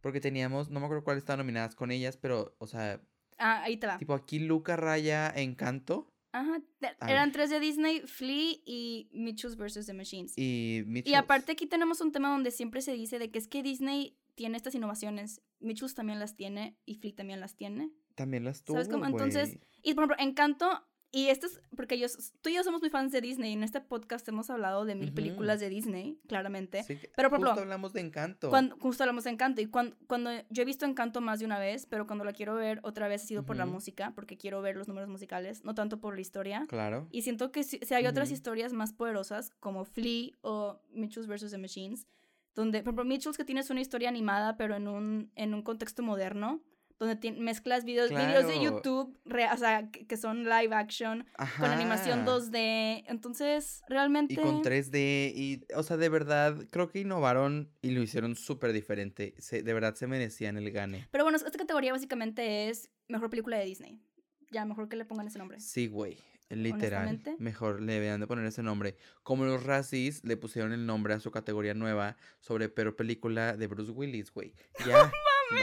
Porque 0.00 0.20
teníamos, 0.20 0.70
no 0.70 0.80
me 0.80 0.86
acuerdo 0.86 1.04
cuáles 1.04 1.22
estaban 1.22 1.38
nominadas 1.38 1.74
con 1.74 1.90
ellas, 1.90 2.16
pero, 2.16 2.54
o 2.58 2.66
sea, 2.66 3.00
Ah, 3.38 3.62
ahí 3.62 3.76
te 3.78 3.86
va. 3.86 3.96
tipo 3.98 4.12
aquí 4.14 4.38
Luca 4.38 4.76
Raya 4.76 5.30
Encanto. 5.34 6.12
Ajá, 6.32 6.60
Ay. 7.00 7.12
eran 7.12 7.32
tres 7.32 7.50
de 7.50 7.58
Disney, 7.60 8.00
Flea 8.02 8.54
y 8.64 9.08
Mitchell's 9.12 9.56
vs. 9.56 9.86
The 9.86 9.92
Machines. 9.94 10.32
Y 10.36 10.84
Y 11.04 11.14
aparte 11.14 11.52
aquí 11.52 11.66
tenemos 11.66 12.00
un 12.00 12.12
tema 12.12 12.30
donde 12.30 12.50
siempre 12.50 12.82
se 12.82 12.92
dice 12.92 13.18
de 13.18 13.30
que 13.30 13.38
es 13.38 13.48
que 13.48 13.62
Disney 13.62 14.16
tiene 14.40 14.56
estas 14.56 14.74
innovaciones, 14.74 15.42
Mitchell's 15.58 15.94
también 15.94 16.18
las 16.18 16.34
tiene 16.34 16.74
y 16.86 16.94
Flea 16.94 17.14
también 17.14 17.40
las 17.40 17.56
tiene. 17.56 17.92
También 18.14 18.42
las 18.42 18.64
tuvo, 18.64 18.76
¿Sabes 18.76 18.88
cómo? 18.88 19.04
Entonces. 19.04 19.58
Y 19.82 19.92
por 19.92 20.04
ejemplo, 20.04 20.16
Encanto, 20.26 20.82
y 21.12 21.26
esto 21.26 21.46
es 21.46 21.60
porque 21.76 21.98
yo, 21.98 22.06
tú 22.40 22.48
y 22.48 22.54
yo 22.54 22.64
somos 22.64 22.80
muy 22.80 22.88
fans 22.88 23.12
de 23.12 23.20
Disney, 23.20 23.50
y 23.50 23.52
en 23.52 23.62
este 23.62 23.82
podcast 23.82 24.26
hemos 24.28 24.48
hablado 24.48 24.86
de 24.86 24.94
mil 24.94 25.12
películas 25.12 25.60
de 25.60 25.68
Disney, 25.68 26.18
claramente. 26.26 26.84
Sí 26.84 26.98
pero, 27.14 27.28
por 27.28 27.40
justo 27.40 27.50
ejemplo, 27.50 27.62
hablamos 27.64 27.92
de 27.92 28.00
Encanto. 28.00 28.48
Cuando, 28.48 28.78
justo 28.78 29.02
hablamos 29.02 29.24
de 29.24 29.30
Encanto, 29.30 29.60
y 29.60 29.66
cuando, 29.66 29.94
cuando 30.06 30.30
yo 30.48 30.62
he 30.62 30.64
visto 30.64 30.86
Encanto 30.86 31.20
más 31.20 31.40
de 31.40 31.44
una 31.44 31.58
vez, 31.58 31.84
pero 31.84 32.06
cuando 32.06 32.24
la 32.24 32.32
quiero 32.32 32.54
ver 32.54 32.80
otra 32.82 33.08
vez 33.08 33.22
ha 33.22 33.26
sido 33.26 33.44
por 33.44 33.56
la 33.56 33.66
música, 33.66 34.14
porque 34.14 34.38
quiero 34.38 34.62
ver 34.62 34.74
los 34.74 34.88
números 34.88 35.10
musicales, 35.10 35.64
no 35.64 35.74
tanto 35.74 36.00
por 36.00 36.14
la 36.14 36.22
historia. 36.22 36.64
Claro. 36.66 37.08
Y 37.10 37.20
siento 37.20 37.52
que 37.52 37.62
si, 37.62 37.78
si 37.82 37.92
hay 37.92 38.06
otras 38.06 38.30
historias 38.30 38.72
más 38.72 38.94
poderosas, 38.94 39.50
como 39.60 39.84
Flea 39.84 40.30
o 40.40 40.80
Mitchells 40.94 41.26
vs. 41.26 41.50
The 41.50 41.58
Machines, 41.58 42.06
donde, 42.54 42.78
por 42.80 42.88
ejemplo, 42.88 43.04
Mitchells 43.04 43.36
que 43.36 43.44
tienes 43.44 43.70
una 43.70 43.80
historia 43.80 44.08
animada, 44.08 44.56
pero 44.56 44.76
en 44.76 44.88
un, 44.88 45.30
en 45.36 45.54
un 45.54 45.62
contexto 45.62 46.02
moderno, 46.02 46.62
donde 46.98 47.32
mezclas 47.32 47.84
videos, 47.86 48.10
videos 48.10 48.46
de 48.46 48.54
Claro. 48.58 48.62
YouTube, 48.82 49.18
o 49.24 49.56
sea, 49.56 49.90
que, 49.90 50.06
que 50.06 50.16
son 50.18 50.44
live 50.44 50.74
action, 50.74 51.26
con 51.58 51.70
animación 51.70 52.20
Ajá. 52.20 52.30
2D, 52.32 53.04
entonces, 53.06 53.80
realmente... 53.88 54.34
Y 54.34 54.36
con 54.36 54.62
3D, 54.62 55.32
y, 55.34 55.64
o 55.74 55.82
sea, 55.82 55.96
de 55.96 56.10
verdad, 56.10 56.58
creo 56.70 56.88
que 56.90 57.00
innovaron 57.00 57.72
y 57.80 57.92
lo 57.92 58.02
hicieron 58.02 58.36
súper 58.36 58.74
diferente. 58.74 59.34
Se- 59.38 59.62
de 59.62 59.72
verdad 59.72 59.94
se 59.94 60.06
merecían 60.08 60.58
el 60.58 60.70
gane. 60.72 61.08
Pero 61.10 61.24
bueno, 61.24 61.36
esta 61.36 61.50
categoría 61.50 61.92
básicamente 61.92 62.68
es 62.68 62.90
mejor 63.08 63.30
película 63.30 63.56
de 63.56 63.64
Disney. 63.64 64.02
Ya, 64.50 64.66
mejor 64.66 64.88
que 64.90 64.96
le 64.96 65.06
pongan 65.06 65.26
ese 65.28 65.38
nombre. 65.38 65.58
Sí, 65.60 65.86
güey. 65.86 66.18
Literal. 66.50 67.22
Mejor 67.38 67.80
le 67.80 67.94
deberían 67.94 68.20
de 68.20 68.26
poner 68.26 68.44
ese 68.44 68.62
nombre. 68.62 68.96
Como 69.22 69.44
los 69.44 69.62
Razzies 69.64 70.24
le 70.24 70.36
pusieron 70.36 70.72
el 70.72 70.84
nombre 70.86 71.14
a 71.14 71.20
su 71.20 71.30
categoría 71.30 71.74
nueva 71.74 72.16
sobre 72.40 72.68
peor 72.68 72.96
película 72.96 73.56
de 73.56 73.66
Bruce 73.66 73.92
Willis, 73.92 74.32
güey. 74.32 74.54
Ya. 74.86 75.10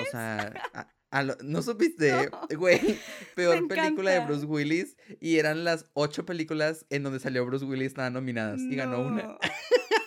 O 0.02 0.06
sea, 0.12 0.54
a- 0.74 0.94
a 1.12 1.24
lo- 1.24 1.38
¿no 1.42 1.62
supiste? 1.62 2.30
No. 2.30 2.58
Güey, 2.58 2.80
peor 3.36 3.66
película 3.70 4.12
de. 4.12 4.20
Bruce 4.26 4.46
Willis. 4.46 4.98
Y 5.22 5.38
eran 5.38 5.64
las 5.64 5.86
ocho 5.94 6.26
películas 6.26 6.86
en 6.90 7.04
donde 7.04 7.20
salió 7.22 7.46
Bruce 7.46 7.64
Willis, 7.66 7.88
estaban 7.88 8.12
nominadas. 8.14 8.60
Y 8.60 8.76
ganó 8.76 9.00
una. 9.02 9.24
No. 9.24 9.38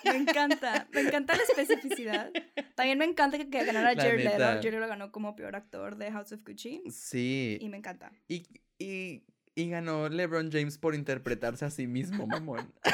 Me 0.05 0.17
encanta, 0.17 0.89
me 0.93 1.03
encanta 1.03 1.37
la 1.37 1.43
especificidad. 1.45 2.31
También 2.75 2.99
me 2.99 3.05
encanta 3.05 3.39
que, 3.39 3.49
que 3.49 3.65
ganara 3.65 3.95
Jared 3.95 4.25
Leto. 4.25 4.39
Jared 4.39 4.73
Leto 4.75 4.89
ganó 4.89 5.13
como 5.13 5.37
peor 5.37 5.55
actor 5.57 5.97
de 5.97 6.11
House 6.11 6.33
of 6.33 6.41
Gucci 6.45 6.83
Sí. 6.91 7.59
y 7.61 7.69
me 7.69 7.77
encanta. 7.79 8.11
Y, 8.27 8.47
y, 8.79 9.23
y 9.63 9.71
ganó 9.71 10.09
LeBron 10.09 10.51
James 10.51 10.79
por 10.79 10.95
interpretarse 10.95 11.65
a 11.65 11.71
sí 11.71 11.87
mismo, 11.87 12.27
mamón. 12.27 12.73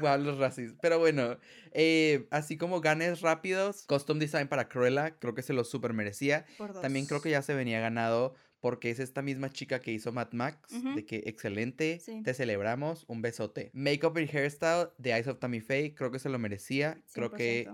Wow, 0.00 0.18
los 0.18 0.38
racis. 0.38 0.74
Pero 0.82 0.98
bueno, 0.98 1.38
eh, 1.72 2.26
así 2.30 2.56
como 2.56 2.80
ganes 2.80 3.20
rápidos, 3.20 3.84
Custom 3.86 4.18
Design 4.18 4.48
para 4.48 4.68
Cruella, 4.68 5.16
creo 5.18 5.34
que 5.34 5.42
se 5.42 5.52
lo 5.52 5.64
super 5.64 5.92
merecía. 5.92 6.44
También 6.82 7.06
creo 7.06 7.22
que 7.22 7.30
ya 7.30 7.42
se 7.42 7.54
venía 7.54 7.80
ganado 7.80 8.34
porque 8.60 8.90
es 8.90 8.98
esta 8.98 9.22
misma 9.22 9.50
chica 9.50 9.78
que 9.80 9.92
hizo 9.92 10.10
Mad 10.12 10.32
Max, 10.32 10.72
Ujú. 10.72 10.94
de 10.96 11.04
que 11.06 11.22
excelente, 11.26 12.00
Sí. 12.00 12.22
te 12.22 12.34
celebramos, 12.34 13.04
un 13.08 13.22
besote. 13.22 13.70
Makeup 13.72 14.18
y 14.18 14.28
Hairstyle 14.36 14.88
de 14.98 15.12
Eyes 15.12 15.28
of 15.28 15.38
Tammy 15.38 15.60
Faye, 15.60 15.94
creo 15.94 16.10
que 16.10 16.18
se 16.18 16.28
lo 16.28 16.38
merecía. 16.38 16.98
Creo 17.12 17.30
que 17.30 17.66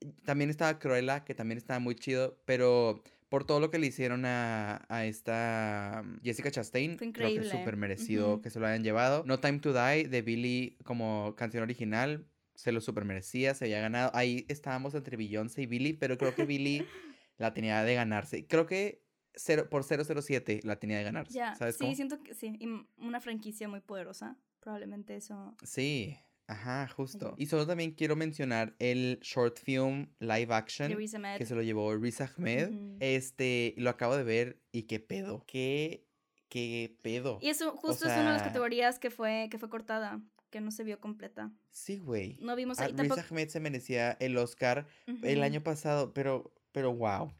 100%. 0.00 0.22
también 0.24 0.50
estaba 0.50 0.78
Cruella, 0.78 1.24
que 1.24 1.34
también 1.34 1.58
estaba 1.58 1.78
muy 1.80 1.94
chido, 1.96 2.38
pero 2.44 3.02
por 3.28 3.44
todo 3.44 3.60
lo 3.60 3.70
que 3.70 3.78
le 3.78 3.88
hicieron 3.88 4.24
a, 4.24 4.84
a 4.88 5.04
esta 5.04 6.02
um, 6.04 6.20
Jessica 6.22 6.50
Chastain, 6.50 6.98
Fue 6.98 7.12
creo 7.12 7.28
que 7.28 7.40
es 7.40 7.50
súper 7.50 7.76
merecido 7.76 8.40
que 8.40 8.50
se 8.50 8.60
lo 8.60 8.66
hayan 8.66 8.84
llevado. 8.84 9.24
No 9.26 9.40
Time 9.40 9.58
to 9.58 9.72
Die 9.72 10.04
de 10.08 10.22
Billy 10.22 10.76
como 10.84 11.34
canción 11.36 11.62
original, 11.62 12.26
se 12.54 12.72
lo 12.72 12.80
súper 12.80 13.04
merecía, 13.04 13.54
se 13.54 13.66
había 13.66 13.80
ganado. 13.80 14.10
Ahí 14.14 14.46
estábamos 14.48 14.94
entre 14.94 15.16
Beyoncé 15.16 15.62
y 15.62 15.66
Billy, 15.66 15.92
pero 15.92 16.16
creo 16.18 16.34
que 16.34 16.44
Billy 16.44 16.86
la 17.38 17.52
tenía 17.52 17.82
de 17.82 17.94
ganarse. 17.94 18.46
Creo 18.46 18.66
que 18.66 19.02
cero, 19.34 19.68
por 19.68 19.84
007 19.84 20.60
la 20.64 20.78
tenía 20.78 20.98
de 20.98 21.04
ganarse. 21.04 21.34
Ya, 21.34 21.54
¿Sabes 21.54 21.76
sí, 21.76 21.84
cómo? 21.84 21.94
siento 21.94 22.22
que 22.22 22.34
sí. 22.34 22.56
Y 22.58 22.68
una 23.04 23.20
franquicia 23.20 23.68
muy 23.68 23.80
poderosa. 23.80 24.38
Probablemente 24.60 25.14
eso. 25.14 25.54
Sí, 25.62 26.16
ajá, 26.46 26.88
justo. 26.88 27.34
Y 27.38 27.46
solo 27.46 27.66
también 27.66 27.92
quiero 27.92 28.16
mencionar 28.16 28.74
el 28.78 29.18
short 29.22 29.58
film 29.58 30.08
live 30.20 30.52
action. 30.54 30.92
Riz 30.96 31.14
que 31.38 31.46
se 31.46 31.54
lo 31.54 31.62
llevó 31.62 31.94
Riz 31.96 32.20
Ahmed. 32.20 32.70
Este, 33.00 33.74
lo 33.76 33.90
acabo 33.90 34.16
de 34.16 34.24
ver 34.24 34.62
y 34.72 34.84
qué 34.84 35.00
pedo. 35.00 35.44
Qué, 35.46 36.06
qué 36.48 36.96
pedo. 37.02 37.38
Y 37.40 37.48
eso 37.48 37.72
justo 37.72 38.06
es 38.06 38.12
una 38.12 38.26
de 38.28 38.32
las 38.38 38.42
categorías 38.42 38.98
que 38.98 39.10
fue, 39.10 39.48
que 39.50 39.58
fue 39.58 39.68
cortada, 39.68 40.20
que 40.50 40.60
no 40.60 40.70
se 40.70 40.84
vio 40.84 41.00
completa. 41.00 41.52
Sí, 41.70 41.98
güey. 41.98 42.38
No 42.40 42.54
vimos 42.56 42.78
Ah, 42.78 42.84
ahí 42.84 42.90
Riz 42.90 42.96
tampoco. 42.96 43.20
Ahmed 43.20 43.48
se 43.48 43.60
merecía 43.60 44.12
el 44.20 44.36
Oscar 44.36 44.86
el 45.22 45.42
año 45.42 45.62
pasado, 45.62 46.12
pero, 46.14 46.52
pero 46.72 46.94
wow. 46.94 47.32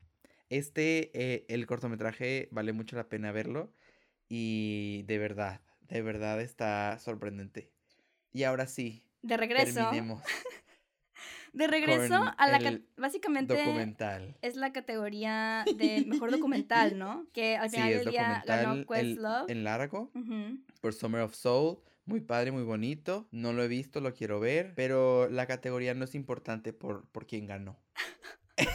Este, 0.49 1.11
eh, 1.15 1.45
el 1.49 1.67
cortometraje 1.67 2.49
vale 2.53 2.73
mucho 2.73 2.97
la 2.97 3.09
pena 3.09 3.33
verlo. 3.33 3.73
Y 4.29 5.05
de 5.07 5.19
verdad, 5.19 5.61
de 5.83 6.03
verdad 6.03 6.41
está 6.41 6.99
sorprendente. 6.99 7.73
Y 8.37 8.45
ahora 8.45 8.67
sí, 8.67 9.03
De 9.23 9.37
regreso. 9.37 9.75
terminemos. 9.81 10.23
De 11.53 11.67
regreso 11.69 12.15
a 12.37 12.49
la. 12.49 12.81
Básicamente. 12.99 13.57
Documental. 13.57 14.37
es 14.43 14.57
la 14.57 14.73
categoría 14.75 15.65
de 15.77 16.05
mejor 16.07 16.31
documental, 16.31 16.99
¿no? 16.99 17.27
Que 17.33 17.57
al 17.57 17.71
Sí, 17.71 17.77
final 17.77 17.93
es 17.93 17.99
del 18.01 18.11
día 18.11 18.43
ganó 18.47 18.85
Questlove. 18.87 19.51
en 19.51 19.65
largo. 19.65 20.11
Por 20.83 20.93
Summer 20.93 21.23
of 21.23 21.35
Soul. 21.35 21.79
Muy 22.05 22.21
padre, 22.21 22.53
muy 22.53 22.63
bonito. 22.63 23.27
No 23.33 23.53
lo 23.55 23.65
he 23.65 23.69
visto, 23.69 24.01
lo 24.03 24.13
quiero 24.13 24.39
ver. 24.39 24.75
Pero 24.77 25.29
la 25.31 25.47
categoría 25.47 25.95
no 25.95 26.05
es 26.05 26.15
importante 26.15 26.73
por, 26.75 27.09
por 27.09 27.27
quién 27.27 27.47
ganó. 27.47 27.79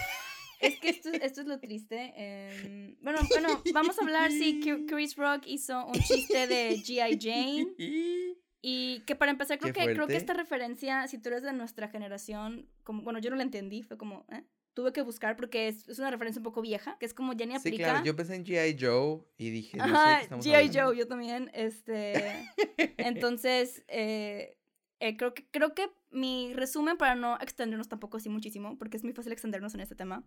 Es 0.60 0.80
que 0.80 0.90
esto, 0.90 1.10
esto 1.10 1.42
es 1.42 1.48
lo 1.48 1.60
triste. 1.60 2.14
em, 2.16 2.96
bueno, 3.02 3.20
bueno, 3.30 3.64
vamos 3.74 3.98
a 3.98 4.04
hablar 4.04 4.32
si 4.32 4.60
Ki- 4.60 4.86
Chris 4.86 5.16
Rock 5.16 5.42
hizo 5.48 5.88
un 5.88 5.94
chiste 5.94 6.46
de 6.46 6.76
G.I. 6.78 7.18
Jane. 7.20 8.31
Y 8.62 9.00
que 9.08 9.16
para 9.16 9.32
empezar, 9.32 9.58
creo 9.58 9.74
que, 9.74 9.94
creo 9.94 10.08
que 10.08 10.16
esta 10.18 10.34
referencia, 10.34 11.08
si 11.08 11.18
tú 11.18 11.30
eres 11.30 11.42
de 11.42 11.52
nuestra 11.52 11.88
generación, 11.88 12.68
como, 12.84 13.02
bueno, 13.02 13.20
yo 13.20 13.30
no 13.32 13.36
la 13.36 13.44
entendí, 13.44 13.82
fue 13.82 13.98
como, 13.98 14.26
¿eh? 14.30 14.44
Tuve 14.74 14.94
que 14.94 15.02
buscar 15.02 15.36
porque 15.36 15.68
es, 15.68 15.90
es 15.90 16.00
una 16.00 16.12
referencia 16.12 16.40
un 16.40 16.44
poco 16.44 16.62
vieja, 16.62 16.96
que 17.00 17.06
es 17.06 17.14
como 17.14 17.34
ya 17.34 17.46
ni 17.46 17.54
Sí, 17.54 17.60
aplica. 17.60 17.84
claro. 17.86 18.06
Yo 18.06 18.16
pensé 18.16 18.36
en 18.36 18.46
G.I. 18.46 18.78
Joe 18.80 19.22
y 19.38 19.50
dije, 19.50 19.78
no 19.78 19.84
sé 19.84 19.92
de 19.92 19.96
qué 19.96 20.26
Ajá, 20.26 20.38
G.I. 20.38 20.70
Joe, 20.74 20.96
yo 20.98 21.08
también, 21.08 21.50
este, 21.54 22.32
entonces, 22.98 23.84
eh, 23.88 24.58
eh, 25.00 25.18
creo, 25.18 25.34
que, 25.34 25.46
creo 25.50 25.74
que 25.74 25.90
mi 26.12 26.54
resumen, 26.54 26.98
para 26.98 27.16
no 27.16 27.38
extendernos 27.42 27.90
tampoco 27.90 28.18
así 28.18 28.30
muchísimo, 28.30 28.78
porque 28.78 28.96
es 28.98 29.04
muy 29.04 29.14
fácil 29.14 29.32
extendernos 29.34 29.74
en 29.74 29.82
este 29.82 29.96
tema, 29.96 30.24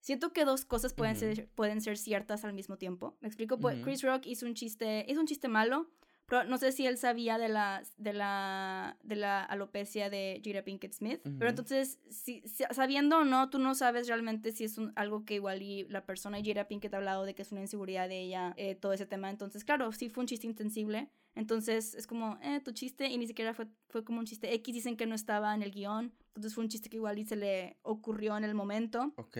siento 0.00 0.32
que 0.32 0.44
dos 0.44 0.64
cosas 0.64 0.92
pueden, 0.94 1.16
Ujú. 1.16 1.20
ser, 1.20 1.48
pueden 1.54 1.80
ser 1.80 1.96
ciertas 1.96 2.44
al 2.44 2.52
mismo 2.52 2.76
tiempo. 2.76 3.16
Me 3.20 3.28
explico, 3.28 3.58
Pues, 3.58 3.76
Ujú. 3.76 3.84
Chris 3.84 4.02
Rock 4.02 4.26
hizo 4.26 4.46
un 4.46 4.54
chiste, 4.54 5.06
hizo 5.08 5.20
un 5.20 5.26
chiste 5.26 5.48
malo, 5.48 5.88
pero 6.28 6.44
no 6.44 6.58
sé 6.58 6.72
si 6.72 6.86
él 6.86 6.98
sabía 6.98 7.38
de 7.38 7.48
la, 7.48 7.82
de 7.96 8.12
la, 8.12 8.98
de 9.02 9.16
la 9.16 9.42
alopecia 9.42 10.10
de 10.10 10.42
Jada 10.44 10.62
Pinkett 10.62 10.92
Smith. 10.92 11.20
Pero 11.38 11.48
entonces, 11.48 11.98
si, 12.10 12.42
sabiendo 12.70 13.20
o 13.20 13.24
no, 13.24 13.48
tú 13.48 13.58
no 13.58 13.74
sabes 13.74 14.08
realmente 14.08 14.52
si 14.52 14.64
es 14.64 14.76
un, 14.76 14.92
algo 14.94 15.24
que 15.24 15.34
igual 15.34 15.62
y 15.62 15.84
la 15.88 16.04
persona 16.04 16.38
Jada 16.44 16.68
Pinkett 16.68 16.92
ha 16.92 16.98
hablado 16.98 17.24
de 17.24 17.34
que 17.34 17.42
es 17.42 17.50
una 17.50 17.62
inseguridad 17.62 18.08
de 18.08 18.20
ella, 18.20 18.52
eh, 18.58 18.74
todo 18.74 18.92
ese 18.92 19.06
tema. 19.06 19.30
Entonces, 19.30 19.64
claro, 19.64 19.90
sí 19.92 20.10
fue 20.10 20.22
un 20.22 20.28
chiste 20.28 20.46
intensible. 20.46 21.08
Entonces, 21.34 21.94
es 21.94 22.06
como, 22.06 22.38
eh, 22.42 22.60
tu 22.60 22.72
chiste, 22.72 23.06
y 23.08 23.16
ni 23.16 23.26
siquiera 23.26 23.54
fue, 23.54 23.66
fue 23.88 24.04
como 24.04 24.18
un 24.18 24.26
chiste 24.26 24.52
X, 24.54 24.74
dicen 24.74 24.96
que 24.96 25.06
no 25.06 25.14
estaba 25.14 25.54
en 25.54 25.62
el 25.62 25.70
guion. 25.70 26.12
Entonces 26.28 26.54
fue 26.54 26.62
un 26.64 26.68
chiste 26.68 26.90
que 26.90 26.96
igual 26.96 27.18
y 27.18 27.24
se 27.24 27.36
le 27.36 27.78
ocurrió 27.82 28.36
en 28.36 28.44
el 28.44 28.54
momento. 28.54 29.14
Ok. 29.16 29.38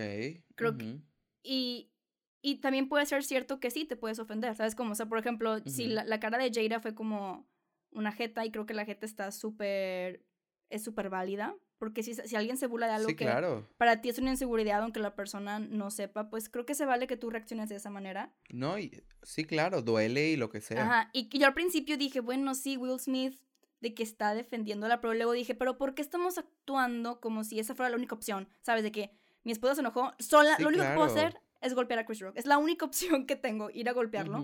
Creo 0.55 0.77
que-. 0.77 0.99
Y, 1.43 1.91
y 2.41 2.55
también 2.61 2.87
puede 2.89 3.05
ser 3.05 3.23
cierto 3.23 3.59
que 3.59 3.71
sí 3.71 3.85
te 3.85 3.95
puedes 3.97 4.19
ofender, 4.19 4.55
¿sabes? 4.55 4.75
Como, 4.75 4.91
o 4.93 4.95
sea, 4.95 5.07
por 5.07 5.17
ejemplo, 5.19 5.59
si 5.65 5.87
la, 5.87 6.03
la 6.03 6.19
cara 6.19 6.37
de 6.37 6.51
Jada 6.53 6.79
fue 6.79 6.95
como 6.95 7.47
una 7.91 8.11
jeta 8.11 8.45
y 8.45 8.51
creo 8.51 8.65
que 8.65 8.73
la 8.73 8.85
jeta 8.85 9.05
está 9.05 9.31
súper, 9.31 10.23
es 10.69 10.83
súper 10.83 11.09
válida, 11.09 11.55
porque 11.77 12.03
si, 12.03 12.13
si 12.13 12.35
alguien 12.35 12.57
se 12.57 12.67
burla 12.67 12.87
de 12.87 12.93
algo 12.93 13.09
Sí, 13.09 13.15
que 13.15 13.25
claro. 13.25 13.67
para 13.77 14.01
ti 14.01 14.09
es 14.09 14.19
una 14.19 14.31
inseguridad, 14.31 14.81
aunque 14.81 14.99
la 14.99 15.15
persona 15.15 15.59
no 15.59 15.91
sepa, 15.91 16.29
pues 16.29 16.49
creo 16.49 16.65
que 16.65 16.75
se 16.75 16.85
vale 16.85 17.07
que 17.07 17.17
tú 17.17 17.29
reacciones 17.29 17.69
de 17.69 17.75
esa 17.75 17.89
manera. 17.89 18.33
No, 18.49 18.77
y- 18.77 19.03
sí, 19.23 19.43
claro. 19.45 19.81
Duele 19.81 20.29
y 20.29 20.35
lo 20.37 20.49
que 20.49 20.61
sea. 20.61 20.83
Ajá, 20.83 21.09
y 21.13 21.29
que 21.29 21.39
yo 21.39 21.47
al 21.47 21.53
principio 21.53 21.97
dije, 21.97 22.19
bueno, 22.19 22.53
sí, 22.53 22.77
Will 22.77 22.99
Smith, 22.99 23.39
de 23.81 23.93
que 23.93 24.03
está 24.03 24.33
defendiéndola, 24.33 24.99
pero 25.01 25.13
luego 25.13 25.31
dije, 25.31 25.55
pero 25.55 25.77
¿por 25.77 25.95
qué 25.95 26.01
estamos 26.01 26.37
actuando 26.37 27.19
como 27.21 27.43
si 27.43 27.59
esa 27.59 27.75
fuera 27.75 27.89
la 27.89 27.95
única 27.95 28.13
opción? 28.15 28.49
¿Sabes? 28.61 28.83
De 28.83 28.91
que 28.91 29.11
mi 29.43 29.51
esposa 29.53 29.75
se 29.75 29.81
enojó, 29.81 30.13
sola, 30.19 30.57
Sí, 30.57 30.63
lo 30.63 30.69
único 30.69 30.83
que 30.83 30.93
puedo 30.93 31.07
hacer 31.07 31.39
es 31.61 31.73
golpear 31.73 31.99
a 31.99 32.05
Chris 32.05 32.19
Rock. 32.19 32.37
Es 32.37 32.45
la 32.45 32.57
única 32.57 32.85
opción 32.85 33.25
que 33.25 33.35
tengo, 33.35 33.69
ir 33.69 33.89
a 33.89 33.93
golpearlo. 33.93 34.43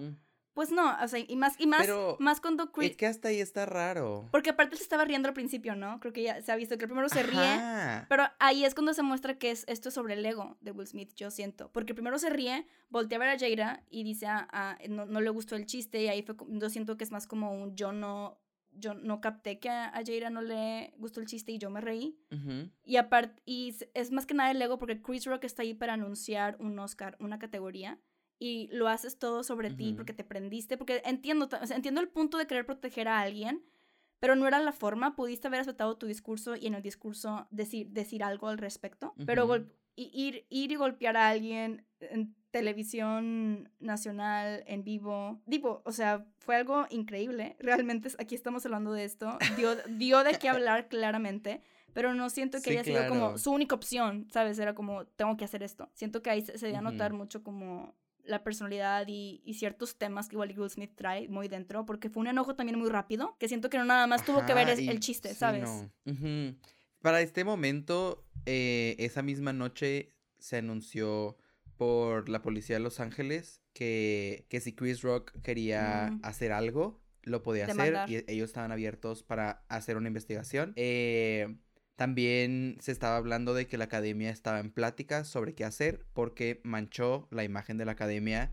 Pues 0.55 0.71
no, 0.71 0.95
o 1.03 1.07
sea, 1.09 1.19
y 1.19 1.35
más, 1.35 1.59
y 1.59 1.67
más, 1.67 1.81
Pero 1.81 2.15
más 2.21 2.39
cuando 2.39 2.71
Chris... 2.71 2.91
Es 2.91 2.95
que 2.95 3.07
hasta 3.07 3.27
ahí 3.27 3.41
está 3.41 3.65
raro. 3.65 4.25
Porque 4.31 4.51
aparte 4.51 4.77
se 4.77 4.83
estaba 4.83 5.03
riendo 5.03 5.27
al 5.27 5.33
principio, 5.33 5.75
¿no? 5.75 5.99
Creo 5.99 6.13
que 6.13 6.23
ya 6.23 6.41
se 6.41 6.49
ha 6.49 6.55
visto 6.55 6.77
que 6.77 6.85
el 6.85 6.89
primero 6.89 7.09
se 7.09 7.23
ríe. 7.23 8.05
Pero 8.07 8.23
ahí 8.39 8.63
es 8.63 8.73
cuando 8.73 8.93
se 8.93 9.03
muestra 9.03 9.37
que 9.37 9.51
es, 9.51 9.65
esto 9.67 9.89
es 9.89 9.95
sobre 9.95 10.13
el 10.13 10.25
ego 10.25 10.55
de 10.61 10.71
Will 10.71 10.87
Smith, 10.87 11.13
yo 11.13 11.29
siento. 11.29 11.69
Porque 11.73 11.93
primero 11.93 12.17
se 12.19 12.29
ríe, 12.29 12.65
voltea 12.89 13.17
a 13.17 13.19
ver 13.19 13.29
a 13.31 13.37
Jada 13.37 13.83
y 13.89 14.05
dice, 14.05 14.27
ah, 14.27 14.47
ah, 14.53 14.77
no, 14.87 15.05
no 15.05 15.19
le 15.19 15.29
gustó 15.29 15.57
el 15.57 15.65
chiste. 15.65 16.01
Y 16.01 16.07
ahí 16.07 16.23
fue, 16.23 16.35
yo 16.47 16.69
siento 16.69 16.95
que 16.95 17.03
es 17.03 17.11
más 17.11 17.27
como 17.27 17.51
un 17.51 17.75
yo 17.75 17.91
no, 17.91 18.39
yo 18.77 18.93
no 18.93 19.21
capté 19.21 19.59
que 19.59 19.69
a, 19.69 19.85
a 19.87 20.03
Jada 20.05 20.29
no 20.29 20.41
le 20.41 20.93
gustó 20.97 21.19
el 21.19 21.27
chiste 21.27 21.51
y 21.51 21.57
yo 21.57 21.69
me 21.69 21.81
reí. 21.81 22.17
Y 22.83 22.97
aparte, 22.97 23.41
y 23.45 23.73
es 23.93 24.11
más 24.11 24.25
que 24.25 24.33
nada 24.33 24.51
el 24.51 24.61
ego 24.61 24.77
porque 24.77 25.01
Chris 25.01 25.25
Rock 25.25 25.43
está 25.45 25.63
ahí 25.63 25.73
para 25.73 25.93
anunciar 25.93 26.57
un 26.59 26.77
Oscar, 26.79 27.17
una 27.19 27.39
categoría. 27.39 27.99
Y 28.37 28.67
lo 28.73 28.89
haces 28.89 29.17
todo 29.17 29.43
sobre 29.43 29.69
ti 29.71 29.93
porque 29.95 30.13
te 30.13 30.23
prendiste. 30.25 30.77
Porque 30.77 31.01
entiendo, 31.05 31.47
ta- 31.47 31.61
o 31.63 31.65
sea, 31.67 31.77
entiendo 31.77 32.01
el 32.01 32.09
punto 32.09 32.37
de 32.37 32.45
querer 32.47 32.65
proteger 32.65 33.07
a 33.07 33.21
alguien, 33.21 33.63
pero 34.19 34.35
no 34.35 34.45
era 34.47 34.59
la 34.59 34.73
forma. 34.73 35.15
Pudiste 35.15 35.47
haber 35.47 35.61
aceptado 35.61 35.97
tu 35.97 36.05
discurso 36.05 36.55
y 36.57 36.67
en 36.67 36.73
el 36.75 36.81
discurso 36.81 37.47
decir, 37.51 37.89
decir 37.91 38.23
algo 38.23 38.49
al 38.49 38.57
respecto. 38.57 39.13
Pero 39.25 39.43
Ujú. 39.45 39.53
gol- 39.53 39.73
y- 39.95 40.11
ir, 40.13 40.45
ir 40.49 40.71
y 40.73 40.75
golpear 40.75 41.15
a 41.15 41.29
alguien 41.29 41.85
en 42.01 42.35
televisión 42.55 43.69
nacional, 43.81 44.63
en 44.65 44.85
vivo. 44.85 45.41
Digo, 45.45 45.81
o 45.83 45.91
sea, 45.91 46.25
fue 46.37 46.55
algo 46.55 46.85
increíble. 46.89 47.57
Realmente 47.59 48.07
aquí 48.17 48.33
estamos 48.33 48.65
hablando 48.65 48.93
de 48.93 49.03
esto. 49.03 49.37
Dio, 49.57 49.75
dio 49.89 50.23
de 50.23 50.39
qué 50.39 50.47
hablar 50.47 50.87
claramente. 50.87 51.61
Pero 51.91 52.13
no 52.13 52.29
siento 52.29 52.59
que 52.59 52.63
Sí, 52.63 52.69
haya 52.71 52.83
sido 52.85 53.07
como 53.09 53.37
su 53.37 53.51
única 53.51 53.75
opción, 53.75 54.29
¿sabes? 54.31 54.57
Era 54.57 54.73
como, 54.73 55.05
tengo 55.05 55.35
que 55.35 55.43
hacer 55.43 55.63
esto. 55.63 55.89
Siento 55.93 56.21
que 56.21 56.29
ahí 56.29 56.41
se, 56.45 56.57
se 56.57 56.67
dio 56.67 56.77
a 56.77 56.81
notar 56.81 57.11
mucho 57.11 57.43
como 57.43 57.93
la 58.23 58.41
personalidad 58.41 59.05
y, 59.09 59.41
y 59.43 59.55
ciertos 59.55 59.97
temas 59.97 60.29
que 60.29 60.35
igual 60.35 60.53
Will 60.57 60.69
Smith 60.69 60.93
trae 60.95 61.27
muy 61.27 61.49
dentro, 61.49 61.85
porque 61.85 62.09
fue 62.09 62.21
un 62.21 62.27
enojo 62.27 62.55
también 62.55 62.79
muy 62.79 62.89
rápido, 62.89 63.35
que 63.37 63.49
siento 63.49 63.69
que 63.69 63.77
no 63.77 63.83
nada 63.85 64.07
más 64.07 64.23
tuvo 64.25 64.45
que 64.45 64.53
ver 64.53 64.79
y 64.79 64.87
el 64.87 64.99
chiste, 65.01 65.29
sí, 65.29 65.35
¿sabes? 65.35 65.69
no. 66.05 66.55
Para 67.01 67.21
este 67.21 67.43
momento, 67.43 68.25
eh, 68.45 68.95
esa 68.97 69.21
misma 69.21 69.53
noche 69.53 70.13
se 70.39 70.57
anunció 70.57 71.37
por 71.77 72.29
la 72.29 72.41
policía 72.41 72.75
de 72.77 72.79
Los 72.81 72.99
Ángeles 72.99 73.61
que, 73.73 74.45
que 74.49 74.59
si 74.61 74.73
Chris 74.73 75.01
Rock 75.01 75.31
quería 75.41 76.09
Mm. 76.11 76.19
hacer 76.23 76.51
algo, 76.51 77.01
lo 77.23 77.41
podía 77.43 77.65
Demandar. 77.67 78.05
hacer 78.05 78.25
y 78.27 78.31
ellos 78.31 78.49
estaban 78.49 78.71
abiertos 78.71 79.23
para 79.23 79.63
hacer 79.67 79.97
una 79.97 80.07
investigación. 80.07 80.73
Eh, 80.75 81.57
también 81.95 82.77
se 82.81 82.91
estaba 82.91 83.15
hablando 83.17 83.53
de 83.53 83.67
que 83.67 83.77
la 83.77 83.85
academia 83.85 84.29
estaba 84.29 84.59
en 84.59 84.69
pláticas 84.71 85.27
sobre 85.27 85.55
qué 85.55 85.63
hacer 85.63 86.05
porque 86.13 86.59
manchó 86.63 87.27
la 87.31 87.43
imagen 87.43 87.77
de 87.77 87.85
la 87.85 87.93
academia. 87.93 88.51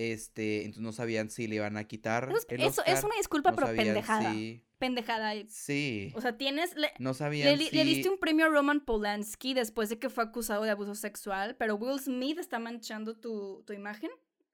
Este, 0.00 0.58
entonces 0.60 0.82
no 0.82 0.92
sabían 0.92 1.28
si 1.28 1.48
le 1.48 1.56
iban 1.56 1.76
a 1.76 1.82
quitar 1.82 2.28
Eso, 2.30 2.46
el 2.50 2.60
eso 2.62 2.84
es 2.86 3.02
una 3.02 3.16
disculpa, 3.16 3.50
no 3.50 3.56
pero 3.56 3.74
pendejada. 3.74 4.32
si- 4.32 4.64
Pendejada. 4.78 5.32
Sí. 5.48 6.12
O 6.14 6.20
sea, 6.20 6.36
tienes. 6.36 6.76
Le, 6.76 6.92
No 7.00 7.10
le, 7.10 7.14
sabían 7.14 7.58
di- 7.58 7.66
si... 7.66 7.74
le 7.76 7.84
diste 7.84 8.08
un 8.08 8.16
premio 8.18 8.46
a 8.46 8.48
Roman 8.48 8.78
Polanski 8.84 9.52
después 9.54 9.88
de 9.88 9.98
que 9.98 10.08
fue 10.08 10.22
acusado 10.22 10.62
de 10.62 10.70
abuso 10.70 10.94
sexual, 10.94 11.56
pero 11.58 11.74
Will 11.74 11.98
Smith 11.98 12.38
está 12.38 12.60
manchando 12.60 13.16
tu, 13.18 13.64
tu 13.66 13.72
imagen. 13.72 14.10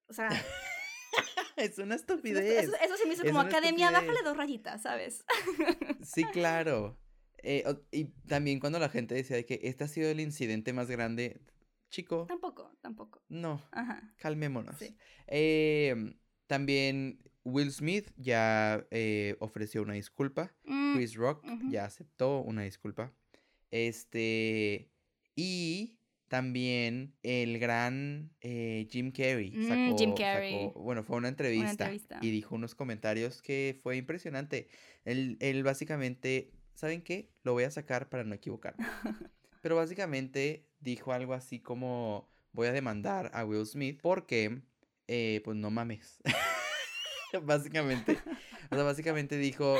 O 0.08 0.14
sea, 0.14 0.30
Es 1.56 1.78
una 1.78 1.94
estupidez. 1.94 2.64
eso, 2.64 2.72
eso 2.82 2.96
se 2.96 3.06
me 3.06 3.12
hizo 3.12 3.22
Es 3.22 3.28
como 3.28 3.40
academia, 3.40 3.88
estupidez. 3.88 4.08
bájale 4.08 4.24
dos 4.28 4.36
rayitas, 4.38 4.80
¿sabes? 4.82 5.24
Sí, 6.02 6.24
claro. 6.32 6.98
Eh, 7.42 7.62
y 7.92 8.06
también 8.26 8.58
cuando 8.60 8.78
la 8.78 8.88
gente 8.88 9.14
decía 9.14 9.36
de 9.36 9.44
que 9.44 9.60
este 9.64 9.84
ha 9.84 9.88
sido 9.88 10.08
el 10.08 10.20
incidente 10.20 10.72
más 10.72 10.88
grande, 10.90 11.38
chico, 11.94 12.26
tampoco, 12.26 12.72
tampoco. 12.80 13.22
no, 13.28 13.62
Ajá. 13.72 14.12
calmémonos. 14.18 14.76
Sí. 14.78 14.96
Eh, 15.26 16.14
también 16.46 17.18
Will 17.44 17.70
Smith 17.72 18.10
ya 18.16 18.86
eh, 18.90 19.36
ofreció 19.40 19.82
una 19.82 19.94
disculpa. 19.94 20.52
Mm, 20.64 20.94
Chris 20.94 21.14
Rock 21.14 21.44
ya 21.70 21.84
aceptó 21.84 22.40
una 22.40 22.62
disculpa. 22.62 23.12
Este. 23.70 24.90
Y 25.36 25.98
también 26.28 27.14
el 27.22 27.58
gran 27.58 28.30
eh, 28.40 28.86
Jim 28.90 29.12
Carrey 29.12 29.50
Mm, 29.52 29.68
sacó, 29.68 29.98
Jim 29.98 30.14
Carrey. 30.14 30.52
sacó- 30.68 30.80
bueno, 30.82 31.02
fue 31.04 31.16
una 31.16 31.28
entrevista, 31.28 31.70
entrevista. 31.70 32.18
y 32.22 32.30
dijo 32.30 32.54
unos 32.54 32.74
comentarios 32.74 33.42
que 33.42 33.78
fue 33.82 33.96
impresionante. 33.96 34.68
Él, 35.04 35.36
él 35.40 35.62
básicamente, 35.62 36.50
¿saben 36.74 37.02
qué? 37.02 37.30
Lo 37.42 37.52
voy 37.52 37.64
a 37.64 37.70
sacar 37.70 38.08
para 38.08 38.24
no 38.24 38.34
equivocarme. 38.34 38.84
Pero 39.64 39.76
básicamente 39.76 40.68
dijo 40.80 41.14
algo 41.14 41.32
así 41.32 41.58
como 41.58 42.28
voy 42.52 42.66
a 42.66 42.72
demandar 42.72 43.30
a 43.32 43.46
Will 43.46 43.64
Smith 43.64 43.98
porque, 44.02 44.60
eh, 45.08 45.40
pues 45.42 45.56
no 45.56 45.70
mames. 45.70 46.18
básicamente. 47.44 48.18
O 48.70 48.74
sea, 48.74 48.84
básicamente 48.84 49.38
dijo, 49.38 49.78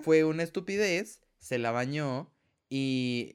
fue 0.00 0.24
una 0.24 0.42
estupidez, 0.42 1.20
se 1.38 1.58
la 1.58 1.70
bañó 1.70 2.32
y 2.70 3.34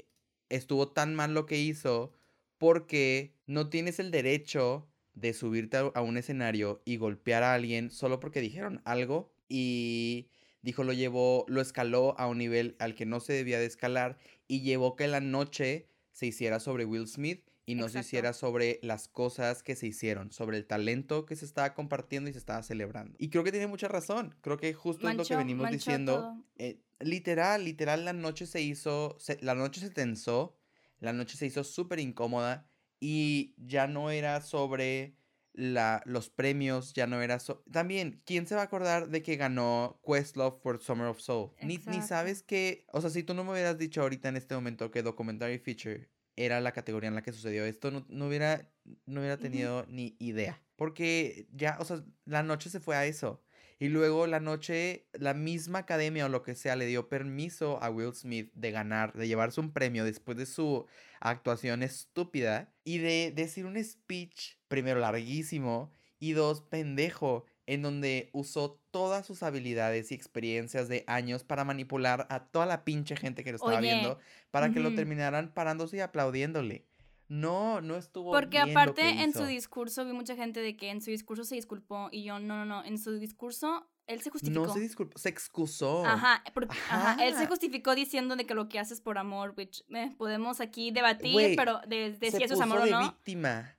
estuvo 0.49 0.91
tan 0.91 1.13
mal 1.13 1.35
lo 1.35 1.45
que 1.45 1.59
hizo 1.59 2.13
porque 2.57 3.35
no 3.45 3.69
tienes 3.69 3.99
el 3.99 4.09
derecho 4.09 4.89
de 5.13 5.33
subirte 5.33 5.77
a, 5.93 6.01
un 6.01 6.17
escenario 6.17 6.81
y 6.83 6.97
golpear 6.97 7.43
a 7.43 7.53
alguien 7.53 7.91
solo 7.91 8.19
porque 8.19 8.41
dijeron 8.41 8.81
algo 8.85 9.31
y 9.47 10.31
dijo 10.61 10.83
lo 10.83 10.93
llevó, 10.93 11.45
lo 11.47 11.61
escaló 11.61 12.15
a 12.19 12.27
un 12.27 12.37
nivel 12.37 12.75
al 12.79 12.95
que 12.95 13.05
no 13.05 13.19
se 13.19 13.33
debía 13.33 13.59
de 13.59 13.65
escalar 13.65 14.17
y 14.47 14.61
llevó 14.61 14.95
que 14.95 15.07
la 15.07 15.19
noche 15.21 15.87
se 16.11 16.25
hiciera 16.27 16.59
sobre 16.59 16.85
Will 16.85 17.07
Smith 17.07 17.45
y 17.65 17.75
no 17.75 17.87
se 17.87 17.99
hiciera 18.07 18.33
sobre 18.33 18.79
las 18.81 19.07
cosas 19.07 19.61
que 19.63 19.75
se 19.75 19.85
hicieron, 19.87 20.31
sobre 20.31 20.57
el 20.57 20.65
talento 20.65 21.25
que 21.25 21.35
se 21.35 21.45
estaba 21.45 21.75
compartiendo 21.75 22.29
y 22.29 22.33
se 22.33 22.39
estaba 22.39 22.63
celebrando. 22.63 23.15
Y 23.19 23.29
creo 23.29 23.43
que 23.43 23.51
tiene 23.51 23.67
mucha 23.67 23.87
razón, 23.87 24.35
creo 24.41 24.57
que 24.57 24.73
justo 24.73 25.07
es 25.07 25.15
lo 25.17 25.23
que 25.23 25.35
venimos 25.37 25.65
diciendo. 25.71 26.13
Eh, 26.57 26.81
literal, 26.99 27.63
literal, 27.63 28.05
la 28.05 28.13
noche 28.13 28.47
se 28.47 28.61
hizo, 28.61 29.15
se- 29.19 29.37
la 29.41 29.53
noche 29.55 29.81
se 29.81 29.91
tensó, 29.91 30.57
la 30.99 31.13
noche 31.13 31.37
se 31.37 31.45
hizo 31.45 31.63
súper 31.63 31.99
incómoda 31.99 32.67
y 32.99 33.53
ya 33.57 33.87
no 33.87 34.09
era 34.11 34.41
sobre 34.41 35.15
la, 35.59 36.01
los 36.05 36.29
premios, 36.29 36.93
ya 36.93 37.05
no 37.05 37.21
era... 37.21 37.39
so- 37.39 37.63
También, 37.71 38.21
¿quién 38.25 38.47
se 38.47 38.55
va 38.55 38.61
a 38.61 38.65
acordar 38.65 39.09
de 39.09 39.21
que 39.21 39.35
ganó 39.35 39.99
Questlove 40.05 40.61
por 40.61 40.81
Summer 40.81 41.07
of 41.07 41.19
Soul? 41.19 41.51
Ni, 41.61 41.77
ni 41.77 42.01
sabes 42.07 42.43
que, 42.43 42.85
o 42.93 43.01
sea, 43.01 43.09
si 43.09 43.23
tú 43.23 43.33
no 43.33 43.43
me 43.43 43.51
hubieras 43.51 43.77
dicho 43.77 44.01
ahorita 44.01 44.29
en 44.29 44.37
este 44.37 44.55
momento 44.55 44.89
que 44.89 45.03
Documentary 45.03 45.59
Feature 45.59 46.09
era 46.37 46.61
la 46.61 46.71
categoría 46.71 47.09
en 47.09 47.15
la 47.15 47.21
que 47.21 47.33
sucedió 47.33 47.65
esto, 47.65 47.91
no, 47.91 48.05
no 48.07 48.27
hubiera, 48.27 48.71
no 49.05 49.19
hubiera 49.19 49.37
tenido 49.37 49.85
ni 49.89 50.15
idea. 50.19 50.61
Porque 50.77 51.47
ya, 51.51 51.77
o 51.81 51.85
sea, 51.85 52.03
la 52.25 52.41
noche 52.43 52.69
se 52.69 52.79
fue 52.79 52.95
a 52.95 53.05
eso. 53.05 53.43
Y 53.81 53.87
luego 53.89 54.27
la 54.27 54.39
noche, 54.41 55.07
la 55.13 55.33
misma 55.33 55.79
academia 55.79 56.25
o 56.25 56.29
lo 56.29 56.43
que 56.43 56.55
sea 56.55 56.75
le 56.77 56.85
dio 56.85 57.07
permiso 57.09 57.81
a 57.81 57.89
Will 57.89 58.13
Smith 58.13 58.51
de 58.53 58.71
ganar, 58.71 59.13
de 59.13 59.27
llevarse 59.27 59.59
un 59.61 59.71
premio 59.73 60.03
después 60.05 60.37
de 60.37 60.45
su 60.45 60.85
actuación 61.21 61.83
estúpida 61.83 62.73
y 62.83 62.97
de 62.99 63.31
decir 63.35 63.65
un 63.65 63.81
speech, 63.83 64.58
primero 64.69 65.01
larguísimo 65.01 65.91
y 66.19 66.31
dos 66.31 66.61
pendejo, 66.61 67.45
en 67.65 67.81
donde 67.81 68.29
usó 68.33 68.79
todas 68.91 69.25
sus 69.25 69.43
habilidades 69.43 70.11
y 70.11 70.15
experiencias 70.15 70.87
de 70.87 71.03
años 71.07 71.43
para 71.43 71.63
manipular 71.65 72.25
a 72.29 72.45
toda 72.45 72.65
la 72.65 72.83
pinche 72.83 73.15
gente 73.15 73.43
que 73.43 73.51
lo 73.51 73.57
estaba 73.57 73.77
Oye, 73.77 73.93
viendo 73.93 74.17
para 74.51 74.71
que 74.71 74.79
lo 74.79 74.95
terminaran 74.95 75.53
parándose 75.53 75.97
y 75.97 75.99
aplaudiéndole. 75.99 76.85
No, 77.27 77.79
no 77.79 77.95
estuvo 77.95 78.31
Porque 78.31 78.63
bien 78.63 78.73
lo 78.73 78.79
aparte 78.79 79.01
que 79.03 79.21
en 79.21 79.33
su 79.33 79.45
discurso 79.45 80.03
vi 80.03 80.13
mucha 80.13 80.35
gente 80.35 80.61
de 80.61 80.75
que 80.75 80.89
en 80.89 80.99
su 80.99 81.11
discurso 81.11 81.43
se 81.43 81.53
disculpó 81.55 82.09
y 82.11 82.23
yo 82.23 82.39
no, 82.39 82.57
no, 82.57 82.65
no, 82.65 82.83
en 82.83 82.97
su 82.97 83.19
discurso 83.19 83.87
él 84.07 84.21
se 84.21 84.31
justificó. 84.31 84.65
No 84.65 84.73
se 84.73 84.79
disculpó, 84.79 85.19
se 85.19 85.29
excusó. 85.29 86.03
Ajá, 86.03 86.43
porque- 86.55 86.75
ajá, 86.89 87.23
él 87.23 87.35
se 87.35 87.45
justificó 87.45 87.93
diciendo 87.93 88.35
de 88.35 88.47
que 88.47 88.55
lo 88.55 88.67
que 88.67 88.79
haces 88.79 88.99
por 88.99 89.19
amor, 89.19 89.53
which 89.55 89.85
eh, 89.89 90.09
podemos 90.17 90.59
aquí 90.59 90.89
debatir, 90.89 91.55
pero 91.55 91.79
de, 91.87 92.13
de 92.13 92.31
si 92.31 92.43
eso 92.43 92.55
es 92.55 92.61
amor 92.61 92.79
o 92.79 92.85
no. 92.87 92.99
víctima. 93.01 93.75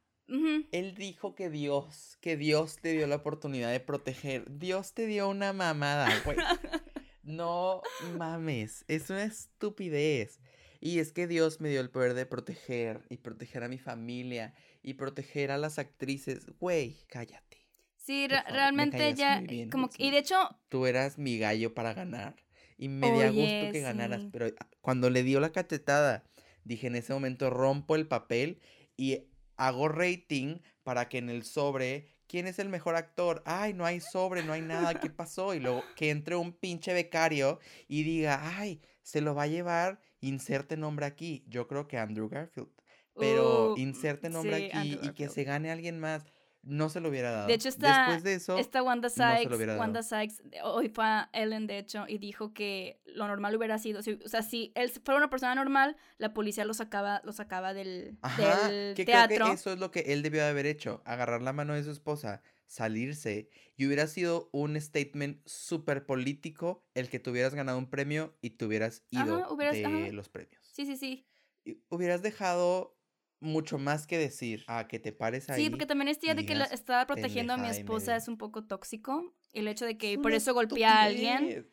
Él 0.72 0.94
dijo 0.94 1.34
que 1.34 1.50
Dios, 1.50 2.16
que 2.20 2.36
Dios 2.36 2.76
te 2.80 2.92
dio 2.92 3.06
la 3.06 3.16
oportunidad 3.16 3.70
de 3.72 3.80
proteger. 3.80 4.44
Dios 4.58 4.92
te 4.94 5.06
dio 5.06 5.28
una 5.28 5.52
mamada, 5.52 6.08
güey. 6.24 6.36
No 7.22 7.82
mames, 8.16 8.84
es 8.88 9.10
una 9.10 9.24
estupidez. 9.24 10.40
Y 10.80 10.98
es 10.98 11.12
que 11.12 11.26
Dios 11.26 11.60
me 11.60 11.68
dio 11.68 11.80
el 11.80 11.90
poder 11.90 12.14
de 12.14 12.24
proteger 12.26 13.02
y 13.10 13.18
proteger 13.18 13.62
a 13.62 13.68
mi 13.68 13.78
familia 13.78 14.54
y 14.82 14.94
proteger 14.94 15.50
a 15.50 15.58
las 15.58 15.78
actrices. 15.78 16.46
Güey, 16.58 16.96
cállate. 17.08 17.58
Sí, 17.96 18.26
favor, 18.28 18.44
realmente 18.50 19.14
ya, 19.14 19.40
bien, 19.42 19.70
como, 19.70 19.90
que- 19.90 20.02
y 20.02 20.10
de 20.10 20.18
hecho, 20.18 20.36
Tú 20.70 20.86
eras 20.86 21.18
mi 21.18 21.38
gallo 21.38 21.74
para 21.74 21.92
ganar. 21.92 22.34
Y 22.78 22.88
me 22.88 23.12
di 23.12 23.20
a 23.20 23.30
gusto 23.30 23.72
que 23.72 23.80
ganaras. 23.82 24.22
sí. 24.22 24.28
Pero 24.32 24.46
cuando 24.80 25.10
le 25.10 25.22
dio 25.22 25.38
la 25.38 25.52
cachetada, 25.52 26.24
dije 26.64 26.86
en 26.86 26.96
ese 26.96 27.12
momento 27.12 27.50
rompo 27.50 27.94
el 27.94 28.08
papel 28.08 28.58
y 28.96 29.24
hago 29.60 29.88
rating 29.88 30.58
para 30.82 31.08
que 31.08 31.18
en 31.18 31.28
el 31.28 31.44
sobre, 31.44 32.08
¿quién 32.26 32.46
es 32.46 32.58
el 32.58 32.70
mejor 32.70 32.96
actor? 32.96 33.42
Ay, 33.44 33.74
no 33.74 33.84
hay 33.84 34.00
sobre, 34.00 34.42
no 34.42 34.54
hay 34.54 34.62
nada, 34.62 34.98
¿qué 34.98 35.10
pasó? 35.10 35.54
Y 35.54 35.60
luego 35.60 35.84
que 35.96 36.10
entre 36.10 36.34
un 36.34 36.52
pinche 36.52 36.94
becario 36.94 37.60
y 37.86 38.02
diga, 38.02 38.40
ay, 38.58 38.80
se 39.02 39.20
lo 39.20 39.34
va 39.34 39.44
a 39.44 39.48
llevar, 39.48 40.00
inserte 40.20 40.76
nombre 40.76 41.04
aquí. 41.04 41.44
Yo 41.46 41.68
creo 41.68 41.86
que 41.86 41.98
Andrew 41.98 42.28
Garfield. 42.28 42.70
Pero 43.14 43.74
uh, 43.74 43.76
inserte 43.76 44.30
nombre 44.30 44.56
sí, 44.56 44.64
aquí 44.66 44.94
Andrew 44.94 45.10
y 45.10 45.14
que 45.14 45.28
se 45.28 45.44
gane 45.44 45.70
alguien 45.70 46.00
más. 46.00 46.24
No 46.62 46.88
se 46.90 47.00
lo 47.00 47.08
hubiera 47.08 47.30
dado. 47.30 47.46
De 47.46 47.54
hecho, 47.54 47.68
esta, 47.68 47.88
Después 48.06 48.22
de 48.22 48.34
eso, 48.34 48.58
esta 48.58 48.82
Wanda 48.82 49.08
Sykes. 49.08 49.78
Wanda 49.78 50.02
Sykes, 50.02 50.42
hoy 50.62 50.88
fue 50.88 51.04
a 51.04 51.30
Ellen, 51.32 51.66
de 51.66 51.78
hecho, 51.78 52.04
y 52.06 52.18
dijo 52.18 52.52
que 52.52 53.00
lo 53.06 53.26
normal 53.28 53.56
hubiera 53.56 53.78
sido, 53.78 54.02
si- 54.02 54.18
o 54.24 54.28
sea, 54.28 54.42
si 54.42 54.72
él 54.74 54.90
fuera 54.90 55.18
una 55.18 55.30
persona 55.30 55.54
normal, 55.54 55.96
la 56.18 56.34
policía 56.34 56.64
lo 56.64 56.74
sacaba, 56.74 57.22
lo 57.24 57.32
sacaba 57.32 57.72
del, 57.72 58.18
Ajá, 58.22 58.68
del 58.68 58.94
que 58.94 59.04
creo 59.04 59.26
teatro. 59.26 59.46
que 59.46 59.52
eso 59.52 59.72
es 59.72 59.78
lo 59.78 59.90
que 59.90 60.00
él 60.12 60.22
debió 60.22 60.42
de 60.42 60.48
haber 60.50 60.66
hecho, 60.66 61.02
agarrar 61.06 61.40
la 61.42 61.52
mano 61.52 61.74
de 61.74 61.82
su 61.82 61.90
esposa, 61.90 62.42
salirse, 62.66 63.48
y 63.76 63.86
hubiera 63.86 64.06
sido 64.06 64.48
un 64.52 64.80
statement 64.80 65.40
súper 65.46 66.06
político 66.06 66.84
el 66.94 67.08
que 67.08 67.18
te 67.18 67.30
hubieras 67.30 67.54
ganado 67.54 67.78
un 67.78 67.88
premio 67.90 68.36
y 68.42 68.50
te 68.50 68.64
hubieras 68.64 69.02
Ajá, 69.14 69.24
ido 69.24 69.52
hubieras- 69.52 69.76
de 69.76 69.84
ajá. 69.86 70.12
los 70.12 70.28
premios. 70.28 70.70
Sí, 70.72 70.86
sí, 70.86 70.96
sí. 70.96 71.26
Y 71.64 71.82
hubieras 71.88 72.22
dejado 72.22 72.96
mucho 73.40 73.78
más 73.78 74.06
que 74.06 74.18
decir 74.18 74.64
a 74.68 74.86
que 74.86 74.98
te 74.98 75.12
pares 75.12 75.48
ahí. 75.50 75.64
Sí, 75.64 75.70
porque 75.70 75.86
también 75.86 76.08
esta 76.08 76.26
idea 76.26 76.34
y 76.34 76.36
de 76.38 76.46
que 76.46 76.54
la- 76.54 76.64
estaba 76.66 77.06
protegiendo 77.06 77.54
a 77.54 77.56
mi 77.56 77.68
esposa 77.68 78.14
es 78.16 78.28
un 78.28 78.36
poco 78.36 78.64
tóxico. 78.64 79.34
El 79.52 79.66
hecho 79.68 79.84
de 79.86 79.96
que 79.98 80.18
por 80.18 80.32
eso 80.32 80.54
golpea 80.54 81.00
a 81.00 81.02
alguien. 81.04 81.66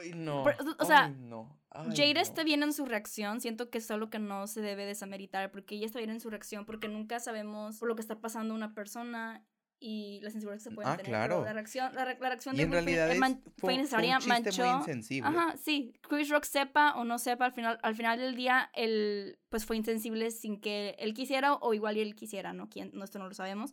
Ay, 0.00 0.12
no. 0.14 0.42
Por- 0.42 0.56
o 0.78 0.84
sea, 0.84 1.04
ay, 1.06 1.16
no. 1.18 1.58
ay, 1.70 1.96
Jada 1.96 2.12
no. 2.14 2.20
está 2.20 2.42
bien 2.44 2.62
en 2.62 2.72
su 2.72 2.84
reacción, 2.84 3.40
siento 3.40 3.70
que 3.70 3.78
es 3.78 3.90
algo 3.90 4.10
que 4.10 4.18
no 4.18 4.46
se 4.48 4.60
debe 4.60 4.84
desameritar, 4.84 5.50
porque 5.52 5.76
ella 5.76 5.86
está 5.86 5.98
bien 5.98 6.10
en 6.10 6.20
su 6.20 6.30
reacción, 6.30 6.66
porque 6.66 6.88
nunca 6.88 7.20
sabemos 7.20 7.78
por 7.78 7.88
lo 7.88 7.94
que 7.94 8.02
está 8.02 8.20
pasando 8.20 8.54
una 8.54 8.74
persona 8.74 9.44
y 9.86 10.20
las 10.22 10.34
inseguridades 10.34 10.64
que 10.64 10.70
se 10.70 10.74
pueden 10.74 10.90
Ah, 10.92 10.96
tener. 10.96 11.10
claro. 11.10 11.34
Pero 11.36 11.44
la 11.44 11.52
reacción, 11.52 11.94
la, 11.94 12.04
re- 12.06 12.18
la 12.18 12.28
reacción 12.30 12.54
Y 12.54 12.58
de 12.58 12.64
en 12.64 12.70
Will 12.70 12.84
realidad 12.84 13.10
eh, 13.10 13.12
es- 13.12 13.18
fue, 13.18 13.52
fue 13.58 13.74
innecesaria, 13.74 14.18
fue 14.20 14.30
un 14.36 14.42
chiste 14.44 14.62
manchó. 14.62 14.72
muy 14.72 14.78
insensible. 14.80 15.28
Ajá, 15.28 15.56
sí. 15.58 15.92
Chris 16.08 16.28
Rock 16.30 16.44
sepa 16.44 16.94
o 16.96 17.04
no 17.04 17.18
sepa, 17.18 17.44
al 17.44 17.52
final, 17.52 17.78
al 17.82 17.94
final 17.94 18.18
del 18.18 18.34
día, 18.34 18.70
él 18.74 19.38
pues 19.50 19.66
fue 19.66 19.76
insensible 19.76 20.30
sin 20.30 20.60
que 20.60 20.96
él 20.98 21.12
quisiera, 21.12 21.54
o 21.54 21.74
igual 21.74 21.96
y 21.96 22.00
él 22.00 22.14
quisiera, 22.14 22.52
¿no? 22.52 22.68
¿Quién? 22.70 22.90
No, 22.94 23.04
esto 23.04 23.18
no 23.18 23.28
lo 23.28 23.34
sabemos. 23.34 23.72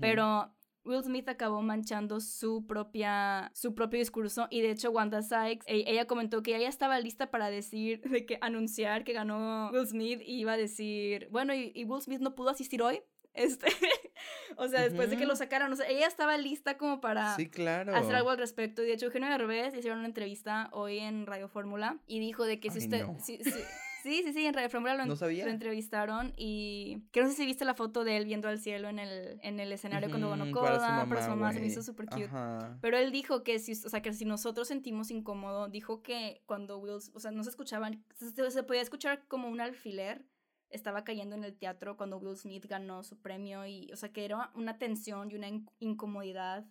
Pero 0.00 0.52
Will 0.84 1.02
Smith 1.04 1.28
acabó 1.28 1.62
manchando 1.62 2.18
su 2.20 2.66
propia 2.66 3.50
su 3.54 3.72
propio 3.74 4.00
discurso 4.00 4.48
y 4.50 4.62
de 4.62 4.70
hecho 4.72 4.90
Wanda 4.90 5.22
Sykes 5.22 5.64
e- 5.68 5.84
ella 5.86 6.06
comentó 6.06 6.42
que 6.42 6.56
ella 6.56 6.68
estaba 6.68 6.98
lista 6.98 7.30
para 7.30 7.50
decir 7.50 8.00
de 8.02 8.26
que 8.26 8.38
anunciar 8.40 9.04
que 9.04 9.12
ganó 9.12 9.70
Will 9.72 9.86
Smith 9.86 10.20
y 10.24 10.40
iba 10.40 10.54
a 10.54 10.56
decir 10.56 11.28
bueno 11.30 11.54
y, 11.54 11.70
y 11.74 11.84
Will 11.84 12.02
Smith 12.02 12.20
no 12.20 12.34
pudo 12.34 12.50
asistir 12.50 12.82
hoy 12.82 13.00
este 13.34 13.66
o 14.56 14.68
sea 14.68 14.82
después 14.82 15.10
de 15.10 15.16
que 15.16 15.26
lo 15.26 15.36
sacaron 15.36 15.72
o 15.72 15.76
sea 15.76 15.88
ella 15.88 16.06
estaba 16.06 16.36
lista 16.36 16.76
como 16.76 17.00
para 17.00 17.34
Sí, 17.36 17.48
claro. 17.48 17.94
hacer 17.94 18.14
algo 18.14 18.30
al 18.30 18.38
respecto 18.38 18.82
y 18.82 18.86
de 18.86 18.92
hecho 18.94 19.06
Eugenio 19.06 19.28
Derbez 19.30 19.74
hicieron 19.74 19.98
una 20.00 20.08
entrevista 20.08 20.68
hoy 20.72 20.98
en 20.98 21.26
Radio 21.26 21.48
Fórmula 21.48 21.98
y 22.06 22.20
dijo 22.20 22.44
de 22.44 22.60
que 22.60 22.70
si 22.70 22.78
Ay, 22.78 22.84
usted 22.84 23.06
no. 23.06 23.16
sí, 23.20 23.38
sí, 23.42 23.50
sí, 24.02 24.22
sí, 24.24 24.32
sí, 24.32 24.44
en 24.46 24.52
Radio 24.54 24.68
Fórmula 24.68 24.94
lo, 24.96 25.06
No 25.06 25.14
lo 25.14 25.28
entrevistaron 25.50 26.32
y 26.36 27.04
que 27.12 27.22
no 27.22 27.28
sé 27.28 27.34
si 27.34 27.46
viste 27.46 27.64
la 27.64 27.74
foto 27.74 28.04
de 28.04 28.16
él 28.16 28.24
viendo 28.26 28.48
al 28.48 28.58
cielo 28.58 28.88
en 28.88 28.98
el, 28.98 29.38
en 29.42 29.60
el 29.60 29.72
escenario 29.72 30.08
cuando 30.10 30.28
para 30.30 30.44
su 30.44 30.50
Coda, 30.52 31.06
para 31.08 31.22
su 31.24 31.30
mamá 31.30 31.52
se 31.52 31.60
me 31.60 31.66
hizo 31.66 31.82
súper 31.82 32.06
cute. 32.06 32.24
Ajá. 32.24 32.76
Pero 32.80 32.96
él 32.98 33.12
dijo 33.12 33.42
que 33.44 33.58
si, 33.60 33.72
o 33.72 33.88
sea, 33.88 34.02
que 34.02 34.12
si 34.12 34.24
nosotros 34.24 34.68
sentimos 34.68 35.10
incómodo, 35.10 35.68
dijo 35.68 36.02
que 36.02 36.42
cuando 36.46 36.78
Will, 36.78 36.98
o 37.14 37.20
sea, 37.20 37.30
no 37.30 37.44
se 37.44 37.50
escuchaban, 37.50 38.04
se, 38.14 38.50
se 38.50 38.62
podía 38.64 38.82
escuchar 38.82 39.24
como 39.28 39.48
un 39.48 39.60
alfiler 39.60 40.24
estaba 40.72 41.04
cayendo 41.04 41.36
en 41.36 41.44
el 41.44 41.56
teatro 41.56 41.96
cuando 41.96 42.18
Will 42.18 42.36
Smith 42.36 42.66
ganó 42.66 43.02
su 43.02 43.20
premio 43.20 43.66
y, 43.66 43.90
o 43.92 43.96
sea, 43.96 44.12
que 44.12 44.24
era 44.24 44.50
una 44.54 44.78
tensión 44.78 45.30
y 45.30 45.36
una 45.36 45.48
in- 45.48 45.70
incomodidad 45.78 46.64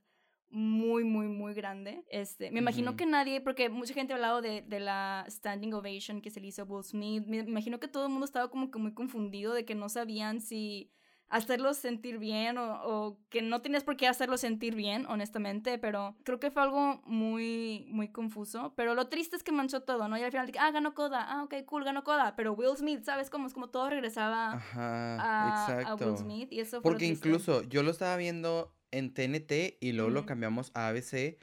muy, 0.49 1.05
muy, 1.05 1.27
muy 1.27 1.53
grande. 1.53 2.03
Este, 2.09 2.51
me 2.51 2.59
imagino 2.59 2.97
que 2.97 3.05
nadie, 3.05 3.39
porque 3.39 3.69
mucha 3.69 3.93
gente 3.93 4.11
ha 4.11 4.17
hablado 4.17 4.41
de, 4.41 4.61
de 4.63 4.79
la 4.81 5.25
standing 5.29 5.73
ovation 5.73 6.21
que 6.21 6.29
se 6.29 6.41
le 6.41 6.47
hizo 6.47 6.63
a 6.63 6.65
Will 6.65 6.83
Smith. 6.83 7.25
Me 7.25 7.37
imagino 7.37 7.79
que 7.79 7.87
todo 7.87 8.05
el 8.07 8.11
mundo 8.11 8.25
estaba 8.25 8.49
como 8.49 8.69
que 8.69 8.77
muy 8.77 8.93
confundido 8.93 9.53
de 9.53 9.63
que 9.63 9.75
no 9.75 9.87
sabían 9.87 10.41
si 10.41 10.91
hacerlos 11.31 11.77
sentir 11.77 12.19
bien 12.19 12.57
o, 12.57 12.81
o 12.83 13.17
que 13.29 13.41
no 13.41 13.61
tenías 13.61 13.83
por 13.83 13.95
qué 13.95 14.07
hacerlos 14.07 14.41
sentir 14.41 14.75
bien, 14.75 15.05
honestamente, 15.07 15.77
pero 15.77 16.15
creo 16.23 16.39
que 16.39 16.51
fue 16.51 16.61
algo 16.61 17.01
muy, 17.05 17.85
muy 17.89 18.09
confuso. 18.09 18.73
Pero 18.75 18.93
lo 18.93 19.07
triste 19.07 19.37
es 19.37 19.43
que 19.43 19.53
manchó 19.53 19.81
todo, 19.81 20.07
¿no? 20.09 20.17
Y 20.17 20.23
al 20.23 20.31
final, 20.31 20.51
ah, 20.59 20.71
ganó 20.71 20.93
Coda, 20.93 21.25
ah, 21.27 21.43
ok, 21.43 21.55
cool, 21.65 21.85
ganó 21.85 22.03
Coda, 22.03 22.35
pero 22.35 22.53
Will 22.53 22.75
Smith, 22.75 23.03
¿sabes 23.03 23.29
cómo? 23.29 23.47
Es 23.47 23.53
como 23.53 23.69
todo 23.69 23.89
regresaba 23.89 24.53
Ajá, 24.53 25.79
a. 25.79 25.95
Will 25.95 26.17
Smith 26.17 26.51
y 26.51 26.59
eso 26.59 26.81
fue 26.81 26.91
Porque 26.91 27.05
incluso 27.05 27.63
yo 27.63 27.81
lo 27.81 27.91
estaba 27.91 28.17
viendo 28.17 28.75
en 28.91 29.13
TNT 29.13 29.77
y 29.79 29.93
luego 29.93 30.11
lo 30.11 30.25
cambiamos 30.25 30.71
a 30.73 30.89
ABC. 30.89 31.39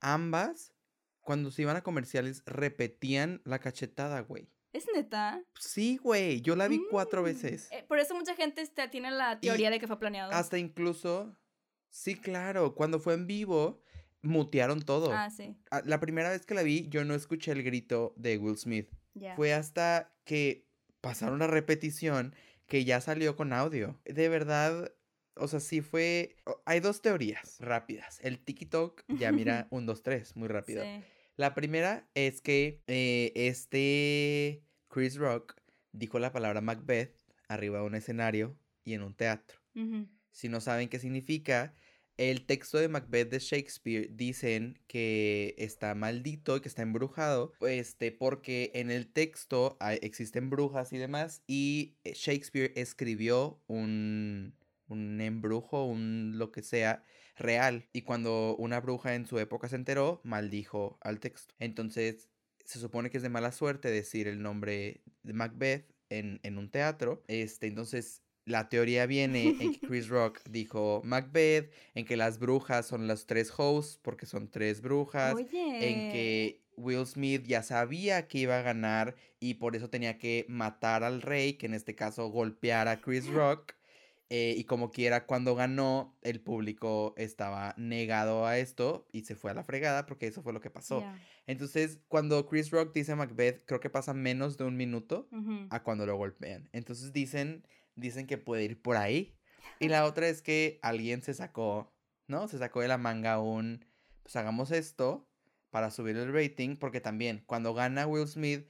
Ambas, 0.00 0.74
cuando 1.20 1.50
se 1.50 1.62
iban 1.62 1.76
a 1.76 1.82
comerciales, 1.82 2.42
repetían 2.44 3.40
la 3.44 3.58
cachetada, 3.58 4.20
güey. 4.20 4.50
¿Es 4.72 4.86
neta? 4.94 5.42
Sí, 5.58 5.96
güey, 5.96 6.40
yo 6.42 6.54
la 6.56 6.68
vi 6.68 6.80
cuatro 6.90 7.22
Mm. 7.22 7.24
veces. 7.24 7.68
Eh, 7.72 7.84
por 7.88 7.98
eso 7.98 8.14
mucha 8.14 8.34
gente 8.36 8.60
este, 8.62 8.86
tiene 8.88 9.10
la 9.10 9.40
teoría 9.40 9.70
de 9.70 9.80
que 9.80 9.86
fue 9.86 9.98
planeado. 9.98 10.30
Hasta 10.32 10.58
incluso, 10.58 11.36
sí, 11.88 12.14
claro, 12.14 12.74
cuando 12.74 13.00
fue 13.00 13.14
en 13.14 13.26
vivo, 13.26 13.82
mutearon 14.22 14.82
todo. 14.82 15.12
Ah, 15.12 15.30
sí, 15.30 15.56
Ah, 15.70 15.82
La 15.84 15.98
primera 15.98 16.30
vez 16.30 16.46
que 16.46 16.54
la 16.54 16.62
vi, 16.62 16.88
yo 16.88 17.04
no 17.04 17.14
escuché 17.14 17.52
el 17.52 17.62
grito 17.62 18.12
de 18.16 18.38
Will 18.38 18.56
Smith. 18.56 18.88
ya. 19.14 19.34
Fue 19.34 19.52
hasta 19.52 20.12
que 20.24 20.68
pasaron 21.00 21.38
la 21.40 21.46
repetición 21.48 22.34
que 22.66 22.84
ya 22.84 23.00
salió 23.00 23.34
con 23.36 23.52
audio. 23.52 23.98
De 24.04 24.28
verdad, 24.28 24.92
o 25.34 25.48
sea, 25.48 25.58
sí 25.58 25.80
fue... 25.80 26.36
Hay 26.64 26.78
dos 26.78 27.02
teorías 27.02 27.56
rápidas. 27.58 28.20
El 28.22 28.38
TikTok, 28.38 29.02
ya 29.08 29.32
mira, 29.32 29.66
un, 29.70 29.86
dos, 29.86 30.02
tres, 30.04 30.36
muy 30.36 30.46
rápido. 30.46 30.84
Sí. 30.84 31.02
La 31.40 31.54
primera 31.54 32.06
es 32.12 32.42
que 32.42 32.82
eh, 32.86 33.32
este 33.34 34.62
Chris 34.88 35.16
Rock 35.16 35.56
dijo 35.90 36.18
la 36.18 36.32
palabra 36.32 36.60
Macbeth 36.60 37.16
arriba 37.48 37.78
de 37.78 37.86
un 37.86 37.94
escenario 37.94 38.58
y 38.84 38.92
en 38.92 39.02
un 39.02 39.14
teatro. 39.14 39.58
Si 40.32 40.50
no 40.50 40.60
saben 40.60 40.90
qué 40.90 40.98
significa, 40.98 41.72
el 42.18 42.44
texto 42.44 42.76
de 42.76 42.90
Macbeth 42.90 43.30
de 43.30 43.38
Shakespeare 43.38 44.10
dicen 44.12 44.78
que 44.86 45.54
está 45.56 45.94
maldito 45.94 46.58
y 46.58 46.60
que 46.60 46.68
está 46.68 46.82
embrujado, 46.82 47.54
este, 47.62 48.12
porque 48.12 48.70
en 48.74 48.90
el 48.90 49.10
texto 49.10 49.78
hay- 49.80 49.98
existen 50.02 50.50
brujas 50.50 50.92
y 50.92 50.98
demás, 50.98 51.42
y 51.46 51.96
eh, 52.04 52.12
Shakespeare 52.14 52.74
escribió 52.76 53.62
un, 53.66 54.54
un 54.88 55.22
embrujo, 55.22 55.86
un 55.86 56.34
lo 56.36 56.52
que 56.52 56.62
sea, 56.62 57.02
real. 57.40 57.88
Y 57.92 58.02
cuando 58.02 58.54
una 58.56 58.80
bruja 58.80 59.14
en 59.14 59.26
su 59.26 59.38
época 59.38 59.68
se 59.68 59.76
enteró, 59.76 60.20
maldijo 60.24 60.98
al 61.00 61.20
texto. 61.20 61.54
Entonces, 61.58 62.28
se 62.64 62.78
supone 62.78 63.10
que 63.10 63.16
es 63.16 63.22
de 63.22 63.28
mala 63.28 63.52
suerte 63.52 63.90
decir 63.90 64.28
el 64.28 64.42
nombre 64.42 65.02
de 65.22 65.32
Macbeth 65.32 65.92
en, 66.08 66.40
en 66.42 66.58
un 66.58 66.70
teatro. 66.70 67.24
Este, 67.26 67.66
entonces, 67.66 68.22
la 68.44 68.68
teoría 68.68 69.06
viene 69.06 69.56
en 69.60 69.72
que 69.74 69.80
Chris 69.86 70.08
Rock 70.08 70.40
dijo 70.48 71.02
Macbeth, 71.04 71.72
en 71.94 72.04
que 72.04 72.16
las 72.16 72.38
brujas 72.38 72.86
son 72.86 73.06
los 73.06 73.26
tres 73.26 73.52
hosts, 73.56 73.98
porque 74.02 74.26
son 74.26 74.48
tres 74.50 74.80
brujas, 74.82 75.34
Oye. 75.34 75.88
en 75.88 76.12
que 76.12 76.62
Will 76.76 77.06
Smith 77.06 77.44
ya 77.46 77.62
sabía 77.62 78.26
que 78.26 78.38
iba 78.38 78.58
a 78.58 78.62
ganar 78.62 79.14
y 79.38 79.54
por 79.54 79.76
eso 79.76 79.90
tenía 79.90 80.18
que 80.18 80.46
matar 80.48 81.04
al 81.04 81.22
rey, 81.22 81.54
que 81.54 81.66
en 81.66 81.74
este 81.74 81.94
caso 81.94 82.28
golpear 82.28 82.88
a 82.88 83.00
Chris 83.00 83.26
Rock. 83.26 83.74
Eh, 84.32 84.54
y 84.56 84.62
como 84.62 84.92
quiera, 84.92 85.26
cuando 85.26 85.56
ganó, 85.56 86.16
el 86.22 86.40
público 86.40 87.14
estaba 87.16 87.74
negado 87.76 88.46
a 88.46 88.58
esto 88.58 89.08
y 89.10 89.24
se 89.24 89.34
fue 89.34 89.50
a 89.50 89.54
la 89.54 89.64
fregada 89.64 90.06
porque 90.06 90.28
eso 90.28 90.40
fue 90.40 90.52
lo 90.52 90.60
que 90.60 90.70
pasó. 90.70 91.04
Entonces, 91.48 91.98
cuando 92.06 92.46
Chris 92.46 92.70
Rock 92.70 92.94
dice 92.94 93.16
Macbeth, 93.16 93.64
creo 93.66 93.80
que 93.80 93.90
pasa 93.90 94.14
menos 94.14 94.56
de 94.56 94.64
un 94.64 94.76
minuto 94.76 95.28
a 95.70 95.82
cuando 95.82 96.06
lo 96.06 96.16
golpean. 96.16 96.68
Entonces 96.72 97.12
dicen, 97.12 97.66
dicen 97.96 98.28
que 98.28 98.38
puede 98.38 98.62
ir 98.62 98.80
por 98.80 98.96
ahí. 98.96 99.36
Y 99.80 99.88
la 99.88 100.04
otra 100.04 100.28
es 100.28 100.42
que 100.42 100.78
alguien 100.80 101.22
se 101.22 101.34
sacó, 101.34 101.92
¿no? 102.28 102.46
Se 102.46 102.58
sacó 102.58 102.82
de 102.82 102.88
la 102.88 102.98
manga 102.98 103.40
un, 103.40 103.84
pues 104.22 104.36
hagamos 104.36 104.70
esto 104.70 105.28
para 105.70 105.90
subir 105.90 106.16
el 106.16 106.32
rating, 106.32 106.76
porque 106.76 107.00
también 107.00 107.42
cuando 107.46 107.74
gana 107.74 108.06
Will 108.06 108.28
Smith 108.28 108.68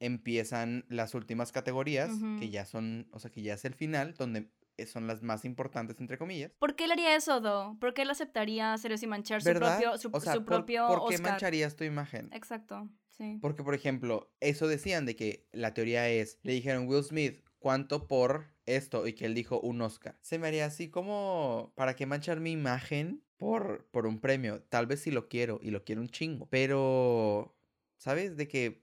empiezan 0.00 0.86
las 0.88 1.14
últimas 1.14 1.52
categorías, 1.52 2.10
que 2.38 2.48
ya 2.48 2.64
son, 2.64 3.08
o 3.12 3.18
sea, 3.18 3.30
que 3.30 3.42
ya 3.42 3.54
es 3.54 3.64
el 3.66 3.74
final, 3.74 4.14
donde 4.14 4.50
son 4.86 5.06
las 5.06 5.22
más 5.22 5.44
importantes, 5.44 5.98
entre 6.00 6.18
comillas. 6.18 6.50
¿Por 6.58 6.74
qué 6.76 6.84
él 6.84 6.92
haría 6.92 7.14
eso, 7.16 7.40
Do? 7.40 7.76
¿Por 7.80 7.94
qué 7.94 8.02
él 8.02 8.10
aceptaría 8.10 8.72
hacer 8.72 8.92
eso 8.92 9.04
y 9.04 9.08
manchar 9.08 9.42
su 9.42 9.52
propio, 9.52 9.98
su, 9.98 10.10
o 10.12 10.20
sea, 10.20 10.32
su 10.34 10.40
¿por- 10.40 10.56
propio 10.56 10.86
¿por, 10.86 11.08
qué 11.08 11.14
Oscar? 11.16 11.30
mancharías 11.32 11.76
tu 11.76 11.84
imagen? 11.84 12.28
Exacto, 12.32 12.88
sí. 13.10 13.38
Porque, 13.40 13.62
por 13.62 13.74
ejemplo, 13.74 14.32
eso 14.40 14.66
decían 14.68 15.06
de 15.06 15.16
que 15.16 15.46
la 15.52 15.74
teoría 15.74 16.08
es, 16.08 16.38
le 16.42 16.52
dijeron 16.52 16.86
Will 16.88 17.04
Smith, 17.04 17.44
¿cuánto 17.58 18.06
por 18.08 18.46
esto? 18.66 19.06
Y 19.06 19.12
que 19.14 19.26
él 19.26 19.34
dijo 19.34 19.60
un 19.60 19.80
Oscar. 19.82 20.16
Se 20.20 20.38
me 20.38 20.48
haría 20.48 20.66
así 20.66 20.88
como, 20.90 21.72
¿para 21.76 21.94
qué 21.94 22.06
manchar 22.06 22.40
mi 22.40 22.52
imagen 22.52 23.22
por, 23.36 23.86
por 23.90 24.06
un 24.06 24.20
premio? 24.20 24.62
Tal 24.64 24.86
vez 24.86 25.00
si 25.00 25.10
lo 25.10 25.28
quiero 25.28 25.58
y 25.62 25.70
lo 25.70 25.84
quiero 25.84 26.00
un 26.00 26.08
chingo. 26.08 26.46
Pero, 26.50 27.54
¿sabes? 27.98 28.36
De 28.36 28.48
que 28.48 28.82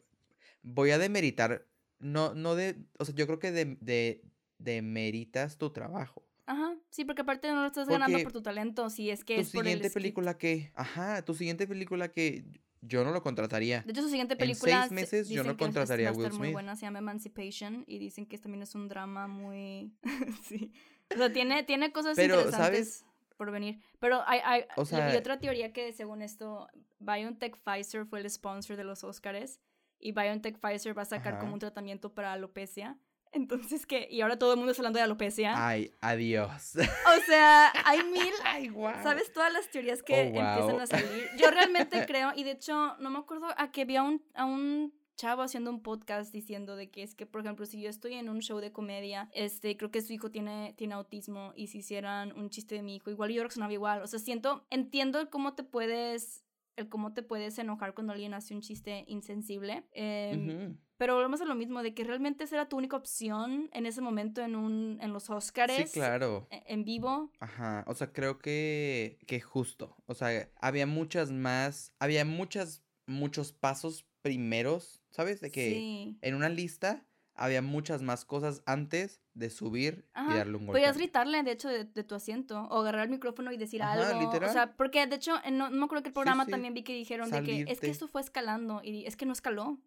voy 0.61 0.91
a 0.91 0.97
demeritar, 0.97 1.65
no, 1.99 2.33
no 2.35 2.55
de, 2.55 2.83
o 2.97 3.05
sea, 3.05 3.15
yo 3.15 3.25
creo 3.27 3.39
que 3.39 3.51
de, 3.51 3.77
de, 3.81 4.21
demeritas 4.59 5.57
tu 5.57 5.71
trabajo. 5.71 6.23
Ajá, 6.45 6.75
sí, 6.89 7.05
porque 7.05 7.21
aparte 7.21 7.47
no 7.49 7.61
lo 7.61 7.67
estás 7.67 7.87
ganando 7.87 8.17
por 8.23 8.31
tu 8.31 8.41
talento, 8.41 8.89
si 8.89 9.09
es 9.11 9.23
que 9.23 9.35
Tu 9.35 9.41
es 9.41 9.51
por 9.51 9.65
el 9.67 9.73
siguiente 9.73 9.93
película 9.93 10.37
que, 10.37 10.71
ajá, 10.75 11.21
tu 11.23 11.33
siguiente 11.35 11.67
película 11.67 12.11
que 12.11 12.43
yo 12.81 13.03
no 13.03 13.11
lo 13.11 13.21
contrataría. 13.21 13.81
De 13.81 13.91
hecho, 13.91 14.01
su 14.01 14.09
siguiente 14.09 14.33
En 14.33 14.39
película 14.39 14.79
seis 14.79 14.89
se- 14.89 14.95
meses 14.95 15.29
yo 15.29 15.43
no 15.43 15.51
que 15.51 15.63
contrataría 15.65 16.05
va 16.07 16.11
a 16.11 16.13
a 16.13 16.17
Will 16.17 16.25
estar 16.25 16.37
muy 16.39 16.47
Smith. 16.47 16.53
buena, 16.53 16.75
se 16.75 16.81
llama 16.85 16.99
Emancipation 16.99 17.83
y 17.87 17.99
dicen 17.99 18.25
que 18.25 18.37
también 18.39 18.63
es 18.63 18.73
un 18.73 18.87
drama 18.87 19.27
muy... 19.27 19.93
sí. 20.43 20.71
O 21.13 21.17
sea, 21.17 21.31
tiene, 21.31 21.63
tiene 21.63 21.91
cosas 21.91 22.15
Pero, 22.15 22.35
interesantes. 22.41 23.05
por 23.37 23.51
venir. 23.51 23.79
Pero 23.99 24.23
hay, 24.27 24.39
hay 24.43 24.63
O 24.75 24.85
sea- 24.85 25.15
otra 25.17 25.39
teoría 25.39 25.71
que 25.71 25.93
según 25.93 26.21
esto, 26.23 26.67
BioNTech 26.99 27.57
Pfizer 27.63 28.05
fue 28.07 28.21
el 28.21 28.29
sponsor 28.29 28.75
de 28.75 28.83
los 28.85 29.03
Oscars 29.03 29.59
y 29.99 30.13
BioNTech 30.13 30.57
Pfizer 30.59 30.97
va 30.97 31.03
a 31.03 31.05
sacar 31.05 31.33
Ajá. 31.33 31.41
como 31.41 31.53
un 31.53 31.59
tratamiento 31.59 32.13
para 32.13 32.33
alopecia. 32.33 32.97
Entonces, 33.31 33.85
¿qué? 33.85 34.07
Y 34.09 34.21
ahora 34.21 34.39
todo 34.39 34.53
el 34.53 34.57
mundo 34.57 34.71
está 34.71 34.81
hablando 34.81 34.97
de 34.97 35.03
alopecia. 35.03 35.53
Ay, 35.55 35.91
adiós. 36.01 36.75
O 36.77 37.25
sea, 37.27 37.71
hay 37.85 37.99
mil... 38.11 38.33
Ay, 38.43 38.69
wow. 38.69 38.91
¿Sabes 39.03 39.31
todas 39.31 39.53
las 39.53 39.69
teorías 39.69 40.01
que 40.01 40.13
Oh, 40.13 40.31
wow. 40.31 40.41
empiezan 40.41 40.81
a 40.81 40.87
salir? 40.87 41.29
Yo 41.37 41.51
realmente 41.51 42.05
creo, 42.07 42.31
y 42.35 42.43
de 42.43 42.51
hecho, 42.51 42.95
no 42.99 43.09
me 43.09 43.19
acuerdo 43.19 43.47
a 43.57 43.71
que 43.71 43.85
vi 43.85 43.97
a 43.97 44.03
un, 44.03 44.23
a 44.33 44.45
un 44.45 44.93
chavo 45.15 45.41
haciendo 45.43 45.69
un 45.69 45.83
podcast 45.83 46.31
diciendo 46.33 46.75
de 46.75 46.89
que 46.89 47.03
es 47.03 47.13
que, 47.13 47.25
por 47.25 47.41
ejemplo, 47.41 47.65
si 47.65 47.81
yo 47.81 47.89
estoy 47.89 48.13
en 48.13 48.29
un 48.29 48.39
show 48.39 48.59
de 48.59 48.71
comedia, 48.71 49.29
este, 49.33 49.75
creo 49.77 49.91
que 49.91 50.01
su 50.01 50.13
hijo 50.13 50.31
tiene, 50.31 50.73
tiene 50.77 50.93
autismo, 50.95 51.51
y 51.55 51.67
si 51.67 51.79
hicieran 51.79 52.31
un 52.39 52.49
chiste 52.49 52.75
de 52.75 52.81
mi 52.83 52.95
hijo, 52.95 53.11
igual 53.11 53.29
yo 53.31 53.41
reaccionaba 53.43 53.73
igual. 53.73 54.01
O 54.01 54.07
sea, 54.07 54.17
siento, 54.17 54.65
entiendo 54.69 55.19
el 55.19 55.29
cómo 55.29 55.53
te 55.55 55.63
puedes, 55.63 56.45
el 56.77 56.87
cómo 56.89 57.13
te 57.13 57.21
puedes 57.21 57.59
enojar 57.59 57.93
cuando 57.93 58.13
alguien 58.13 58.33
hace 58.33 58.55
un 58.55 58.61
chiste 58.61 59.03
insensible. 59.07 59.83
Ujú. 59.93 60.77
Pero 60.99 61.15
volvemos 61.15 61.39
a 61.39 61.45
lo 61.45 61.55
mismo, 61.55 61.81
de 61.81 61.93
que 61.93 62.03
realmente 62.03 62.43
esa 62.43 62.57
era 62.57 62.67
tu 62.67 62.75
única 62.75 62.97
opción 62.97 63.69
en 63.71 63.85
ese 63.85 64.01
momento 64.01 64.41
en, 64.41 64.57
un, 64.57 64.99
en 65.01 65.13
los 65.13 65.29
Oscars. 65.29 65.73
Sí, 65.73 65.85
claro. 65.85 66.45
e- 66.51 66.61
En 66.67 66.83
vivo. 66.83 67.31
Ajá, 67.39 67.85
o 67.87 67.93
sea, 67.95 68.11
creo 68.11 68.37
que, 68.39 69.17
que 69.25 69.39
justo, 69.39 69.95
o 70.07 70.13
sea, 70.13 70.49
había 70.59 70.85
muchas 70.85 71.31
más, 71.31 71.93
había 71.99 72.25
muchas, 72.25 72.83
muchos 73.07 73.53
pasos 73.53 74.05
primeros, 74.21 75.01
¿sabes? 75.09 75.39
De 75.39 75.51
que 75.51 75.69
sí. 75.71 76.17
en 76.21 76.35
una 76.35 76.49
lista 76.49 77.05
había 77.33 77.61
muchas 77.61 78.01
más 78.01 78.25
cosas 78.25 78.61
antes 78.65 79.21
de 79.33 79.49
subir 79.49 80.05
y 80.29 80.33
darle 80.33 80.57
un 80.57 80.65
golpe. 80.65 80.81
Podías 80.81 80.97
gritarle, 80.97 81.41
de 81.43 81.51
hecho, 81.51 81.69
de, 81.69 81.85
de 81.85 82.03
tu 82.03 82.13
asiento, 82.13 82.63
o 82.63 82.81
agarrar 82.81 83.03
el 83.05 83.09
micrófono 83.09 83.53
y 83.53 83.57
decir 83.57 83.81
Ajá, 83.81 84.09
algo. 84.09 84.19
literal. 84.19 84.49
O 84.49 84.51
sea, 84.51 84.75
porque 84.75 85.07
de 85.07 85.15
hecho, 85.15 85.35
no, 85.49 85.69
no 85.69 85.77
me 85.77 85.85
acuerdo 85.85 86.03
que 86.03 86.09
el 86.09 86.13
programa 86.13 86.43
sí. 86.43 86.51
también 86.51 86.73
vi 86.73 86.83
que 86.83 86.93
dijeron 86.93 87.31
de 87.31 87.41
que 87.43 87.65
es 87.69 87.79
que 87.79 87.89
esto 87.89 88.09
fue 88.09 88.19
escalando, 88.19 88.81
y 88.83 89.05
es 89.05 89.15
que 89.15 89.25
no 89.25 89.31
escaló. 89.31 89.79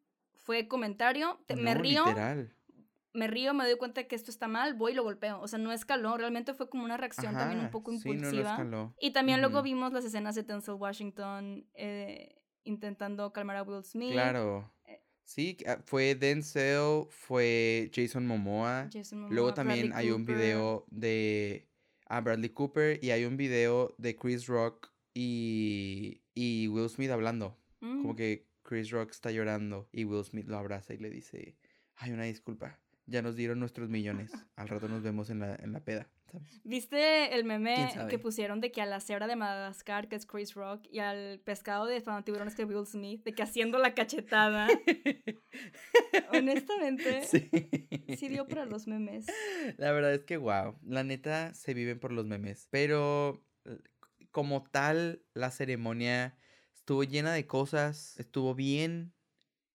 Fue 0.42 0.68
comentario, 0.68 1.40
te- 1.46 1.56
me 1.56 1.74
río, 1.74 2.04
literal. 2.06 2.54
me 3.14 3.26
río, 3.28 3.54
me 3.54 3.64
doy 3.64 3.76
cuenta 3.76 4.00
de 4.02 4.06
que 4.08 4.16
esto 4.16 4.30
está 4.30 4.48
mal, 4.48 4.74
voy 4.74 4.92
y 4.92 4.94
lo 4.94 5.02
golpeo. 5.04 5.40
O 5.40 5.48
sea, 5.48 5.58
no 5.58 5.72
escaló, 5.72 6.16
realmente 6.16 6.54
fue 6.54 6.68
como 6.68 6.84
una 6.84 6.96
reacción 6.96 7.34
también 7.34 7.60
un 7.60 7.70
poco 7.70 7.92
sí, 7.92 8.00
no, 8.08 8.14
impulsiva. 8.14 8.50
escaló. 8.52 8.94
y 9.00 9.12
también 9.12 9.40
luego 9.40 9.62
vimos 9.62 9.92
las 9.92 10.04
escenas 10.04 10.34
de 10.34 10.42
Denzel 10.42 10.74
Washington 10.74 11.66
eh, 11.74 12.40
intentando 12.64 13.32
calmar 13.32 13.56
a 13.56 13.62
Will 13.62 13.84
Smith. 13.84 14.12
Claro. 14.12 14.72
eh, 14.86 15.00
Sí, 15.24 15.56
ah, 15.68 15.78
fue 15.84 16.14
Denzel, 16.16 17.04
fue 17.10 17.90
Jason 17.94 18.26
Momoa. 18.26 18.88
Jason 18.92 19.20
Luego 19.30 19.48
Momoa, 19.50 19.54
también 19.54 19.88
Bradley 19.90 20.06
hay 20.08 20.12
un 20.12 20.24
video 20.26 20.84
de 20.90 21.68
a 22.06 22.20
Bradley 22.20 22.50
Cooper 22.50 22.98
y 23.02 23.10
hay 23.10 23.24
un 23.24 23.36
video 23.36 23.94
de 23.98 24.16
Chris 24.16 24.46
Rock 24.46 24.90
y, 25.14 26.22
y 26.34 26.68
Will 26.68 26.88
Smith 26.88 27.10
hablando. 27.10 27.56
Como 27.80 28.12
Mm. 28.12 28.16
que 28.16 28.48
Chris 28.72 28.90
Rock 28.90 29.10
está 29.10 29.30
llorando 29.30 29.86
y 29.92 30.06
Will 30.06 30.24
Smith 30.24 30.46
lo 30.48 30.56
abraza 30.56 30.94
y 30.94 30.96
le 30.96 31.10
dice, 31.10 31.58
ay, 31.96 32.10
una 32.10 32.22
disculpa, 32.22 32.80
ya 33.04 33.20
nos 33.20 33.36
dieron 33.36 33.60
nuestros 33.60 33.90
millones, 33.90 34.32
al 34.56 34.66
rato 34.66 34.88
nos 34.88 35.02
vemos 35.02 35.28
en 35.28 35.40
la, 35.40 35.56
en 35.56 35.74
la 35.74 35.80
peda. 35.80 36.08
¿sabes? 36.30 36.58
¿Viste 36.64 37.34
el 37.34 37.44
meme 37.44 37.90
¿Quién 37.92 38.08
que 38.08 38.18
pusieron 38.18 38.62
de 38.62 38.72
que 38.72 38.80
a 38.80 38.86
la 38.86 39.00
cebra 39.00 39.26
de 39.26 39.36
Madagascar, 39.36 40.08
que 40.08 40.16
es 40.16 40.24
Chris 40.24 40.54
Rock, 40.54 40.86
y 40.90 41.00
al 41.00 41.38
pescado 41.40 41.84
de 41.84 42.02
tiburones 42.24 42.54
que 42.54 42.62
es 42.62 42.68
Will 42.68 42.86
Smith, 42.86 43.22
de 43.24 43.34
que 43.34 43.42
haciendo 43.42 43.76
la 43.76 43.92
cachetada? 43.92 44.66
Honestamente, 46.32 47.24
sí. 47.24 47.50
sí. 48.16 48.28
dio 48.28 48.48
para 48.48 48.64
los 48.64 48.86
memes. 48.86 49.26
La 49.76 49.92
verdad 49.92 50.14
es 50.14 50.24
que, 50.24 50.38
wow, 50.38 50.78
la 50.82 51.04
neta 51.04 51.52
se 51.52 51.74
viven 51.74 52.00
por 52.00 52.10
los 52.10 52.24
memes, 52.24 52.68
pero 52.70 53.44
eh, 53.66 53.76
como 54.30 54.62
tal, 54.62 55.20
la 55.34 55.50
ceremonia 55.50 56.38
estuvo 56.92 57.04
llena 57.04 57.32
de 57.32 57.46
cosas, 57.46 58.18
estuvo 58.18 58.54
bien. 58.54 59.14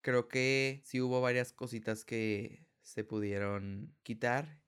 Creo 0.02 0.28
que 0.28 0.82
sí 0.84 1.00
hubo 1.00 1.20
varias 1.22 1.52
cositas 1.54 2.04
que 2.04 2.66
se 2.82 3.04
pudieron 3.04 3.94
quitar. 4.02 4.60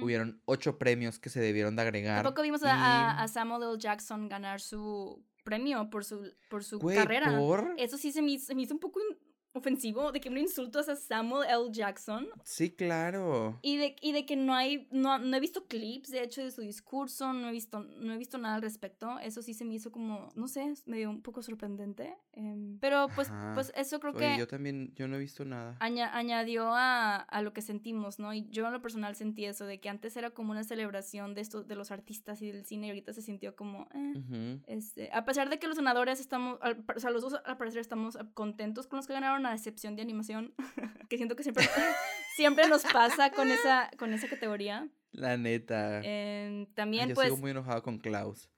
Hubieron 0.00 0.40
ocho 0.44 0.78
premios 0.78 1.18
que 1.18 1.28
se 1.28 1.40
debieron 1.40 1.74
de 1.76 1.82
agregar. 1.82 2.22
Tampoco 2.22 2.42
vimos 2.42 2.62
a, 2.62 2.72
a- 2.72 3.20
y- 3.20 3.24
a 3.24 3.28
Samuel 3.28 3.62
L. 3.64 3.78
Jackson 3.78 4.28
ganar 4.28 4.60
su 4.60 5.22
premio 5.44 5.90
por 5.90 6.04
su, 6.04 6.32
por 6.48 6.62
su 6.64 6.78
Güey, 6.78 6.96
carrera. 6.96 7.36
¿por? 7.36 7.74
Eso 7.76 7.98
sí 7.98 8.10
se 8.12 8.22
me, 8.22 8.30
hizo- 8.32 8.46
se 8.46 8.54
me 8.54 8.62
hizo 8.62 8.74
un 8.74 8.80
poco 8.80 9.00
in- 9.00 9.18
ofensivo, 9.56 10.12
de 10.12 10.20
que 10.20 10.28
un 10.28 10.38
insulto 10.38 10.78
a 10.78 10.82
Samuel 10.96 11.48
L. 11.48 11.70
Jackson. 11.72 12.28
Sí, 12.44 12.70
claro. 12.70 13.58
Y 13.62 13.76
de, 13.76 13.96
y 14.00 14.12
de 14.12 14.26
que 14.26 14.36
no 14.36 14.54
hay, 14.54 14.88
no, 14.90 15.18
no 15.18 15.36
he 15.36 15.40
visto 15.40 15.66
clips, 15.66 16.10
de 16.10 16.22
hecho, 16.22 16.42
de 16.42 16.50
su 16.50 16.60
discurso, 16.62 17.32
no 17.32 17.48
he 17.48 17.52
visto, 17.52 17.80
no 17.80 18.12
he 18.12 18.18
visto 18.18 18.38
nada 18.38 18.56
al 18.56 18.62
respecto. 18.62 19.18
Eso 19.20 19.42
sí 19.42 19.54
se 19.54 19.64
me 19.64 19.74
hizo 19.74 19.90
como, 19.90 20.28
no 20.34 20.48
sé, 20.48 20.74
medio 20.86 21.10
un 21.10 21.22
poco 21.22 21.42
sorprendente. 21.42 22.14
em, 22.32 22.78
pero 22.80 23.08
pues, 23.14 23.30
Ajá. 23.30 23.52
pues 23.54 23.72
eso 23.76 23.98
creo 24.00 24.12
Oye, 24.14 24.32
que 24.32 24.38
yo 24.38 24.46
también, 24.46 24.92
yo 24.94 25.08
no 25.08 25.16
he 25.16 25.18
visto 25.18 25.44
nada. 25.44 25.76
aña- 25.80 26.14
añadió 26.14 26.74
a, 26.74 27.16
a 27.16 27.42
lo 27.42 27.52
que 27.52 27.62
sentimos, 27.62 28.18
¿no? 28.18 28.34
Y 28.34 28.46
yo 28.50 28.66
en 28.66 28.72
lo 28.72 28.82
personal 28.82 29.14
sentí 29.16 29.44
eso, 29.46 29.64
de 29.64 29.80
que 29.80 29.88
antes 29.88 30.16
era 30.16 30.30
como 30.30 30.50
una 30.50 30.62
celebración 30.64 31.34
de 31.34 31.40
esto, 31.40 31.62
de 31.62 31.74
los 31.76 31.90
artistas 31.90 32.42
y 32.42 32.50
del 32.50 32.64
cine, 32.66 32.88
y 32.88 32.90
ahorita 32.90 33.12
se 33.14 33.22
sintió 33.22 33.56
como, 33.56 33.88
eh, 33.94 34.12
Ujú. 34.18 34.60
este, 34.66 35.10
a 35.12 35.24
pesar 35.24 35.48
de 35.48 35.58
que 35.58 35.66
los 35.66 35.76
ganadores 35.78 36.20
estamos, 36.20 36.58
al- 36.60 36.84
o 36.94 37.00
sea, 37.00 37.10
los 37.10 37.22
dos 37.22 37.36
al 37.44 37.56
parecer 37.56 37.80
estamos 37.80 38.18
contentos 38.34 38.86
con 38.86 38.98
los 38.98 39.06
que 39.06 39.14
ganaron, 39.14 39.45
a 39.50 39.54
excepción 39.54 39.96
de 39.96 40.02
animación, 40.02 40.54
que 41.08 41.16
siento 41.16 41.36
que 41.36 41.42
siempre, 41.42 41.64
siempre 42.36 42.68
nos 42.68 42.82
pasa 42.84 43.30
con 43.30 43.50
esa, 43.50 43.90
con 43.98 44.12
esa 44.12 44.28
categoría. 44.28 44.88
La 45.12 45.36
neta. 45.36 46.00
Eh, 46.04 46.66
también, 46.74 47.08
yo 47.08 47.14
pues, 47.14 47.28
sigo 47.28 47.38
muy 47.38 47.50
enojado 47.52 47.82
con 47.82 47.98
Klaus. 47.98 48.50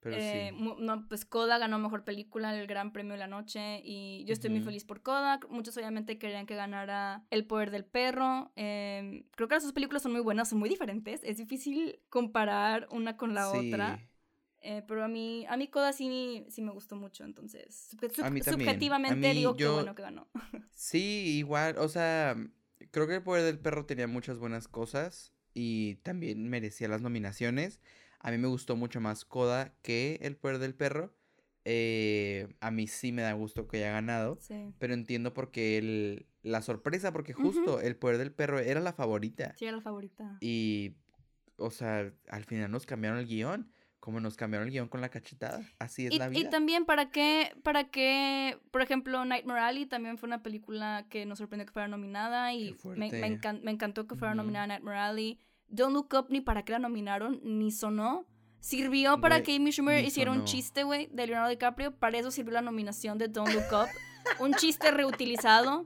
Pero 0.00 0.16
eh, 0.18 0.52
sí. 0.56 0.64
no, 0.78 1.08
pues 1.08 1.24
Coda 1.24 1.58
ganó 1.58 1.80
Mejor 1.80 2.04
Película, 2.04 2.56
el 2.56 2.68
Gran 2.68 2.92
Premio 2.92 3.14
de 3.14 3.18
la 3.18 3.26
Noche, 3.26 3.80
y 3.82 4.24
yo 4.24 4.34
estoy 4.34 4.50
muy 4.50 4.60
feliz 4.60 4.84
por 4.84 5.02
Coda. 5.02 5.40
Muchos 5.50 5.76
obviamente 5.76 6.16
querían 6.18 6.46
que 6.46 6.54
ganara 6.54 7.24
El 7.30 7.44
Poder 7.44 7.72
del 7.72 7.84
Perro. 7.84 8.52
eh, 8.54 9.24
creo 9.34 9.48
que 9.48 9.56
las 9.56 9.64
dos 9.64 9.72
películas 9.72 10.02
son 10.04 10.12
muy 10.12 10.20
buenas, 10.20 10.48
son 10.48 10.60
muy 10.60 10.68
diferentes. 10.68 11.22
Es 11.24 11.38
difícil 11.38 11.98
comparar 12.08 12.86
una 12.92 13.16
con 13.16 13.34
la 13.34 13.50
Sí. 13.50 13.68
otra. 13.68 13.98
Eh, 14.68 14.82
pero 14.88 15.04
a 15.04 15.08
mí, 15.08 15.46
a 15.48 15.56
mí 15.56 15.68
Coda 15.68 15.92
sí, 15.92 16.44
sí 16.48 16.60
me 16.60 16.72
gustó 16.72 16.96
mucho, 16.96 17.22
entonces 17.22 17.90
A 18.20 18.30
mí. 18.30 18.40
A 18.40 18.50
subjetivamente 18.50 19.28
mí 19.28 19.34
digo 19.34 19.54
que 19.56 19.68
bueno 19.68 19.94
que 19.94 20.02
ganó. 20.02 20.26
Sí, 20.74 21.36
igual, 21.38 21.78
o 21.78 21.88
sea, 21.88 22.36
creo 22.90 23.06
que 23.06 23.14
el 23.14 23.22
poder 23.22 23.44
del 23.44 23.60
perro 23.60 23.86
tenía 23.86 24.08
muchas 24.08 24.38
buenas 24.38 24.66
cosas 24.66 25.32
y 25.54 25.94
también 26.02 26.48
merecía 26.48 26.88
las 26.88 27.00
nominaciones. 27.00 27.80
A 28.18 28.32
mí 28.32 28.38
me 28.38 28.48
gustó 28.48 28.74
mucho 28.74 29.00
más 29.00 29.24
Coda 29.24 29.72
que 29.82 30.18
el 30.20 30.36
poder 30.36 30.58
del 30.58 30.74
perro. 30.74 31.14
Eh, 31.64 32.48
a 32.60 32.72
mí 32.72 32.88
sí 32.88 33.12
me 33.12 33.22
da 33.22 33.32
gusto 33.34 33.68
que 33.68 33.76
haya 33.78 33.92
ganado, 33.92 34.36
Sí, 34.40 34.72
pero 34.78 34.94
entiendo 34.94 35.32
por 35.32 35.52
qué 35.52 35.78
el, 35.78 36.26
la 36.42 36.60
sorpresa, 36.62 37.12
porque 37.12 37.32
justo 37.34 37.80
el 37.80 37.96
poder 37.96 38.18
del 38.18 38.32
perro 38.32 38.58
era 38.58 38.80
la 38.80 38.92
favorita. 38.92 39.54
sí 39.56 39.64
era 39.66 39.76
la 39.76 39.82
favorita. 39.82 40.38
Y, 40.40 40.96
o 41.56 41.70
sea, 41.70 42.12
al 42.28 42.44
final 42.44 42.70
nos 42.70 42.84
cambiaron 42.84 43.18
el 43.20 43.26
guion, 43.26 43.72
como 44.06 44.20
nos 44.20 44.36
cambiaron 44.36 44.68
el 44.68 44.72
guion 44.72 44.86
con 44.86 45.00
la 45.00 45.08
cachetada. 45.08 45.60
Así 45.80 46.06
es 46.06 46.12
Y, 46.14 46.18
la 46.18 46.28
y 46.28 46.30
vida. 46.30 46.50
también 46.50 46.84
para 46.84 47.10
qué, 47.10 47.52
para 47.64 47.90
qué, 47.90 48.56
por 48.70 48.80
ejemplo, 48.80 49.24
Nightmare 49.24 49.58
Alley 49.62 49.84
también 49.86 50.16
fue 50.16 50.28
una 50.28 50.44
película 50.44 51.06
que 51.10 51.26
nos 51.26 51.38
sorprendió 51.38 51.66
que 51.66 51.72
fuera 51.72 51.88
nominada 51.88 52.54
y 52.54 52.76
me, 52.84 53.10
me, 53.10 53.26
encan- 53.28 53.62
me 53.62 53.72
encantó 53.72 54.06
que 54.06 54.14
fuera 54.14 54.32
Ujú. 54.34 54.42
nominada 54.42 54.68
Nightmare 54.68 54.98
Alley. 54.98 55.40
Don't 55.66 55.92
Look 55.92 56.14
Up 56.16 56.26
ni 56.30 56.40
para 56.40 56.64
qué 56.64 56.70
la 56.70 56.78
nominaron, 56.78 57.40
ni 57.42 57.72
sonó. 57.72 58.24
Sirvió 58.60 59.20
para 59.20 59.38
Güey, 59.38 59.42
que 59.44 59.56
Amy 59.56 59.72
Schumer 59.72 60.04
hiciera 60.04 60.30
un 60.30 60.36
sonó. 60.38 60.46
chiste, 60.46 60.84
güey, 60.84 61.08
de 61.10 61.26
Leonardo 61.26 61.50
DiCaprio. 61.50 61.90
Para 61.96 62.16
eso 62.16 62.30
sirvió 62.30 62.52
la 62.54 62.62
nominación 62.62 63.18
de 63.18 63.26
Don't 63.26 63.52
Look 63.52 63.72
Up. 63.72 63.88
un 64.38 64.54
chiste 64.54 64.92
reutilizado. 64.92 65.84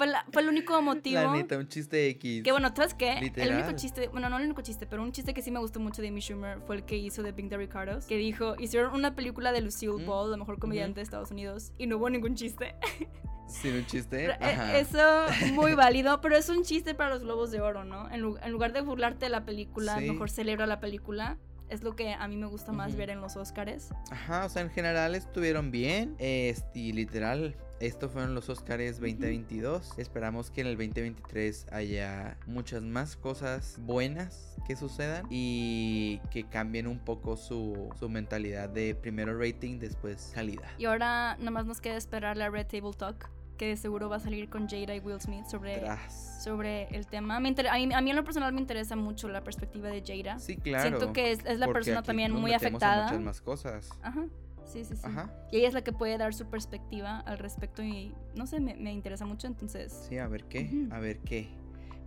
Fue, 0.00 0.06
la- 0.06 0.24
fue 0.32 0.40
el 0.40 0.48
único 0.48 0.80
motivo. 0.80 1.20
La 1.20 1.30
neta, 1.30 1.58
un 1.58 1.68
chiste 1.68 2.08
X. 2.08 2.42
Que 2.42 2.52
bueno, 2.52 2.72
¿sabes 2.74 2.94
qué? 2.94 3.10
El 3.18 3.18
único 3.18 3.36
Literal. 3.42 3.76
chiste, 3.76 4.08
bueno, 4.08 4.30
no 4.30 4.38
el 4.38 4.44
único 4.46 4.62
chiste, 4.62 4.86
pero 4.86 5.02
un 5.02 5.12
chiste 5.12 5.34
que 5.34 5.42
sí 5.42 5.50
me 5.50 5.58
gustó 5.60 5.78
mucho 5.78 6.00
de 6.00 6.08
Amy 6.08 6.22
Schumer 6.22 6.60
fue 6.66 6.76
el 6.76 6.84
que 6.84 6.96
hizo 6.96 7.22
de 7.22 7.32
Bing 7.32 7.50
the 7.50 7.58
Ricardos, 7.58 8.06
que 8.06 8.16
dijo, 8.16 8.54
hicieron 8.58 8.94
una 8.94 9.14
película 9.14 9.52
de 9.52 9.60
Lucille 9.60 10.02
Ball, 10.06 10.30
la 10.30 10.38
mejor 10.38 10.58
comediante 10.58 11.00
de 11.00 11.02
Estados 11.02 11.30
Unidos, 11.32 11.72
y 11.76 11.86
no 11.86 11.98
hubo 11.98 12.08
ningún 12.08 12.34
chiste. 12.34 12.74
Sin 13.46 13.74
un 13.74 13.84
chiste. 13.84 14.24
Eh, 14.26 14.32
Ajá. 14.40 14.78
Eso, 14.78 15.26
muy 15.52 15.74
válido, 15.74 16.22
pero 16.22 16.34
es 16.36 16.48
un 16.48 16.62
chiste 16.62 16.94
para 16.94 17.10
los 17.10 17.22
Globos 17.22 17.50
de 17.50 17.60
Oro, 17.60 17.84
¿no? 17.84 18.08
En 18.10 18.22
lugar 18.22 18.72
de 18.72 18.80
burlarte 18.80 19.26
de 19.26 19.30
la 19.30 19.44
película, 19.44 19.98
Sí. 19.98 20.08
mejor 20.10 20.30
celebra 20.30 20.66
la 20.66 20.80
película. 20.80 21.36
Es 21.70 21.84
lo 21.84 21.94
que 21.94 22.12
a 22.12 22.26
mí 22.26 22.36
me 22.36 22.46
gusta 22.46 22.72
más 22.72 22.96
ver 22.96 23.10
en 23.10 23.20
los 23.20 23.36
Oscars. 23.36 23.92
Ajá, 24.10 24.44
o 24.44 24.48
sea, 24.48 24.62
en 24.62 24.70
general 24.70 25.14
estuvieron 25.14 25.70
bien. 25.70 26.16
Este, 26.18 26.80
y 26.80 26.92
literal, 26.92 27.54
estos 27.78 28.10
fueron 28.10 28.34
los 28.34 28.48
Oscars 28.48 28.98
2022. 28.98 29.96
Esperamos 29.96 30.50
que 30.50 30.62
en 30.62 30.66
el 30.66 30.76
2023 30.76 31.66
haya 31.70 32.36
muchas 32.46 32.82
más 32.82 33.16
cosas 33.16 33.78
buenas 33.82 34.56
que 34.66 34.74
sucedan 34.74 35.26
y 35.30 36.20
que 36.32 36.42
cambien 36.42 36.88
un 36.88 36.98
poco 36.98 37.36
su, 37.36 37.88
su 37.98 38.08
mentalidad 38.08 38.68
de 38.68 38.96
primero 38.96 39.38
rating, 39.38 39.78
después 39.78 40.32
calidad. 40.34 40.68
Y 40.76 40.86
ahora 40.86 41.36
nada 41.38 41.52
más 41.52 41.66
nos 41.66 41.80
queda 41.80 41.96
esperar 41.96 42.36
la 42.36 42.50
Red 42.50 42.66
Table 42.66 42.94
Talk, 42.96 43.30
que 43.60 43.76
seguro 43.76 44.08
va 44.08 44.16
a 44.16 44.20
salir 44.20 44.48
con 44.48 44.66
Jada 44.66 44.96
y 44.96 45.00
Will 45.00 45.20
Smith 45.20 45.44
sobre, 45.44 45.82
sobre 46.42 46.84
el 46.96 47.06
tema. 47.06 47.36
a, 47.36 47.40
mí, 47.40 47.54
a, 47.60 48.00
mí, 48.00 48.10
en 48.10 48.16
lo 48.16 48.24
personal 48.24 48.54
me 48.54 48.60
interesa 48.62 48.96
mucho 48.96 49.28
la 49.28 49.44
perspectiva 49.44 49.90
de 49.90 50.02
Jada. 50.02 50.38
Sí, 50.38 50.56
claro. 50.56 50.88
Siento 50.88 51.12
que 51.12 51.32
es, 51.32 51.58
la 51.58 51.70
persona 51.70 52.02
también 52.02 52.32
muy 52.32 52.54
afectada. 52.54 53.04
muchas 53.04 53.20
más 53.20 53.40
cosas. 53.42 53.90
Ajá. 54.00 54.24
Sí, 54.64 54.82
sí, 54.86 54.96
sí. 54.96 55.02
Ajá. 55.04 55.30
Y 55.52 55.58
ella 55.58 55.68
es 55.68 55.74
la 55.74 55.84
que 55.84 55.92
puede 55.92 56.16
dar 56.16 56.32
su 56.32 56.48
perspectiva 56.48 57.20
al 57.20 57.36
respecto 57.36 57.82
y 57.82 58.14
no 58.34 58.46
sé, 58.46 58.60
me, 58.60 58.76
me 58.76 58.94
interesa 58.94 59.26
mucho, 59.26 59.46
entonces. 59.46 60.06
Sí, 60.08 60.16
a 60.16 60.26
ver 60.26 60.44
qué, 60.44 60.88
a 60.90 60.98
ver 60.98 61.18
qué. 61.18 61.50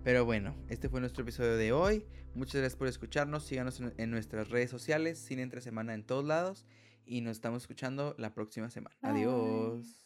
Pero 0.03 0.25
bueno, 0.25 0.55
este 0.69 0.89
fue 0.89 1.01
nuestro 1.01 1.21
episodio 1.21 1.55
de 1.55 1.71
hoy. 1.71 2.03
Muchas 2.33 2.61
gracias 2.61 2.79
por 2.79 2.87
escucharnos. 2.87 3.43
Síganos 3.43 3.79
en, 3.97 4.09
nuestras 4.09 4.49
redes 4.49 4.71
sociales, 4.71 5.19
Cine 5.19 5.43
Entre 5.43 5.61
Semana 5.61 5.93
en 5.93 6.03
todos 6.03 6.25
lados. 6.25 6.65
Y 7.05 7.21
nos 7.21 7.33
estamos 7.33 7.61
escuchando 7.61 8.15
la 8.17 8.33
próxima 8.33 8.71
semana. 8.71 8.95
Adiós. 9.03 10.02